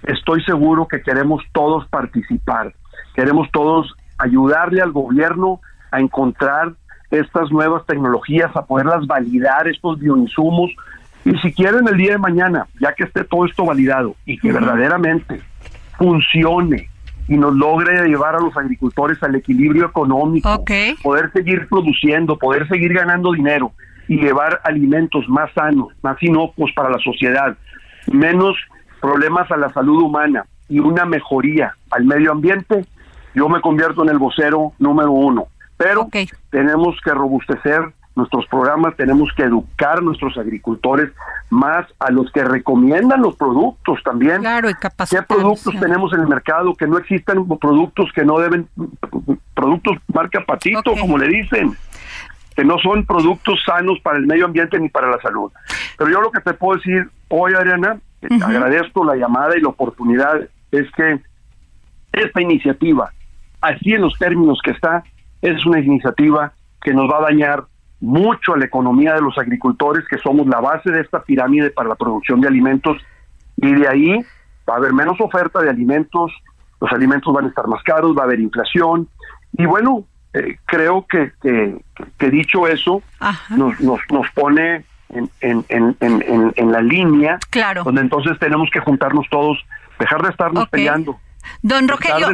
estoy 0.02 0.44
seguro 0.44 0.86
que 0.86 1.00
queremos 1.00 1.42
todos 1.52 1.88
participar, 1.88 2.74
queremos 3.14 3.50
todos 3.52 3.94
ayudarle 4.18 4.82
al 4.82 4.92
gobierno 4.92 5.62
a 5.92 6.00
encontrar 6.00 6.74
estas 7.10 7.50
nuevas 7.50 7.86
tecnologías, 7.86 8.54
a 8.54 8.66
poderlas 8.66 9.06
validar, 9.06 9.66
estos 9.66 9.98
bioinsumos, 9.98 10.72
y 11.24 11.36
si 11.38 11.52
quieren 11.52 11.86
el 11.88 11.96
día 11.96 12.12
de 12.12 12.18
mañana, 12.18 12.66
ya 12.80 12.92
que 12.94 13.04
esté 13.04 13.24
todo 13.24 13.44
esto 13.44 13.64
validado 13.64 14.14
y 14.24 14.38
que 14.38 14.52
verdaderamente 14.52 15.40
funcione 15.96 16.88
y 17.28 17.36
nos 17.36 17.54
logre 17.54 18.08
llevar 18.08 18.34
a 18.36 18.40
los 18.40 18.56
agricultores 18.56 19.22
al 19.22 19.34
equilibrio 19.34 19.86
económico, 19.86 20.64
poder 21.02 21.30
seguir 21.32 21.68
produciendo, 21.68 22.38
poder 22.38 22.66
seguir 22.68 22.94
ganando 22.94 23.32
dinero 23.32 23.72
y 24.08 24.16
llevar 24.16 24.60
alimentos 24.64 25.28
más 25.28 25.52
sanos, 25.52 25.88
más 26.02 26.16
inocuos 26.22 26.72
para 26.74 26.88
la 26.88 26.98
sociedad, 26.98 27.56
menos 28.10 28.56
problemas 29.00 29.50
a 29.50 29.56
la 29.56 29.68
salud 29.72 30.02
humana 30.02 30.46
y 30.68 30.78
una 30.78 31.04
mejoría 31.04 31.74
al 31.90 32.04
medio 32.04 32.32
ambiente, 32.32 32.86
yo 33.34 33.48
me 33.48 33.60
convierto 33.60 34.02
en 34.02 34.08
el 34.08 34.18
vocero 34.18 34.72
número 34.78 35.12
uno. 35.12 35.48
Pero 35.76 36.08
tenemos 36.50 36.96
que 37.04 37.12
robustecer 37.12 37.92
nuestros 38.18 38.46
programas, 38.46 38.96
tenemos 38.96 39.30
que 39.34 39.44
educar 39.44 39.98
a 39.98 40.00
nuestros 40.02 40.36
agricultores 40.36 41.10
más 41.48 41.86
a 41.98 42.10
los 42.10 42.30
que 42.32 42.44
recomiendan 42.44 43.22
los 43.22 43.36
productos 43.36 44.02
también. 44.04 44.40
Claro, 44.40 44.68
y 44.68 44.74
¿Qué 44.74 45.22
productos 45.22 45.74
tenemos 45.80 46.12
en 46.12 46.20
el 46.20 46.28
mercado? 46.28 46.74
Que 46.74 46.86
no 46.86 46.98
existan 46.98 47.46
productos 47.46 48.12
que 48.12 48.24
no 48.24 48.38
deben, 48.38 48.68
productos 49.54 49.96
marca 50.12 50.44
patito, 50.44 50.94
como 51.00 51.16
le 51.16 51.28
dicen, 51.28 51.76
que 52.54 52.64
no 52.64 52.76
son 52.78 53.06
productos 53.06 53.62
sanos 53.64 53.98
para 54.00 54.18
el 54.18 54.26
medio 54.26 54.44
ambiente 54.44 54.78
ni 54.78 54.88
para 54.88 55.08
la 55.08 55.20
salud. 55.20 55.50
Pero 55.96 56.10
yo 56.10 56.20
lo 56.20 56.30
que 56.30 56.40
te 56.40 56.52
puedo 56.52 56.76
decir 56.76 57.08
hoy, 57.28 57.52
Ariana, 57.54 57.98
agradezco 58.42 59.04
la 59.04 59.16
llamada 59.16 59.56
y 59.56 59.60
la 59.60 59.68
oportunidad, 59.68 60.40
es 60.72 60.90
que 60.92 61.20
esta 62.12 62.42
iniciativa, 62.42 63.12
así 63.60 63.94
en 63.94 64.02
los 64.02 64.18
términos 64.18 64.58
que 64.62 64.72
está, 64.72 65.04
es 65.40 65.64
una 65.64 65.78
iniciativa 65.78 66.52
que 66.82 66.92
nos 66.92 67.08
va 67.10 67.18
a 67.18 67.30
dañar 67.30 67.64
mucho 68.00 68.54
a 68.54 68.58
la 68.58 68.66
economía 68.66 69.14
de 69.14 69.20
los 69.20 69.36
agricultores, 69.38 70.04
que 70.08 70.18
somos 70.18 70.46
la 70.46 70.60
base 70.60 70.90
de 70.90 71.00
esta 71.00 71.22
pirámide 71.22 71.70
para 71.70 71.88
la 71.88 71.94
producción 71.96 72.40
de 72.40 72.48
alimentos, 72.48 72.96
y 73.56 73.74
de 73.74 73.88
ahí 73.88 74.18
va 74.68 74.74
a 74.74 74.76
haber 74.76 74.92
menos 74.92 75.20
oferta 75.20 75.60
de 75.60 75.70
alimentos, 75.70 76.32
los 76.80 76.92
alimentos 76.92 77.32
van 77.34 77.46
a 77.46 77.48
estar 77.48 77.66
más 77.66 77.82
caros, 77.82 78.16
va 78.16 78.22
a 78.22 78.24
haber 78.24 78.40
inflación, 78.40 79.08
y 79.52 79.66
bueno, 79.66 80.04
eh, 80.34 80.58
creo 80.66 81.06
que, 81.06 81.32
que, 81.40 82.30
dicho 82.30 82.68
eso, 82.68 83.02
nos, 83.50 83.80
nos, 83.80 84.00
nos 84.10 84.30
pone 84.32 84.84
en, 85.08 85.30
en, 85.40 85.64
en, 85.68 86.52
en, 86.54 86.72
la 86.72 86.82
línea, 86.82 87.38
claro. 87.50 87.82
donde 87.82 88.02
entonces 88.02 88.38
tenemos 88.38 88.68
que 88.70 88.80
juntarnos 88.80 89.26
todos, 89.30 89.58
dejar 89.98 90.22
de 90.22 90.28
estarnos 90.28 90.68
peleando. 90.68 91.18
Don 91.62 91.88
Rogelio, 91.88 92.28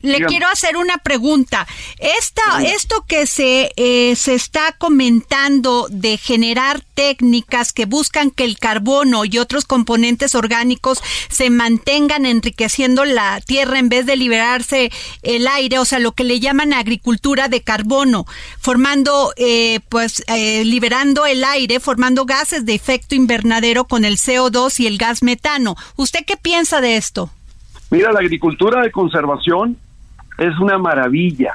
le 0.00 0.24
quiero 0.26 0.48
hacer 0.48 0.76
una 0.76 0.98
pregunta. 0.98 1.66
Esta, 1.98 2.62
esto 2.62 3.04
que 3.06 3.26
se, 3.26 3.72
eh, 3.76 4.14
se 4.16 4.34
está 4.34 4.72
comentando 4.72 5.86
de 5.90 6.16
generar 6.16 6.82
técnicas 6.94 7.72
que 7.72 7.86
buscan 7.86 8.30
que 8.30 8.44
el 8.44 8.58
carbono 8.58 9.24
y 9.24 9.38
otros 9.38 9.64
componentes 9.64 10.34
orgánicos 10.34 11.00
se 11.28 11.50
mantengan 11.50 12.26
enriqueciendo 12.26 13.04
la 13.04 13.40
tierra 13.40 13.78
en 13.78 13.88
vez 13.88 14.06
de 14.06 14.16
liberarse 14.16 14.90
el 15.22 15.46
aire, 15.46 15.78
o 15.78 15.84
sea, 15.84 15.98
lo 15.98 16.12
que 16.12 16.24
le 16.24 16.40
llaman 16.40 16.72
agricultura 16.72 17.48
de 17.48 17.62
carbono, 17.62 18.26
formando, 18.60 19.32
eh, 19.36 19.80
pues, 19.88 20.22
eh, 20.26 20.64
liberando 20.64 21.26
el 21.26 21.44
aire, 21.44 21.80
formando 21.80 22.24
gases 22.24 22.64
de 22.66 22.74
efecto 22.74 23.14
invernadero 23.14 23.84
con 23.84 24.04
el 24.04 24.18
CO2 24.18 24.80
y 24.80 24.86
el 24.86 24.98
gas 24.98 25.22
metano. 25.22 25.76
¿Usted 25.96 26.24
qué 26.26 26.36
piensa 26.36 26.80
de 26.80 26.96
esto? 26.96 27.30
Mira, 27.90 28.12
la 28.12 28.20
agricultura 28.20 28.82
de 28.82 28.90
conservación 28.90 29.76
es 30.36 30.58
una 30.58 30.78
maravilla. 30.78 31.52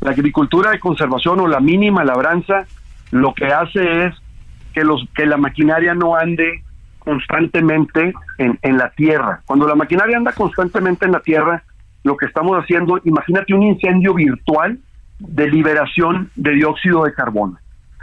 La 0.00 0.12
agricultura 0.12 0.70
de 0.70 0.80
conservación 0.80 1.40
o 1.40 1.48
la 1.48 1.60
mínima 1.60 2.04
labranza 2.04 2.66
lo 3.10 3.34
que 3.34 3.46
hace 3.46 4.06
es 4.06 4.14
que 4.72 4.84
los 4.84 5.04
que 5.14 5.26
la 5.26 5.36
maquinaria 5.36 5.94
no 5.94 6.16
ande 6.16 6.62
constantemente 6.98 8.14
en, 8.38 8.58
en 8.62 8.78
la 8.78 8.90
tierra. 8.90 9.42
Cuando 9.44 9.66
la 9.66 9.74
maquinaria 9.74 10.16
anda 10.16 10.32
constantemente 10.32 11.04
en 11.04 11.12
la 11.12 11.20
tierra, 11.20 11.62
lo 12.04 12.16
que 12.16 12.26
estamos 12.26 12.56
haciendo, 12.56 13.00
imagínate 13.04 13.54
un 13.54 13.62
incendio 13.64 14.14
virtual 14.14 14.78
de 15.18 15.48
liberación 15.48 16.30
de 16.36 16.52
dióxido 16.52 17.04
de 17.04 17.12
carbono. 17.12 17.58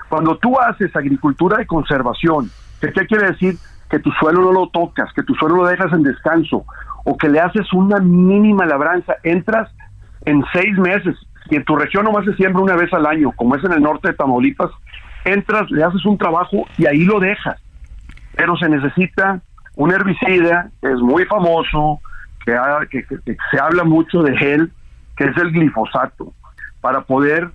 Cuando 0.10 0.38
tú 0.38 0.60
haces 0.60 0.96
agricultura 0.96 1.58
de 1.58 1.66
conservación, 1.66 2.50
¿qué 2.82 2.92
quiere 2.92 3.28
decir? 3.28 3.56
Que 3.90 4.00
tu 4.00 4.12
suelo 4.12 4.42
no 4.42 4.52
lo 4.52 4.68
tocas, 4.70 5.12
que 5.14 5.24
tu 5.24 5.34
suelo 5.36 5.58
lo 5.58 5.68
dejas 5.68 5.92
en 5.94 6.04
descanso, 6.04 6.66
o 7.06 7.18
que 7.18 7.30
le 7.30 7.40
haces 7.40 7.72
una 7.74 8.00
mínima 8.00 8.66
labranza, 8.66 9.16
entras 9.24 9.70
en 10.26 10.44
seis 10.54 10.78
meses, 10.78 11.16
y 11.50 11.56
en 11.56 11.66
tu 11.66 11.76
región 11.76 12.06
nomás 12.06 12.26
se 12.26 12.36
siembra 12.36 12.62
una 12.62 12.76
vez 12.76 12.94
al 12.94 13.06
año, 13.06 13.32
como 13.32 13.56
es 13.56 13.64
en 13.64 13.74
el 13.74 13.82
norte 13.82 14.10
de 14.10 14.14
Tamaulipas, 14.14 14.70
entras, 15.26 15.70
le 15.72 15.84
haces 15.84 16.06
un 16.06 16.18
trabajo 16.18 16.66
y 16.78 16.86
ahí 16.86 17.04
lo 17.04 17.20
dejas. 17.20 17.60
Pero 18.36 18.56
se 18.58 18.70
necesita 18.70 19.42
un 19.76 19.94
herbicida 19.94 20.70
es 20.82 21.00
muy 21.00 21.24
famoso, 21.26 22.02
que, 22.46 22.54
que, 22.90 23.38
se 23.50 23.60
habla 23.60 23.86
mucho 23.86 24.22
de 24.24 24.34
él, 24.54 24.72
que 25.16 25.24
es 25.24 25.38
el 25.38 25.52
glifosato, 25.52 26.34
para 26.82 27.02
poder, 27.02 27.52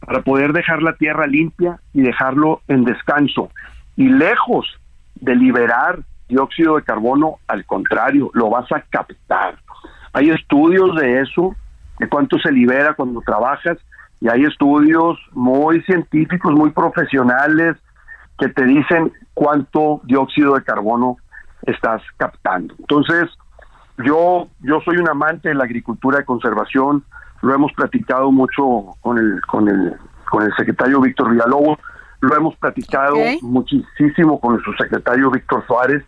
para 0.00 0.22
poder 0.22 0.52
dejar 0.52 0.82
la 0.82 0.94
tierra 0.94 1.28
limpia 1.28 1.78
y 1.92 2.00
dejarlo 2.00 2.62
en 2.66 2.84
descanso. 2.84 3.50
Y 3.96 4.08
lejos 4.08 4.66
de 5.20 5.34
liberar 5.36 6.00
dióxido 6.28 6.76
de 6.76 6.82
carbono, 6.82 7.36
al 7.46 7.64
contrario, 7.64 8.30
lo 8.34 8.50
vas 8.50 8.70
a 8.72 8.82
captar. 8.82 9.58
Hay 10.12 10.30
estudios 10.30 10.94
de 10.96 11.20
eso, 11.20 11.54
de 11.98 12.08
cuánto 12.08 12.38
se 12.38 12.52
libera 12.52 12.94
cuando 12.94 13.20
trabajas, 13.22 13.78
y 14.20 14.28
hay 14.28 14.44
estudios 14.44 15.18
muy 15.32 15.80
científicos, 15.82 16.52
muy 16.52 16.70
profesionales, 16.70 17.76
que 18.38 18.48
te 18.48 18.64
dicen 18.64 19.12
cuánto 19.34 20.00
dióxido 20.04 20.54
de 20.54 20.62
carbono 20.62 21.16
estás 21.62 22.02
captando. 22.16 22.74
Entonces, 22.78 23.28
yo, 24.04 24.48
yo 24.60 24.80
soy 24.84 24.98
un 24.98 25.08
amante 25.08 25.48
de 25.48 25.54
la 25.54 25.64
agricultura 25.64 26.18
de 26.18 26.24
conservación, 26.24 27.04
lo 27.42 27.54
hemos 27.54 27.72
platicado 27.72 28.30
mucho 28.30 28.96
con 29.00 29.18
el, 29.18 29.40
con 29.46 29.68
el, 29.68 29.94
con 30.30 30.42
el 30.44 30.52
secretario 30.56 31.00
Víctor 31.00 31.30
Villalobos, 31.30 31.78
lo 32.20 32.36
hemos 32.36 32.56
platicado 32.56 33.16
muchísimo 33.42 34.40
con 34.40 34.60
su 34.62 34.72
secretario 34.74 35.30
Víctor 35.30 35.64
Suárez, 35.66 36.02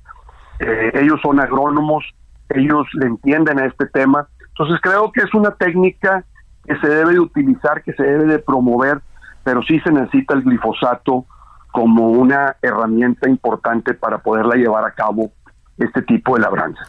eh, 0.58 0.90
ellos 0.94 1.20
son 1.22 1.40
agrónomos, 1.40 2.04
ellos 2.48 2.86
le 2.94 3.06
entienden 3.06 3.58
a 3.58 3.66
este 3.66 3.86
tema. 3.86 4.28
Entonces 4.48 4.80
creo 4.82 5.10
que 5.12 5.22
es 5.22 5.32
una 5.34 5.52
técnica 5.52 6.24
que 6.66 6.76
se 6.76 6.88
debe 6.88 7.12
de 7.14 7.20
utilizar, 7.20 7.82
que 7.82 7.92
se 7.94 8.02
debe 8.02 8.24
de 8.24 8.38
promover, 8.38 9.00
pero 9.44 9.62
sí 9.62 9.80
se 9.80 9.90
necesita 9.90 10.34
el 10.34 10.42
glifosato 10.42 11.24
como 11.72 12.08
una 12.08 12.56
herramienta 12.60 13.28
importante 13.28 13.94
para 13.94 14.18
poderla 14.18 14.56
llevar 14.56 14.84
a 14.84 14.92
cabo 14.92 15.30
este 15.78 16.02
tipo 16.02 16.34
de 16.34 16.42
labranza. 16.42 16.82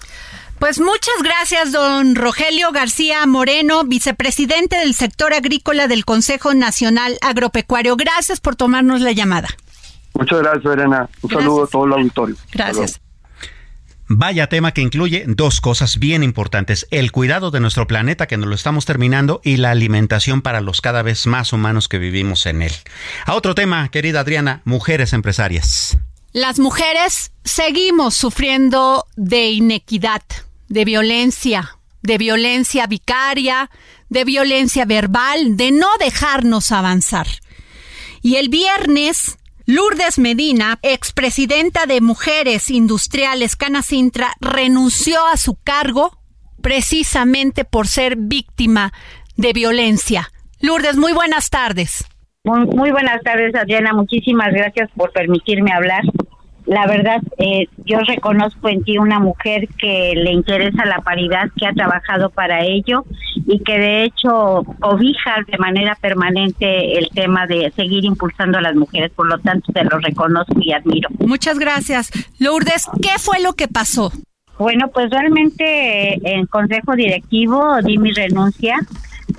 Pues 0.61 0.79
muchas 0.79 1.15
gracias, 1.23 1.71
don 1.71 2.13
Rogelio 2.13 2.71
García 2.71 3.25
Moreno, 3.25 3.83
vicepresidente 3.83 4.75
del 4.75 4.93
sector 4.93 5.33
agrícola 5.33 5.87
del 5.87 6.05
Consejo 6.05 6.53
Nacional 6.53 7.17
Agropecuario. 7.21 7.95
Gracias 7.95 8.39
por 8.39 8.55
tomarnos 8.55 9.01
la 9.01 9.11
llamada. 9.11 9.47
Muchas 10.13 10.37
gracias, 10.37 10.71
Elena. 10.71 11.09
Un 11.23 11.31
saludo 11.31 11.63
a 11.63 11.67
todo 11.67 11.85
el 11.87 11.93
auditorio. 11.93 12.35
Gracias. 12.53 13.01
Vaya 14.07 14.49
tema 14.49 14.71
que 14.71 14.81
incluye 14.81 15.25
dos 15.27 15.61
cosas 15.61 15.97
bien 15.97 16.21
importantes, 16.21 16.87
el 16.91 17.11
cuidado 17.11 17.49
de 17.49 17.59
nuestro 17.59 17.87
planeta 17.87 18.27
que 18.27 18.37
nos 18.37 18.47
lo 18.47 18.53
estamos 18.53 18.85
terminando 18.85 19.41
y 19.43 19.57
la 19.57 19.71
alimentación 19.71 20.43
para 20.43 20.61
los 20.61 20.79
cada 20.79 21.01
vez 21.01 21.25
más 21.25 21.53
humanos 21.53 21.87
que 21.87 21.97
vivimos 21.97 22.45
en 22.45 22.61
él. 22.61 22.73
A 23.25 23.33
otro 23.33 23.55
tema, 23.55 23.89
querida 23.89 24.19
Adriana, 24.19 24.61
mujeres 24.65 25.13
empresarias. 25.13 25.97
Las 26.33 26.59
mujeres 26.59 27.31
seguimos 27.43 28.13
sufriendo 28.13 29.07
de 29.15 29.49
inequidad, 29.49 30.21
de 30.71 30.85
violencia, 30.85 31.77
de 32.01 32.17
violencia 32.17 32.87
vicaria, 32.87 33.69
de 34.09 34.23
violencia 34.23 34.85
verbal, 34.85 35.57
de 35.57 35.71
no 35.71 35.87
dejarnos 35.99 36.71
avanzar. 36.71 37.27
Y 38.21 38.37
el 38.37 38.47
viernes 38.47 39.37
Lourdes 39.65 40.17
Medina, 40.17 40.79
expresidenta 40.81 41.85
de 41.85 41.99
Mujeres 41.99 42.69
Industriales 42.69 43.55
Canacintra, 43.55 44.33
renunció 44.39 45.19
a 45.27 45.37
su 45.37 45.55
cargo 45.61 46.17
precisamente 46.61 47.65
por 47.65 47.87
ser 47.87 48.15
víctima 48.15 48.93
de 49.35 49.51
violencia. 49.51 50.31
Lourdes, 50.61 50.95
muy 50.95 51.11
buenas 51.11 51.49
tardes. 51.49 52.05
Muy, 52.43 52.91
buenas 52.91 53.21
tardes, 53.23 53.53
Adriana. 53.55 53.93
Muchísimas 53.93 54.51
gracias 54.53 54.89
por 54.95 55.11
permitirme 55.11 55.73
hablar. 55.73 56.01
La 56.71 56.87
verdad, 56.87 57.21
eh, 57.37 57.67
yo 57.83 57.99
reconozco 57.99 58.69
en 58.69 58.81
ti 58.85 58.97
una 58.97 59.19
mujer 59.19 59.67
que 59.77 60.13
le 60.15 60.31
interesa 60.31 60.85
la 60.85 60.99
paridad, 60.99 61.49
que 61.57 61.67
ha 61.67 61.73
trabajado 61.73 62.29
para 62.29 62.63
ello 62.63 63.03
y 63.45 63.59
que 63.59 63.77
de 63.77 64.03
hecho 64.05 64.63
cobija 64.79 65.35
de 65.51 65.57
manera 65.57 65.97
permanente 65.99 66.97
el 66.97 67.09
tema 67.09 67.45
de 67.45 67.73
seguir 67.75 68.05
impulsando 68.05 68.57
a 68.57 68.61
las 68.61 68.73
mujeres. 68.73 69.11
Por 69.11 69.27
lo 69.27 69.37
tanto, 69.39 69.73
te 69.73 69.83
lo 69.83 69.99
reconozco 69.99 70.55
y 70.61 70.71
admiro. 70.71 71.09
Muchas 71.19 71.59
gracias. 71.59 72.09
Lourdes, 72.39 72.87
¿qué 73.01 73.19
fue 73.19 73.41
lo 73.41 73.51
que 73.51 73.67
pasó? 73.67 74.13
Bueno, 74.57 74.87
pues 74.93 75.09
realmente 75.09 76.21
en 76.23 76.45
consejo 76.45 76.95
directivo 76.95 77.81
di 77.83 77.97
mi 77.97 78.13
renuncia 78.13 78.77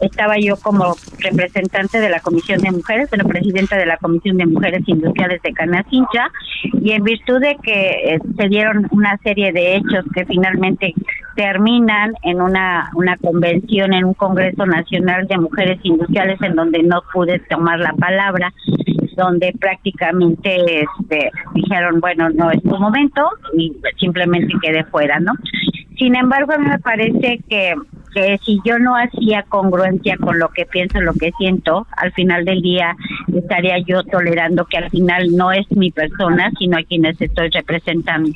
estaba 0.03 0.39
yo 0.39 0.57
como 0.57 0.95
representante 1.19 2.01
de 2.01 2.11
la 2.11 2.21
Comisión 2.21 2.61
de 2.61 2.71
Mujeres, 2.71 3.09
la 3.13 3.25
presidenta 3.25 3.77
de 3.77 3.87
la 3.87 3.97
Comisión 3.97 4.37
de 4.37 4.47
Mujeres 4.47 4.83
Industriales 4.87 5.41
de 5.43 5.53
Canacincha, 5.53 6.31
y 6.81 6.93
en 6.93 7.05
virtud 7.05 7.41
de 7.41 7.57
que 7.63 8.15
eh, 8.15 8.19
se 8.37 8.49
dieron 8.49 8.89
una 8.91 9.17
serie 9.19 9.53
de 9.53 9.77
hechos 9.77 10.05
que 10.15 10.25
finalmente 10.27 10.95
terminan 11.37 12.13
en 12.23 12.41
una, 12.41 12.91
una 12.95 13.17
convención, 13.17 13.95
en 13.95 14.05
un 14.05 14.15
Congreso 14.15 14.67
Nacional 14.67 15.27
de 15.29 15.39
Mujeres 15.39 15.79
Industriales 15.83 16.41
en 16.43 16.55
donde 16.55 16.83
no 16.83 17.03
pude 17.13 17.39
tomar 17.51 17.79
la 17.79 17.93
palabra, 17.93 18.53
donde 19.17 19.55
prácticamente 19.59 20.83
este, 20.83 21.31
dijeron, 21.55 22.01
bueno, 22.01 22.29
no 22.31 22.51
es 22.51 22.63
tu 22.63 22.77
momento 22.77 23.29
y 23.57 23.73
simplemente 23.99 24.53
quedé 24.63 24.85
fuera, 24.85 25.21
¿no? 25.21 25.33
Sin 26.03 26.17
embargo, 26.17 26.53
a 26.53 26.59
me 26.59 26.81
parece 26.81 27.39
que 27.49 27.75
que 28.13 28.39
si 28.45 28.61
yo 28.65 28.79
no 28.79 28.95
hacía 28.95 29.43
congruencia 29.49 30.17
con 30.19 30.39
lo 30.39 30.49
que 30.49 30.67
pienso, 30.67 31.01
lo 31.01 31.15
que 31.15 31.33
siento, 31.39 31.87
al 31.97 32.13
final 32.13 32.45
del 32.45 32.61
día 32.61 32.95
estaría 33.33 33.79
yo 33.87 34.03
tolerando 34.03 34.67
que 34.67 34.79
al 34.79 34.91
final 34.91 35.29
no 35.35 35.51
es 35.53 35.65
mi 35.71 35.91
persona, 35.91 36.51
sino 36.59 36.77
a 36.77 36.83
quienes 36.83 37.19
estoy 37.21 37.49
representando. 37.51 38.31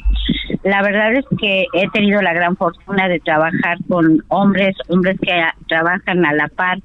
La 0.64 0.80
verdad 0.82 1.14
es 1.14 1.26
que 1.38 1.66
he 1.74 1.90
tenido 1.90 2.22
la 2.22 2.32
gran 2.32 2.56
fortuna 2.56 3.08
de 3.08 3.20
trabajar 3.20 3.76
con 3.88 4.22
hombres, 4.28 4.76
hombres 4.88 5.18
que 5.20 5.42
trabajan 5.68 6.24
a 6.24 6.32
la 6.32 6.48
par, 6.48 6.78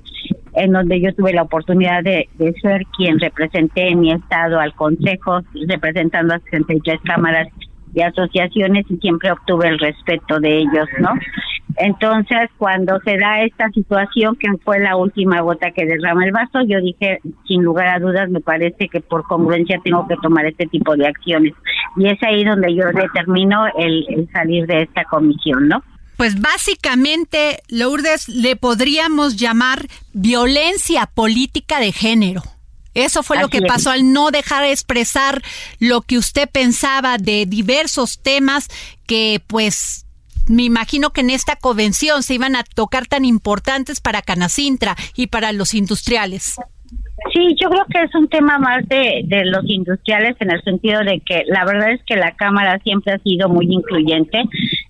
en 0.56 0.72
donde 0.72 1.00
yo 1.00 1.14
tuve 1.14 1.32
la 1.32 1.44
oportunidad 1.44 2.04
de, 2.04 2.28
de 2.40 2.52
ser 2.62 2.82
quien 2.98 3.20
representé 3.20 3.90
en 3.90 4.02
mi 4.02 4.12
estado 4.12 4.60
al 4.60 4.74
consejo, 4.74 5.42
representando 5.68 6.34
a 6.34 6.40
63 6.40 7.00
cámaras 7.06 7.48
y 7.94 8.02
asociaciones 8.02 8.86
y 8.90 8.98
siempre 8.98 9.32
obtuve 9.32 9.68
el 9.68 9.80
respeto 9.80 10.40
de 10.40 10.60
ellos, 10.60 10.88
¿no? 11.00 11.10
Entonces, 11.78 12.50
cuando 12.58 13.00
se 13.06 13.18
da 13.18 13.44
esta 13.44 13.70
situación, 13.70 14.36
que 14.36 14.48
fue 14.64 14.80
la 14.80 14.98
última 14.98 15.42
gota 15.42 15.72
que 15.72 15.86
derrama 15.86 16.26
el 16.26 16.32
vaso, 16.32 16.62
yo 16.68 16.82
dije, 16.82 17.20
sin 17.48 17.64
lugar 17.64 17.88
a 17.88 18.00
dudas, 18.00 18.30
me 18.30 18.42
parece 18.42 18.88
que 18.90 19.00
por 19.00 19.24
congruencia 19.24 19.80
tengo 19.84 20.08
que 20.08 20.16
tomar 20.22 20.46
este 20.46 20.66
tipo 20.68 20.96
de 20.96 21.08
acciones. 21.08 21.54
Y 21.98 22.08
es 22.08 22.22
ahí 22.24 22.44
donde 22.44 22.76
yo 22.76 22.86
determino 22.88 23.66
el, 23.78 24.06
el 24.10 24.30
salir 24.32 24.68
de 24.68 24.84
esta 24.84 25.06
comisión, 25.06 25.68
¿no? 25.68 25.82
Pues 26.18 26.40
básicamente, 26.40 27.62
Lourdes, 27.70 28.28
le 28.30 28.56
podríamos 28.56 29.38
llamar 29.38 29.88
violencia 30.14 31.08
política 31.08 31.80
de 31.80 31.92
género. 31.92 32.44
Eso 32.94 33.24
fue 33.24 33.40
lo 33.40 33.48
que 33.48 33.62
pasó 33.62 33.92
al 33.92 34.12
no 34.12 34.32
dejar 34.32 34.66
expresar 34.66 35.42
lo 35.80 36.02
que 36.02 36.18
usted 36.18 36.50
pensaba 36.50 37.18
de 37.18 37.46
diversos 37.46 38.20
temas 38.22 38.68
que 39.08 39.42
pues 39.48 40.06
me 40.48 40.64
imagino 40.64 41.12
que 41.12 41.22
en 41.22 41.30
esta 41.30 41.56
convención 41.56 42.24
se 42.24 42.34
iban 42.34 42.56
a 42.56 42.64
tocar 42.64 43.06
tan 43.06 43.26
importantes 43.26 44.02
para 44.02 44.22
Canacintra 44.22 44.96
y 45.16 45.28
para 45.28 45.52
los 45.52 45.74
industriales. 45.74 46.58
Sí, 47.34 47.56
yo 47.62 47.70
creo 47.70 47.86
que 47.86 48.04
es 48.04 48.16
un 48.16 48.28
tema 48.28 48.58
más 48.58 48.88
de, 48.90 49.22
de 49.26 49.46
los 49.46 49.64
industriales 49.66 50.36
en 50.40 50.52
el 50.52 50.62
sentido 50.64 51.02
de 51.02 51.22
que 51.26 51.44
la 51.48 51.64
verdad 51.66 51.92
es 51.92 52.02
que 52.06 52.16
la 52.16 52.32
Cámara 52.36 52.80
siempre 52.84 53.14
ha 53.14 53.20
sido 53.20 53.48
muy 53.48 53.68
incluyente. 53.70 54.44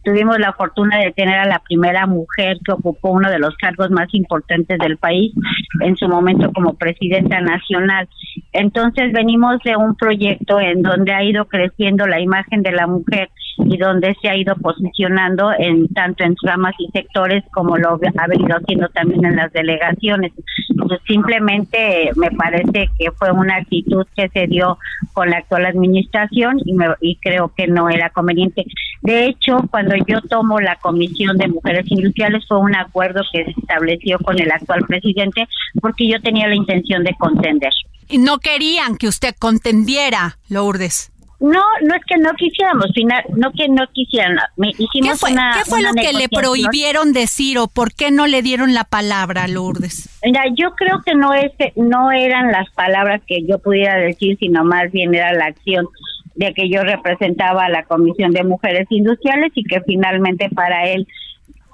Tuvimos 0.03 0.39
la 0.39 0.53
fortuna 0.53 0.97
de 0.99 1.11
tener 1.11 1.37
a 1.37 1.45
la 1.45 1.59
primera 1.59 2.07
mujer 2.07 2.57
que 2.65 2.71
ocupó 2.71 3.11
uno 3.11 3.29
de 3.29 3.39
los 3.39 3.55
cargos 3.57 3.91
más 3.91 4.07
importantes 4.13 4.79
del 4.79 4.97
país 4.97 5.33
en 5.81 5.95
su 5.95 6.07
momento 6.07 6.51
como 6.53 6.73
presidenta 6.73 7.39
nacional. 7.39 8.09
Entonces 8.51 9.11
venimos 9.13 9.59
de 9.63 9.75
un 9.75 9.95
proyecto 9.95 10.59
en 10.59 10.81
donde 10.81 11.13
ha 11.13 11.23
ido 11.23 11.45
creciendo 11.45 12.07
la 12.07 12.19
imagen 12.19 12.63
de 12.63 12.71
la 12.71 12.87
mujer 12.87 13.29
y 13.57 13.77
donde 13.77 14.15
se 14.21 14.29
ha 14.29 14.35
ido 14.35 14.55
posicionando 14.55 15.51
en 15.57 15.87
tanto 15.89 16.23
en 16.23 16.35
ramas 16.41 16.73
y 16.79 16.87
sectores 16.91 17.43
como 17.53 17.77
lo 17.77 17.99
ha 18.17 18.27
venido 18.27 18.57
haciendo 18.57 18.87
también 18.89 19.25
en 19.25 19.35
las 19.35 19.51
delegaciones. 19.53 20.31
Pues 20.77 20.99
simplemente 21.07 22.11
me 22.15 22.31
parece 22.31 22.89
que 22.97 23.11
fue 23.11 23.31
una 23.31 23.57
actitud 23.57 24.05
que 24.15 24.29
se 24.29 24.47
dio 24.47 24.77
con 25.13 25.29
la 25.29 25.37
actual 25.37 25.65
administración 25.65 26.59
y, 26.65 26.73
me, 26.73 26.87
y 27.01 27.17
creo 27.17 27.51
que 27.55 27.67
no 27.67 27.89
era 27.89 28.09
conveniente. 28.09 28.65
De 29.01 29.25
hecho, 29.25 29.59
cuando 29.69 29.95
yo 30.07 30.21
tomo 30.21 30.59
la 30.59 30.75
Comisión 30.75 31.37
de 31.37 31.47
Mujeres 31.47 31.85
Industriales 31.87 32.45
fue 32.47 32.57
un 32.57 32.75
acuerdo 32.75 33.21
que 33.31 33.45
se 33.45 33.51
estableció 33.51 34.19
con 34.19 34.39
el 34.39 34.51
actual 34.51 34.81
presidente 34.87 35.47
porque 35.81 36.07
yo 36.07 36.21
tenía 36.21 36.47
la 36.47 36.55
intención 36.55 37.03
de 37.03 37.15
contender. 37.17 37.71
Y 38.07 38.17
no 38.17 38.39
querían 38.39 38.97
que 38.97 39.07
usted 39.07 39.33
contendiera, 39.39 40.37
Lourdes. 40.49 41.10
No, 41.41 41.63
no 41.81 41.95
es 41.95 42.01
que 42.07 42.19
no 42.19 42.31
quisiéramos, 42.33 42.85
final, 42.93 43.23
no 43.35 43.51
que 43.51 43.67
no 43.67 43.87
quisieran. 43.91 44.37
hicimos 44.77 45.13
¿Qué 45.13 45.17
fue, 45.17 45.31
¿qué 45.31 45.65
fue 45.65 45.81
lo 45.81 45.91
que 45.93 46.13
le 46.13 46.29
prohibieron 46.29 47.13
decir 47.13 47.57
o 47.57 47.67
por 47.67 47.95
qué 47.95 48.11
no 48.11 48.27
le 48.27 48.43
dieron 48.43 48.75
la 48.75 48.83
palabra, 48.83 49.47
Lourdes? 49.47 50.07
Mira, 50.23 50.43
yo 50.55 50.75
creo 50.75 51.01
que 51.03 51.15
no 51.15 51.33
es 51.33 51.51
no 51.75 52.11
eran 52.11 52.51
las 52.51 52.69
palabras 52.71 53.23
que 53.25 53.43
yo 53.47 53.57
pudiera 53.57 53.95
decir, 53.97 54.37
sino 54.39 54.63
más 54.63 54.91
bien 54.91 55.15
era 55.15 55.33
la 55.33 55.45
acción 55.45 55.87
de 56.35 56.53
que 56.53 56.69
yo 56.69 56.83
representaba 56.83 57.65
a 57.65 57.69
la 57.69 57.85
Comisión 57.85 58.31
de 58.31 58.43
Mujeres 58.43 58.85
Industriales 58.91 59.51
y 59.55 59.63
que 59.63 59.81
finalmente 59.81 60.47
para 60.49 60.87
él 60.89 61.07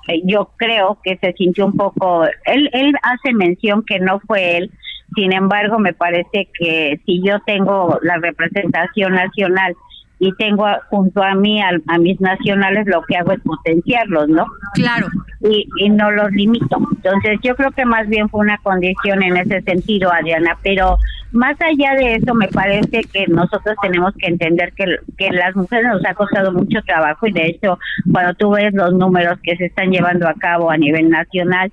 eh, 0.07 0.21
yo 0.23 0.51
creo 0.55 0.97
que 1.03 1.17
se 1.17 1.33
sintió 1.33 1.65
un 1.65 1.73
poco 1.73 2.25
él 2.45 2.69
él 2.71 2.93
hace 3.03 3.33
mención 3.33 3.83
que 3.85 3.99
no 3.99 4.19
fue 4.21 4.57
él 4.57 4.71
sin 5.15 5.33
embargo, 5.33 5.79
me 5.79 5.93
parece 5.93 6.49
que 6.59 6.99
si 7.05 7.21
yo 7.23 7.39
tengo 7.45 7.99
la 8.01 8.17
representación 8.17 9.13
nacional 9.13 9.75
y 10.19 10.33
tengo 10.33 10.65
junto 10.89 11.21
a 11.21 11.35
mí 11.35 11.61
a, 11.61 11.97
mis 11.99 12.19
nacionales, 12.19 12.87
lo 12.87 13.03
que 13.03 13.17
hago 13.17 13.31
es 13.33 13.39
potenciarlos, 13.41 14.27
¿no? 14.29 14.45
Claro. 14.73 15.07
Y, 15.41 15.67
y 15.77 15.89
no 15.89 16.09
los 16.11 16.31
limito. 16.31 16.77
Entonces, 16.95 17.39
yo 17.43 17.55
creo 17.55 17.71
que 17.71 17.85
más 17.85 18.07
bien 18.07 18.27
fue 18.27 18.41
una 18.41 18.57
condición 18.57 19.21
en 19.21 19.37
ese 19.37 19.61
sentido, 19.61 20.11
Adriana, 20.11 20.57
pero 20.63 20.97
más 21.31 21.55
allá 21.61 21.93
de 21.95 22.15
eso, 22.15 22.33
me 22.33 22.47
parece 22.47 23.01
que 23.03 23.27
nosotros 23.27 23.75
tenemos 23.81 24.13
que 24.17 24.27
entender 24.27 24.73
que, 24.73 24.85
que 25.17 25.29
las 25.31 25.55
mujeres 25.55 25.85
nos 25.91 26.05
ha 26.05 26.13
costado 26.15 26.51
mucho 26.51 26.81
trabajo 26.85 27.27
y 27.27 27.33
de 27.33 27.47
hecho, 27.47 27.77
cuando 28.11 28.33
tú 28.35 28.51
ves 28.51 28.73
los 28.73 28.93
números 28.93 29.37
que 29.43 29.55
se 29.57 29.65
están 29.65 29.91
llevando 29.91 30.27
a 30.27 30.33
cabo 30.33 30.71
a 30.71 30.77
nivel 30.77 31.09
nacional, 31.09 31.71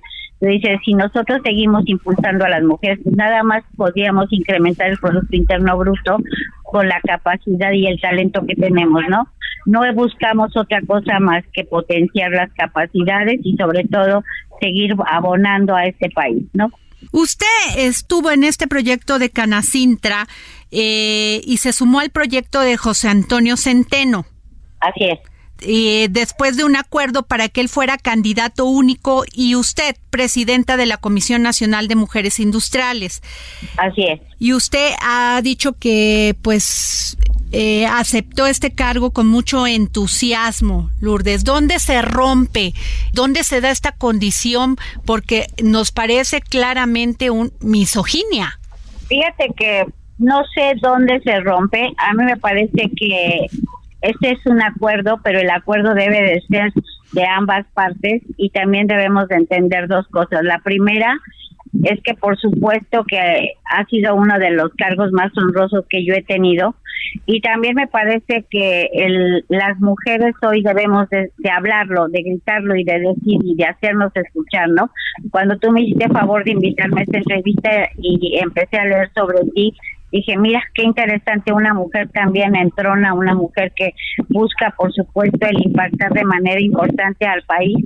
dice, 0.49 0.79
si 0.83 0.93
nosotros 0.93 1.41
seguimos 1.43 1.83
impulsando 1.85 2.45
a 2.45 2.49
las 2.49 2.63
mujeres, 2.63 2.99
nada 3.05 3.43
más 3.43 3.63
podríamos 3.75 4.31
incrementar 4.31 4.89
el 4.89 4.97
Producto 4.97 5.35
Interno 5.35 5.77
Bruto 5.77 6.17
con 6.63 6.87
la 6.87 6.99
capacidad 7.01 7.71
y 7.71 7.87
el 7.87 7.99
talento 7.99 8.45
que 8.45 8.55
tenemos, 8.55 9.03
¿no? 9.09 9.27
No 9.65 9.81
buscamos 9.93 10.55
otra 10.55 10.81
cosa 10.81 11.19
más 11.19 11.43
que 11.53 11.63
potenciar 11.63 12.31
las 12.31 12.51
capacidades 12.53 13.39
y 13.43 13.55
sobre 13.55 13.83
todo 13.85 14.23
seguir 14.59 14.95
abonando 15.07 15.75
a 15.75 15.85
este 15.85 16.09
país, 16.09 16.43
¿no? 16.53 16.69
Usted 17.11 17.45
estuvo 17.77 18.31
en 18.31 18.43
este 18.43 18.67
proyecto 18.67 19.19
de 19.19 19.29
Canacintra 19.29 20.27
eh, 20.71 21.41
y 21.45 21.57
se 21.57 21.71
sumó 21.71 21.99
al 21.99 22.09
proyecto 22.09 22.61
de 22.61 22.77
José 22.77 23.09
Antonio 23.09 23.57
Centeno. 23.57 24.25
Así 24.79 25.05
es. 25.05 25.19
Eh, 25.61 26.07
después 26.09 26.57
de 26.57 26.65
un 26.65 26.75
acuerdo 26.75 27.23
para 27.23 27.47
que 27.47 27.61
él 27.61 27.69
fuera 27.69 27.97
candidato 27.97 28.65
único 28.65 29.23
y 29.33 29.55
usted 29.55 29.95
presidenta 30.09 30.75
de 30.75 30.85
la 30.85 30.97
Comisión 30.97 31.41
Nacional 31.43 31.87
de 31.87 31.95
Mujeres 31.95 32.39
Industriales. 32.39 33.21
Así 33.77 34.03
es. 34.03 34.21
Y 34.37 34.53
usted 34.53 34.91
ha 35.01 35.39
dicho 35.41 35.73
que 35.73 36.35
pues 36.41 37.17
eh, 37.51 37.85
aceptó 37.85 38.47
este 38.47 38.75
cargo 38.75 39.11
con 39.11 39.27
mucho 39.27 39.65
entusiasmo, 39.65 40.89
Lourdes. 40.99 41.45
¿Dónde 41.45 41.79
se 41.79 42.01
rompe? 42.01 42.73
¿Dónde 43.13 43.43
se 43.43 43.61
da 43.61 43.71
esta 43.71 43.93
condición? 43.93 44.75
Porque 45.05 45.47
nos 45.63 45.91
parece 45.91 46.41
claramente 46.41 47.29
un 47.29 47.53
misoginia. 47.61 48.59
Fíjate 49.07 49.51
que 49.55 49.85
no 50.17 50.43
sé 50.53 50.73
dónde 50.81 51.21
se 51.21 51.39
rompe. 51.39 51.93
A 51.97 52.13
mí 52.13 52.25
me 52.25 52.37
parece 52.37 52.89
que 52.97 53.47
este 54.05 54.31
es 54.31 54.45
un 54.45 54.61
acuerdo, 54.61 55.19
pero 55.23 55.39
el 55.39 55.49
acuerdo 55.49 55.93
debe 55.93 56.21
de 56.21 56.41
ser 56.47 56.71
de 57.13 57.25
ambas 57.25 57.65
partes 57.73 58.21
y 58.37 58.49
también 58.49 58.87
debemos 58.87 59.27
de 59.27 59.35
entender 59.35 59.87
dos 59.87 60.07
cosas. 60.07 60.43
La 60.43 60.59
primera 60.59 61.17
es 61.83 61.99
que 62.03 62.13
por 62.13 62.37
supuesto 62.37 63.03
que 63.05 63.53
ha 63.65 63.85
sido 63.85 64.15
uno 64.15 64.39
de 64.39 64.51
los 64.51 64.71
cargos 64.77 65.11
más 65.11 65.31
honrosos 65.37 65.85
que 65.89 66.05
yo 66.05 66.13
he 66.13 66.23
tenido 66.23 66.75
y 67.25 67.41
también 67.41 67.75
me 67.75 67.87
parece 67.87 68.45
que 68.49 68.89
el, 68.93 69.45
las 69.49 69.79
mujeres 69.79 70.35
hoy 70.47 70.61
debemos 70.61 71.09
de, 71.09 71.29
hablarlo, 71.49 72.07
de 72.07 72.21
gritarlo 72.21 72.75
y 72.75 72.83
de 72.83 72.99
decir 72.99 73.39
y 73.43 73.55
de 73.55 73.65
hacernos 73.65 74.11
escuchar, 74.15 74.69
¿no? 74.69 74.89
Cuando 75.31 75.57
tú 75.57 75.71
me 75.71 75.81
hiciste 75.81 76.09
favor 76.09 76.43
de 76.43 76.51
invitarme 76.51 77.01
a 77.01 77.03
esta 77.03 77.17
entrevista 77.17 77.69
y 77.97 78.39
empecé 78.39 78.77
a 78.77 78.85
leer 78.85 79.11
sobre 79.15 79.39
ti, 79.53 79.73
dije, 80.15 80.37
mira, 80.37 80.61
qué 80.73 80.83
interesante, 80.83 81.51
una 81.51 81.73
mujer 81.73 82.09
también 82.09 82.55
entrona, 82.55 83.13
una 83.13 83.35
mujer 83.35 83.71
que 83.75 83.93
busca, 84.29 84.73
por 84.77 84.91
supuesto, 84.93 85.47
el 85.47 85.65
impactar 85.65 86.11
de 86.13 86.23
manera 86.23 86.61
importante 86.61 87.25
al 87.25 87.43
país 87.43 87.77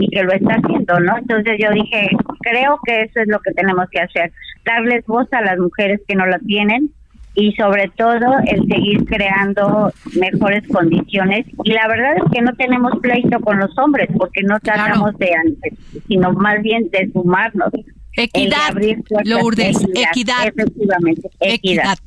y 0.00 0.08
que 0.08 0.22
lo 0.22 0.32
está 0.32 0.54
haciendo, 0.54 1.00
¿no? 1.00 1.18
Entonces 1.18 1.56
yo 1.58 1.70
dije, 1.70 2.08
creo 2.40 2.78
que 2.84 3.02
eso 3.02 3.20
es 3.20 3.28
lo 3.28 3.38
que 3.40 3.52
tenemos 3.52 3.86
que 3.90 4.00
hacer, 4.00 4.32
darles 4.64 5.04
voz 5.06 5.32
a 5.32 5.40
las 5.42 5.58
mujeres 5.58 6.00
que 6.06 6.14
no 6.14 6.26
la 6.26 6.38
tienen 6.40 6.90
y 7.38 7.52
sobre 7.52 7.88
todo 7.96 8.26
el 8.46 8.66
seguir 8.66 9.04
creando 9.04 9.92
mejores 10.18 10.66
condiciones. 10.66 11.46
Y 11.62 11.70
la 11.70 11.86
verdad 11.86 12.16
es 12.16 12.32
que 12.32 12.42
no 12.42 12.52
tenemos 12.54 12.98
pleito 13.00 13.38
con 13.38 13.58
los 13.60 13.70
hombres 13.78 14.08
porque 14.18 14.42
no 14.42 14.58
tratamos 14.58 15.16
de 15.18 15.30
antes, 15.34 15.74
sino 16.08 16.32
más 16.32 16.60
bien 16.62 16.90
de 16.90 17.08
sumarnos. 17.12 17.70
Equidad, 18.14 18.74
Lourdes, 19.24 19.76
equidad. 19.94 20.48
Efectivamente, 20.48 21.30
equidad. 21.38 21.98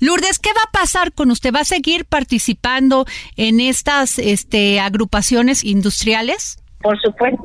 Lourdes, 0.00 0.40
¿qué 0.40 0.50
va 0.50 0.62
a 0.68 0.72
pasar 0.72 1.12
con 1.12 1.30
usted? 1.30 1.54
¿Va 1.54 1.60
a 1.60 1.64
seguir 1.64 2.04
participando 2.04 3.04
en 3.36 3.60
estas 3.60 4.18
este, 4.18 4.80
agrupaciones 4.80 5.62
industriales? 5.62 6.58
Por 6.82 7.00
supuesto, 7.00 7.42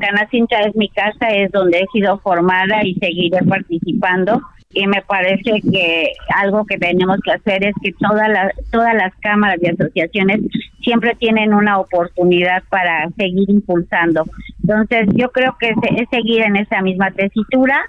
Canacincha 0.00 0.62
es 0.62 0.74
mi 0.74 0.88
casa, 0.88 1.28
es 1.28 1.52
donde 1.52 1.78
he 1.78 1.86
sido 1.92 2.18
formada 2.18 2.84
y 2.84 2.94
seguiré 2.94 3.38
participando 3.44 4.42
y 4.74 4.86
me 4.86 5.02
parece 5.02 5.60
que 5.60 6.12
algo 6.34 6.64
que 6.64 6.78
tenemos 6.78 7.18
que 7.24 7.32
hacer 7.32 7.64
es 7.64 7.74
que 7.82 7.92
todas 7.92 8.28
las 8.28 8.52
todas 8.70 8.94
las 8.94 9.12
cámaras 9.20 9.58
y 9.62 9.68
asociaciones 9.68 10.40
siempre 10.82 11.14
tienen 11.16 11.54
una 11.54 11.78
oportunidad 11.78 12.62
para 12.68 13.08
seguir 13.16 13.48
impulsando. 13.50 14.24
Entonces, 14.62 15.08
yo 15.14 15.30
creo 15.30 15.56
que 15.58 15.70
es, 15.70 16.08
seguir 16.10 16.42
en 16.42 16.56
esa 16.56 16.82
misma 16.82 17.10
tesitura 17.10 17.80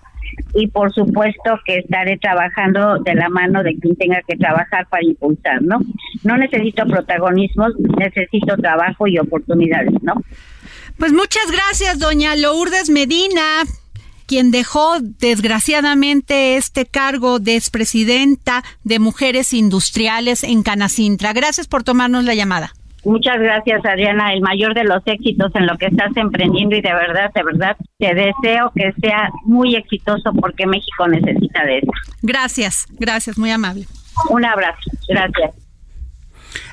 y 0.53 0.67
por 0.67 0.91
supuesto 0.93 1.59
que 1.65 1.79
estaré 1.79 2.17
trabajando 2.17 2.99
de 2.99 3.13
la 3.15 3.29
mano 3.29 3.61
de 3.61 3.75
quien 3.77 3.95
tenga 3.95 4.21
que 4.27 4.35
trabajar 4.35 4.87
para 4.87 5.03
impulsar, 5.03 5.61
¿no? 5.61 5.79
No 6.23 6.37
necesito 6.37 6.85
protagonismos, 6.85 7.73
necesito 7.97 8.55
trabajo 8.57 9.07
y 9.07 9.19
oportunidades, 9.19 9.93
¿no? 10.01 10.13
Pues 10.97 11.11
muchas 11.11 11.51
gracias, 11.51 11.99
doña 11.99 12.35
Lourdes 12.35 12.89
Medina 12.89 13.63
quien 14.25 14.51
dejó 14.51 14.99
desgraciadamente 14.99 16.55
este 16.55 16.85
cargo 16.85 17.39
de 17.39 17.55
expresidenta 17.55 18.63
de 18.83 18.99
Mujeres 18.99 19.53
Industriales 19.53 20.43
en 20.43 20.63
Canacintra. 20.63 21.33
Gracias 21.33 21.67
por 21.67 21.83
tomarnos 21.83 22.23
la 22.23 22.35
llamada. 22.35 22.73
Muchas 23.05 23.37
gracias, 23.37 23.85
Adriana. 23.85 24.33
El 24.33 24.41
mayor 24.41 24.73
de 24.73 24.85
los 24.85 25.01
éxitos 25.05 25.53
en 25.55 25.67
lo 25.67 25.77
que 25.77 25.87
estás 25.87 26.15
emprendiendo 26.15 26.75
y 26.75 26.81
de 26.81 26.93
verdad, 26.93 27.31
de 27.33 27.43
verdad, 27.43 27.75
te 27.97 28.15
deseo 28.15 28.71
que 28.73 28.93
sea 29.01 29.29
muy 29.43 29.75
exitoso 29.75 30.31
porque 30.39 30.65
México 30.65 31.07
necesita 31.07 31.65
de 31.65 31.79
eso. 31.79 31.91
Gracias, 32.21 32.87
gracias, 32.91 33.37
muy 33.37 33.51
amable. 33.51 33.85
Un 34.29 34.45
abrazo, 34.45 34.89
gracias. 35.09 35.62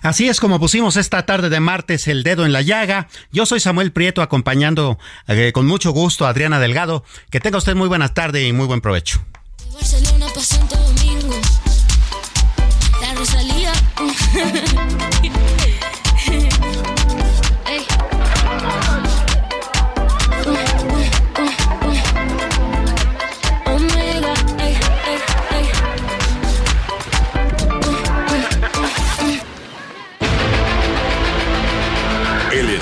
Así 0.02 0.28
es 0.28 0.40
como 0.40 0.58
pusimos 0.58 0.96
esta 0.96 1.26
tarde 1.26 1.50
de 1.50 1.60
martes 1.60 2.08
el 2.08 2.22
dedo 2.22 2.46
en 2.46 2.52
la 2.52 2.62
llaga. 2.62 3.08
Yo 3.32 3.46
soy 3.46 3.60
Samuel 3.60 3.92
Prieto 3.92 4.22
acompañando 4.22 4.98
eh, 5.26 5.52
con 5.52 5.66
mucho 5.66 5.90
gusto 5.90 6.26
a 6.26 6.30
Adriana 6.30 6.58
Delgado. 6.58 7.04
Que 7.30 7.40
tenga 7.40 7.58
usted 7.58 7.74
muy 7.74 7.88
buena 7.88 8.14
tarde 8.14 8.46
y 8.46 8.52
muy 8.52 8.66
buen 8.66 8.80
provecho. 8.80 9.20